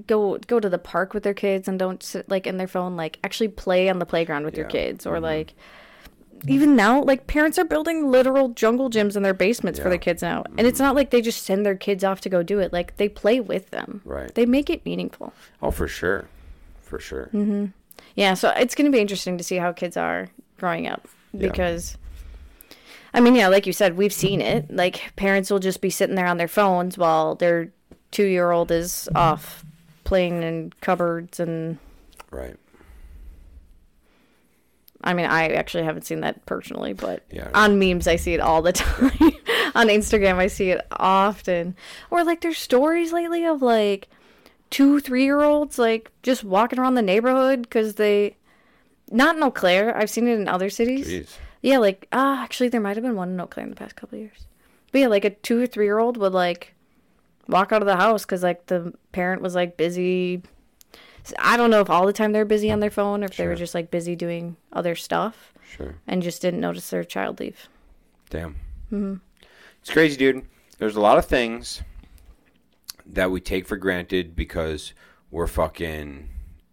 go 0.07 0.39
go 0.39 0.59
to 0.59 0.69
the 0.69 0.79
park 0.79 1.15
with 1.15 1.23
their 1.23 1.35
kids 1.35 1.69
and 1.69 1.79
don't 1.79 2.03
sit 2.03 2.29
like 2.29 2.47
in 2.47 2.57
their 2.57 2.67
phone 2.67 2.97
like 2.97 3.19
actually 3.23 3.47
play 3.47 3.89
on 3.89 4.01
the 4.01 4.07
playground 4.07 4.45
with 4.45 4.57
your 4.57 4.67
kids 4.67 5.07
or 5.07 5.15
mm-hmm. 5.15 5.25
like 5.25 5.55
even 6.49 6.77
now 6.77 7.03
like 7.03 7.27
parents 7.27 7.59
are 7.59 7.65
building 7.65 8.11
literal 8.11 8.49
jungle 8.51 8.91
gyms 8.91 9.17
in 9.17 9.23
their 9.23 9.35
basements 9.35 9.79
for 9.79 9.89
their 9.89 9.99
kids 9.99 10.21
now. 10.23 10.43
And 10.43 10.57
mm-hmm. 10.57 10.67
it's 10.67 10.79
not 10.79 10.95
like 10.95 11.11
they 11.11 11.23
just 11.23 11.45
send 11.45 11.65
their 11.65 11.77
kids 11.77 12.05
off 12.05 12.21
to 12.23 12.29
go 12.29 12.43
do 12.43 12.59
it. 12.59 12.73
Like 12.73 12.97
they 12.97 13.09
play 13.09 13.41
with 13.41 13.71
them. 13.71 14.03
Right. 14.05 14.35
They 14.35 14.45
make 14.45 14.69
it 14.69 14.85
meaningful. 14.85 15.33
Oh, 15.63 15.71
for 15.71 15.89
sure, 15.89 16.29
for 16.95 17.01
sure. 17.01 17.29
Mm-hmm. 17.33 17.67
Yeah, 18.15 18.35
so 18.35 18.51
it's 18.51 18.75
going 18.77 18.85
to 18.85 18.93
be 18.95 19.01
interesting 19.01 19.37
to 19.39 19.43
see 19.45 19.57
how 19.57 19.73
kids 19.73 19.97
are 19.97 20.29
growing 20.59 20.87
up 20.87 21.09
Yeah. 21.33 21.49
because 21.49 21.97
I 23.13 23.19
mean, 23.21 23.35
yeah, 23.35 23.49
like 23.49 23.67
you 23.67 23.73
said, 23.73 23.97
we've 23.97 24.13
seen 24.13 24.41
it. 24.41 24.71
Like 24.71 25.13
parents 25.17 25.51
will 25.51 25.59
just 25.59 25.81
be 25.81 25.91
sitting 25.91 26.15
there 26.15 26.27
on 26.27 26.37
their 26.37 26.47
phones 26.49 26.97
while 26.97 27.35
their 27.35 27.73
2-year-old 28.13 28.71
is 28.71 29.09
off 29.15 29.65
playing 30.05 30.43
in 30.45 30.73
cupboards 30.81 31.41
and 31.41 31.79
Right. 32.31 32.57
I 35.03 35.13
mean, 35.13 35.27
I 35.27 35.49
actually 35.49 35.85
haven't 35.85 36.07
seen 36.07 36.21
that 36.21 36.47
personally, 36.47 36.93
but 36.93 37.25
Yeah. 37.31 37.51
on 37.55 37.79
memes 37.79 38.07
I 38.07 38.17
see 38.17 38.35
it 38.35 38.41
all 38.41 38.63
the 38.63 38.73
time. 38.85 39.11
on 39.75 39.89
Instagram 39.89 40.37
I 40.37 40.47
see 40.47 40.71
it 40.71 40.81
often. 40.93 41.77
Or 42.11 42.23
like 42.25 42.41
there's 42.41 42.59
stories 42.59 43.13
lately 43.13 43.45
of 43.45 43.63
like 43.63 44.09
two, 44.75 44.99
three 44.99 45.23
year 45.25 45.41
olds 45.41 45.79
like 45.79 46.11
just 46.25 46.43
walking 46.43 46.81
around 46.81 46.95
the 46.95 47.03
neighborhood 47.03 47.63
because 47.63 47.95
they, 47.95 48.37
not 49.11 49.37
in 49.37 49.43
Eau 49.43 49.51
Claire. 49.53 49.97
I've 49.97 50.11
seen 50.11 50.27
it 50.27 50.35
in 50.39 50.49
other 50.49 50.69
cities. 50.69 51.09
Jeez. 51.09 51.37
Yeah, 51.63 51.79
like 51.79 52.09
ah, 52.13 52.43
actually 52.43 52.71
there 52.71 52.81
might 52.81 52.97
have 52.97 53.05
been 53.05 53.15
one 53.15 53.31
in 53.31 53.41
Eau 53.41 53.47
Claire 53.47 53.65
in 53.67 53.71
the 53.71 53.77
past 53.77 53.95
couple 53.95 54.17
of 54.17 54.23
years. 54.23 54.47
But 54.91 55.01
yeah, 55.03 55.07
like 55.07 55.25
a 55.25 55.31
two 55.31 55.63
or 55.63 55.67
three 55.67 55.85
year 55.85 55.99
old 56.01 56.17
would 56.17 56.33
like 56.33 56.75
walk 57.47 57.71
out 57.73 57.83
of 57.83 57.87
the 57.87 57.97
house 57.97 58.25
because 58.25 58.43
like 58.43 58.67
the 58.67 58.93
parent 59.13 59.43
was 59.43 59.55
like 59.55 59.77
busy. 59.77 60.43
I 61.39 61.57
don't 61.57 61.71
know 61.71 61.81
if 61.81 61.89
all 61.89 62.05
the 62.07 62.13
time 62.13 62.33
they're 62.33 62.45
busy 62.45 62.71
on 62.73 62.81
their 62.81 62.91
phone 62.91 63.23
or 63.23 63.27
if 63.27 63.37
they 63.37 63.47
were 63.47 63.55
just 63.55 63.75
like 63.75 63.91
busy 63.93 64.15
doing 64.17 64.57
other 64.73 64.95
stuff 64.95 65.55
Sure. 65.77 65.95
and 66.07 66.23
just 66.23 66.43
didn't 66.43 66.61
notice 66.61 66.91
their 66.91 67.03
child 67.05 67.41
leave. 67.41 67.69
Damn. 68.29 68.57
It's 69.81 69.91
crazy, 69.91 70.17
dude. 70.19 70.45
There's 70.79 70.97
a 70.97 71.01
lot 71.01 71.17
of 71.19 71.25
things 71.25 71.83
that 73.07 73.31
we 73.31 73.41
take 73.41 73.67
for 73.67 73.77
granted 73.77 74.35
because 74.35 74.93
we're 75.31 75.47
fucking 75.47 76.29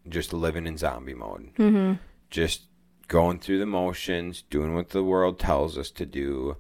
just 0.08 0.34
living 0.34 0.68
in 0.68 0.78
zombie 0.78 1.14
mode. 1.14 1.50
Mm-hmm. 1.58 1.94
Just 2.30 2.64
going 3.08 3.40
through 3.40 3.60
the 3.60 3.66
motions, 3.66 4.44
doing 4.50 4.74
what 4.74 4.90
the 4.90 5.04
world 5.04 5.40
tells 5.40 5.78
us 5.78 5.92
to 5.92 6.06
do, 6.06 6.58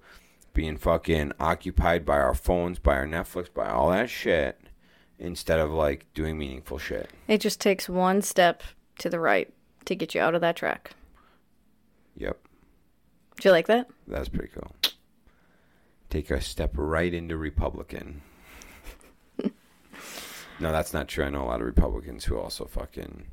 being 0.54 0.78
fucking 0.78 1.32
occupied 1.40 2.06
by 2.06 2.18
our 2.18 2.36
phones, 2.36 2.80
by 2.80 2.96
our 2.96 3.08
Netflix, 3.08 3.54
by 3.54 3.70
all 3.70 3.90
that 3.90 4.10
shit, 4.10 4.60
instead 5.18 5.60
of 5.60 5.72
like 5.72 6.06
doing 6.14 6.38
meaningful 6.38 6.78
shit. 6.78 7.10
It 7.28 7.40
just 7.40 7.62
takes 7.62 7.88
one 7.88 8.22
step 8.22 8.64
to 8.98 9.10
the 9.10 9.20
right 9.20 9.52
to 9.86 9.96
get 9.96 10.14
you 10.14 10.22
out 10.22 10.36
of 10.36 10.42
that 10.42 10.56
track. 10.56 10.92
Yep. 12.18 12.38
Do 13.40 13.50
you 13.50 13.54
like 13.54 13.68
that? 13.68 13.90
That's 14.08 14.30
pretty 14.30 14.52
cool. 14.54 14.76
Take 16.10 16.30
a 16.30 16.42
step 16.42 16.72
right 16.76 17.14
into 17.14 17.38
Republican. 17.38 18.22
No, 20.62 20.72
that's 20.72 20.94
not 20.94 21.08
true. 21.08 21.26
I 21.26 21.30
know 21.30 21.44
a 21.44 21.46
lot 21.46 21.62
of 21.62 21.68
Republicans 21.68 22.24
who 22.24 22.38
also 22.38 22.66
fucking 22.66 23.26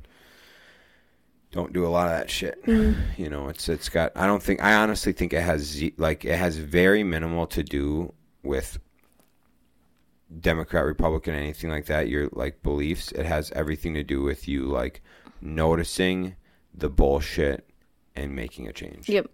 don't 1.51 1.73
do 1.73 1.85
a 1.85 1.89
lot 1.89 2.07
of 2.07 2.17
that 2.17 2.29
shit. 2.29 2.63
You 3.17 3.29
know, 3.29 3.49
it's 3.49 3.67
it's 3.67 3.89
got. 3.89 4.11
I 4.15 4.25
don't 4.25 4.41
think. 4.41 4.63
I 4.63 4.75
honestly 4.75 5.11
think 5.11 5.33
it 5.33 5.41
has 5.41 5.83
like 5.97 6.23
it 6.23 6.37
has 6.37 6.57
very 6.57 7.03
minimal 7.03 7.47
to 7.47 7.63
do 7.63 8.13
with 8.43 8.79
Democrat, 10.39 10.85
Republican, 10.85 11.35
anything 11.35 11.69
like 11.69 11.85
that. 11.87 12.07
Your 12.07 12.29
like 12.31 12.63
beliefs. 12.63 13.11
It 13.11 13.25
has 13.25 13.51
everything 13.51 13.93
to 13.95 14.03
do 14.03 14.21
with 14.21 14.47
you 14.47 14.65
like 14.65 15.01
noticing 15.41 16.35
the 16.73 16.89
bullshit 16.89 17.69
and 18.15 18.35
making 18.35 18.67
a 18.67 18.73
change. 18.73 19.09
Yep. 19.09 19.29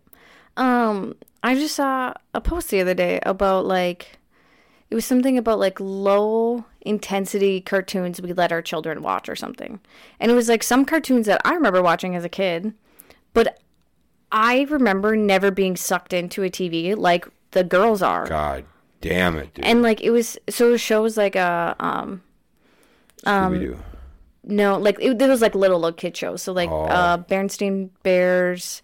Um, 0.58 1.16
I 1.44 1.54
just 1.54 1.76
saw 1.76 2.14
a 2.34 2.42
post 2.42 2.70
the 2.70 2.82
other 2.82 2.94
day 2.94 3.20
about 3.24 3.66
like 3.66 4.18
it 4.90 4.96
was 4.96 5.06
something 5.06 5.38
about 5.38 5.60
like 5.60 5.80
low 5.80 6.66
intensity 6.82 7.60
cartoons 7.62 8.22
we 8.22 8.32
let 8.34 8.52
our 8.52 8.62
children 8.62 9.02
watch 9.02 9.28
or 9.28 9.36
something. 9.36 9.80
And 10.20 10.32
it 10.32 10.36
was 10.36 10.48
like 10.50 10.62
some 10.64 10.86
cartoons 10.86 11.26
that 11.26 11.42
I 11.44 11.54
remember 11.54 11.82
watching 11.82 12.16
as 12.16 12.24
a 12.24 12.30
kid, 12.30 12.74
but 13.34 13.60
I 14.32 14.62
remember 14.70 15.16
never 15.16 15.50
being 15.52 15.76
sucked 15.76 16.14
into 16.14 16.44
a 16.44 16.50
TV 16.50 16.96
like 16.96 17.28
the 17.52 17.64
girls 17.64 18.02
are. 18.02 18.28
God 18.28 18.66
damn 19.02 19.38
it, 19.38 19.54
dude. 19.54 19.66
And 19.66 19.82
like 19.82 20.02
it 20.02 20.12
was 20.12 20.38
so 20.50 20.78
shows 20.78 21.18
like 21.18 21.36
a 21.36 21.76
um 21.80 22.22
Scooby-Doo. 23.26 23.78
no 24.44 24.78
like 24.78 24.98
it, 25.00 25.20
it 25.22 25.28
was 25.30 25.42
like 25.42 25.56
little 25.56 25.80
little 25.80 25.96
kid 25.96 26.16
shows. 26.16 26.42
So 26.44 26.54
like 26.54 26.70
Oh. 26.70 26.84
uh 26.86 27.18
Berenstain 27.18 27.90
Bears, 28.04 28.82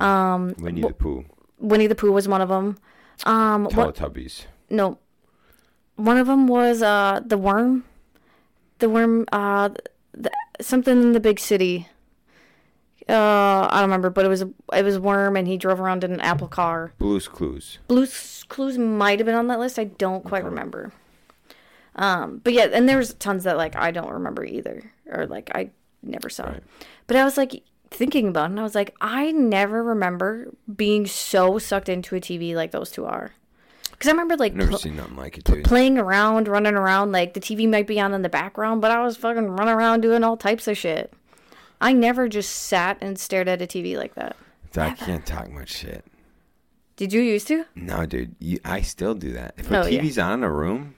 Um 0.00 0.54
Winnie 0.58 0.82
the 0.82 0.92
Pooh. 0.94 1.24
Winnie 1.58 1.86
the 1.88 1.94
Pooh 1.94 2.12
was 2.12 2.28
one 2.28 2.40
of 2.40 2.48
them. 2.48 2.78
Um 3.26 3.64
what 3.64 3.96
Teletubbies. 3.96 4.44
no 4.70 4.98
one 6.00 6.16
of 6.16 6.26
them 6.26 6.46
was 6.46 6.82
uh 6.82 7.20
the 7.24 7.38
worm. 7.38 7.84
The 8.78 8.88
worm 8.88 9.26
uh 9.32 9.70
the, 10.12 10.30
something 10.60 11.00
in 11.00 11.12
the 11.12 11.20
big 11.20 11.38
city. 11.38 11.88
Uh 13.08 13.66
i 13.70 13.80
don't 13.80 13.82
remember 13.88 14.10
but 14.10 14.24
it 14.24 14.28
was 14.28 14.42
a 14.42 14.50
it 14.72 14.84
was 14.84 14.98
worm 14.98 15.36
and 15.36 15.48
he 15.48 15.56
drove 15.56 15.80
around 15.80 16.04
in 16.04 16.12
an 16.12 16.20
apple 16.20 16.48
car. 16.48 16.92
Blue's 16.98 17.26
Clues. 17.28 17.78
blue's 17.88 18.44
clues 18.48 18.78
might 18.78 19.18
have 19.18 19.26
been 19.26 19.34
on 19.34 19.48
that 19.48 19.58
list. 19.58 19.78
I 19.78 19.84
don't 19.84 20.24
quite 20.24 20.44
remember. 20.44 20.92
Um 21.96 22.40
but 22.44 22.52
yeah 22.52 22.68
and 22.72 22.88
there's 22.88 23.14
tons 23.14 23.44
that 23.44 23.56
like 23.56 23.74
i 23.76 23.90
don't 23.90 24.12
remember 24.12 24.44
either 24.44 24.92
or 25.10 25.26
like 25.26 25.50
i 25.54 25.70
never 26.02 26.28
saw. 26.30 26.44
Right. 26.44 26.62
but 27.06 27.16
i 27.16 27.24
was 27.24 27.36
like 27.36 27.62
thinking 27.90 28.28
about 28.28 28.44
it 28.44 28.50
and 28.52 28.60
i 28.60 28.62
was 28.62 28.74
like 28.76 28.94
i 29.00 29.32
never 29.32 29.82
remember 29.82 30.48
being 30.76 31.06
so 31.06 31.58
sucked 31.58 31.88
into 31.88 32.14
a 32.14 32.20
tv 32.20 32.54
like 32.54 32.70
those 32.70 32.90
two 32.92 33.04
are 33.04 33.32
because 34.00 34.08
i 34.08 34.12
remember 34.12 34.34
like 34.38 34.54
never 34.54 34.70
pl- 34.70 34.78
seen 34.78 34.96
nothing 34.96 35.16
like 35.16 35.36
it, 35.36 35.44
dude. 35.44 35.62
playing 35.62 35.98
around, 35.98 36.48
running 36.48 36.72
around. 36.74 37.12
Like 37.12 37.34
the 37.34 37.40
TV 37.40 37.68
might 37.68 37.86
be 37.86 38.00
on 38.00 38.14
in 38.14 38.22
the 38.22 38.30
background, 38.30 38.80
but 38.80 38.90
I 38.90 39.02
was 39.04 39.18
fucking 39.18 39.48
running 39.50 39.74
around 39.74 40.00
doing 40.00 40.24
all 40.24 40.38
types 40.38 40.66
of 40.66 40.78
shit. 40.78 41.12
I 41.82 41.92
never 41.92 42.26
just 42.26 42.50
sat 42.50 42.96
and 43.02 43.18
stared 43.18 43.46
at 43.46 43.60
a 43.60 43.66
TV 43.66 43.96
like 43.98 44.14
that. 44.14 44.36
I 44.74 44.90
can't 44.90 45.26
talk 45.26 45.50
much 45.50 45.68
shit. 45.70 46.04
Did 46.96 47.12
you 47.12 47.20
used 47.20 47.46
to? 47.48 47.66
No, 47.74 48.06
dude. 48.06 48.34
You, 48.38 48.58
I 48.64 48.80
still 48.80 49.14
do 49.14 49.32
that. 49.32 49.54
If 49.58 49.70
a 49.70 49.82
Oh, 49.82 49.86
yeah. 49.86 50.00
TV's 50.00 50.18
on 50.18 50.32
in 50.32 50.44
a 50.44 50.50
room, 50.50 50.94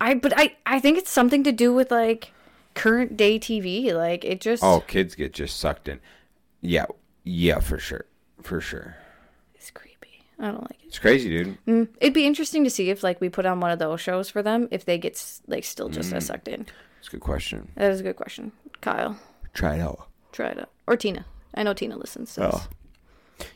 I 0.00 0.14
but 0.14 0.32
I 0.36 0.56
I 0.64 0.78
think 0.78 0.98
it's 0.98 1.10
something 1.10 1.42
to 1.44 1.52
do 1.52 1.72
with 1.74 1.90
like 1.90 2.32
current 2.74 3.16
day 3.16 3.38
TV. 3.40 3.92
Like 3.92 4.24
it 4.24 4.40
just 4.40 4.62
oh, 4.62 4.84
kids 4.86 5.16
get 5.16 5.32
just 5.32 5.58
sucked 5.58 5.88
in. 5.88 5.98
Yeah, 6.60 6.86
yeah, 7.24 7.58
for 7.58 7.78
sure, 7.78 8.04
for 8.42 8.60
sure. 8.60 8.96
I 10.40 10.46
don't 10.46 10.62
like 10.62 10.82
it. 10.82 10.86
It's 10.86 10.98
crazy, 10.98 11.28
dude. 11.28 11.88
It'd 12.00 12.14
be 12.14 12.26
interesting 12.26 12.64
to 12.64 12.70
see 12.70 12.88
if 12.90 13.02
like 13.02 13.20
we 13.20 13.28
put 13.28 13.44
on 13.46 13.60
one 13.60 13.70
of 13.70 13.78
those 13.78 14.00
shows 14.00 14.30
for 14.30 14.42
them 14.42 14.68
if 14.70 14.84
they 14.86 14.96
get 14.98 15.22
like 15.46 15.64
still 15.64 15.88
just 15.90 16.10
Mm. 16.12 16.16
as 16.16 16.26
sucked 16.26 16.48
in. 16.48 16.66
It's 16.98 17.08
a 17.08 17.10
good 17.12 17.20
question. 17.20 17.70
That 17.76 17.90
is 17.90 18.00
a 18.00 18.02
good 18.02 18.16
question, 18.16 18.52
Kyle. 18.80 19.16
Try 19.54 19.76
it 19.76 19.80
out. 19.80 20.08
Try 20.32 20.48
it 20.48 20.58
out 20.58 20.70
or 20.86 20.96
Tina. 20.96 21.24
I 21.54 21.62
know 21.62 21.74
Tina 21.74 21.96
listens. 21.96 22.34
To 22.34 22.40
this. 22.40 22.54
Oh. 22.54 22.68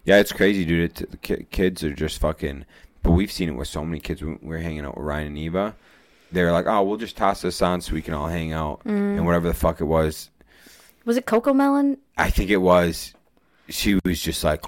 Yeah, 0.05 0.18
it's 0.18 0.32
crazy, 0.32 0.64
dude. 0.64 1.01
It, 1.03 1.22
the 1.22 1.45
kids 1.45 1.82
are 1.85 1.93
just 1.95 2.18
fucking. 2.18 2.64
But 3.03 3.12
we've 3.12 3.30
seen 3.32 3.49
it 3.51 3.53
with 3.53 3.68
so 3.68 3.85
many 3.85 4.01
kids. 4.01 4.22
We 4.22 4.37
were 4.43 4.59
hanging 4.59 4.85
out 4.85 4.97
with 4.97 5.05
Ryan 5.07 5.26
and 5.28 5.39
Eva. 5.39 5.76
They're 6.32 6.53
like, 6.53 6.66
oh, 6.66 6.82
we'll 6.82 6.97
just 6.97 7.16
toss 7.16 7.43
this 7.43 7.61
on 7.62 7.80
so 7.82 7.93
we 7.93 8.03
can 8.03 8.14
all 8.14 8.26
hang 8.28 8.53
out. 8.53 8.80
Mm. 8.85 9.16
And 9.18 9.26
whatever 9.26 9.47
the 9.47 9.55
fuck 9.55 9.80
it 9.80 9.85
was, 9.85 10.30
Was 11.05 11.16
it 11.16 11.26
CoComelon? 11.26 11.99
I 12.16 12.30
think 12.30 12.51
it 12.51 12.57
was. 12.59 13.12
She 13.68 14.01
was 14.05 14.20
just 14.20 14.43
like 14.43 14.64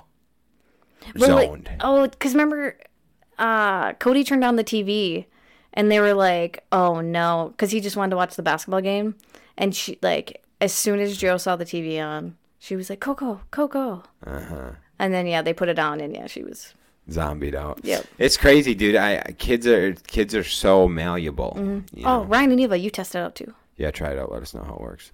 Well, 1.15 1.35
like- 1.37 1.49
zoned. 1.49 1.71
oh, 1.81 2.09
because 2.09 2.33
remember, 2.35 2.77
uh, 3.39 3.93
Cody 3.95 4.25
turned 4.25 4.45
on 4.45 4.57
the 4.57 4.65
TV, 4.65 5.27
and 5.73 5.91
they 5.91 6.01
were 6.01 6.15
like, 6.15 6.65
"Oh 6.73 7.01
no," 7.01 7.53
because 7.53 7.71
he 7.71 7.81
just 7.81 7.97
wanted 7.97 8.11
to 8.11 8.17
watch 8.17 8.35
the 8.37 8.43
basketball 8.43 8.81
game, 8.81 9.15
and 9.57 9.75
she 9.75 9.99
like 10.03 10.43
as 10.61 10.73
soon 10.73 11.01
as 11.01 11.17
Joe 11.17 11.37
saw 11.37 11.55
the 11.57 11.65
TV 11.67 12.01
on, 12.01 12.37
she 12.59 12.77
was 12.77 12.89
like, 12.91 13.01
"Coco, 13.01 13.41
Coco," 13.51 14.03
Uh 14.27 14.41
huh. 14.41 14.71
and 14.99 15.13
then 15.15 15.27
yeah, 15.27 15.43
they 15.43 15.53
put 15.53 15.69
it 15.69 15.79
on, 15.79 16.01
and 16.01 16.15
yeah, 16.15 16.27
she 16.27 16.43
was. 16.43 16.73
Zombied 17.09 17.55
out. 17.55 17.79
Yep. 17.85 18.05
It's 18.19 18.37
crazy, 18.37 18.75
dude. 18.75 18.97
I 18.97 19.21
kids 19.39 19.65
are 19.67 19.93
kids 19.93 20.35
are 20.35 20.43
so 20.43 20.89
malleable. 20.89 21.55
Mm-hmm. 21.57 21.99
you 22.01 22.05
Oh, 22.05 22.23
know? 22.23 22.25
Ryan 22.25 22.51
and 22.51 22.61
Eva, 22.61 22.77
you 22.77 22.91
tested 22.91 23.21
it 23.21 23.25
out 23.25 23.35
too. 23.37 23.55
Yeah, 23.77 23.93
try 23.93 24.11
it 24.11 24.19
out. 24.19 24.33
Let 24.33 24.43
us 24.43 24.55
know 24.55 24.65
how 24.65 24.75
it 24.75 24.81
works. 24.81 25.13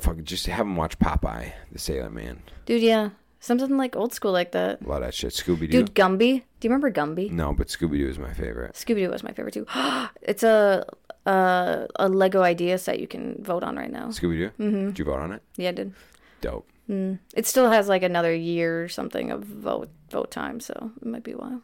Fucking 0.00 0.24
just 0.24 0.46
have 0.46 0.58
them 0.66 0.74
watch 0.74 0.98
Popeye, 0.98 1.52
the 1.70 1.78
Sailor 1.78 2.10
Man. 2.10 2.42
Dude, 2.66 2.82
yeah, 2.82 3.10
something 3.40 3.76
like 3.76 3.96
old 3.96 4.12
school 4.12 4.32
like 4.32 4.52
that. 4.52 4.80
A 4.82 4.88
lot 4.88 4.96
of 4.96 5.02
that 5.08 5.14
shit. 5.14 5.32
Scooby 5.32 5.60
Doo. 5.60 5.84
Dude, 5.84 5.94
Gumby. 5.94 6.42
Do 6.60 6.68
you 6.68 6.70
remember 6.70 6.90
Gumby? 6.90 7.30
No, 7.30 7.52
but 7.52 7.68
Scooby 7.68 7.98
Doo 7.98 8.08
is 8.08 8.18
my 8.18 8.32
favorite. 8.32 8.74
Scooby 8.74 8.96
Doo 9.04 9.10
was 9.10 9.22
my 9.22 9.32
favorite 9.32 9.54
too. 9.54 9.66
it's 10.22 10.42
a, 10.42 10.84
a 11.26 11.86
a 11.96 12.08
Lego 12.08 12.42
idea 12.42 12.78
set 12.78 12.98
you 13.00 13.06
can 13.06 13.42
vote 13.42 13.62
on 13.62 13.76
right 13.76 13.90
now. 13.90 14.06
Scooby 14.08 14.38
Doo. 14.38 14.50
Mm-hmm. 14.58 14.86
Did 14.88 14.98
you 14.98 15.04
vote 15.04 15.20
on 15.20 15.32
it? 15.32 15.42
Yeah, 15.56 15.68
I 15.70 15.72
did. 15.72 15.94
Dope. 16.40 16.68
It 16.90 17.46
still 17.46 17.70
has 17.70 17.86
like 17.86 18.02
another 18.02 18.34
year 18.34 18.82
or 18.84 18.88
something 18.88 19.30
of 19.30 19.44
vote 19.44 19.90
vote 20.10 20.30
time, 20.30 20.58
so 20.58 20.90
it 21.02 21.06
might 21.06 21.22
be 21.22 21.32
a 21.32 21.36
while. 21.36 21.60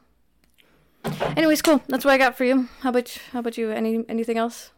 Anyways, 1.34 1.62
cool. 1.62 1.82
That's 1.88 2.04
what 2.04 2.12
I 2.12 2.18
got 2.18 2.36
for 2.36 2.44
you. 2.44 2.68
How 2.80 2.90
about 2.90 3.08
how 3.32 3.38
about 3.40 3.56
you? 3.56 3.70
Any 3.70 4.04
anything 4.08 4.36
else? 4.36 4.70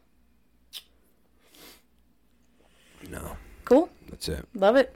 No, 3.10 3.36
Cool. 3.64 3.88
that's 4.08 4.28
it. 4.28 4.46
Love 4.54 4.76
it. 4.76 4.94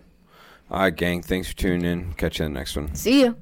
All 0.71 0.81
right, 0.81 0.95
gang. 0.95 1.23
Thanks 1.23 1.49
for 1.49 1.57
tuning 1.57 1.85
in. 1.85 2.13
Catch 2.15 2.39
you 2.39 2.47
in 2.47 2.53
the 2.53 2.59
next 2.59 2.77
one. 2.77 2.95
See 2.95 3.23
you. 3.23 3.37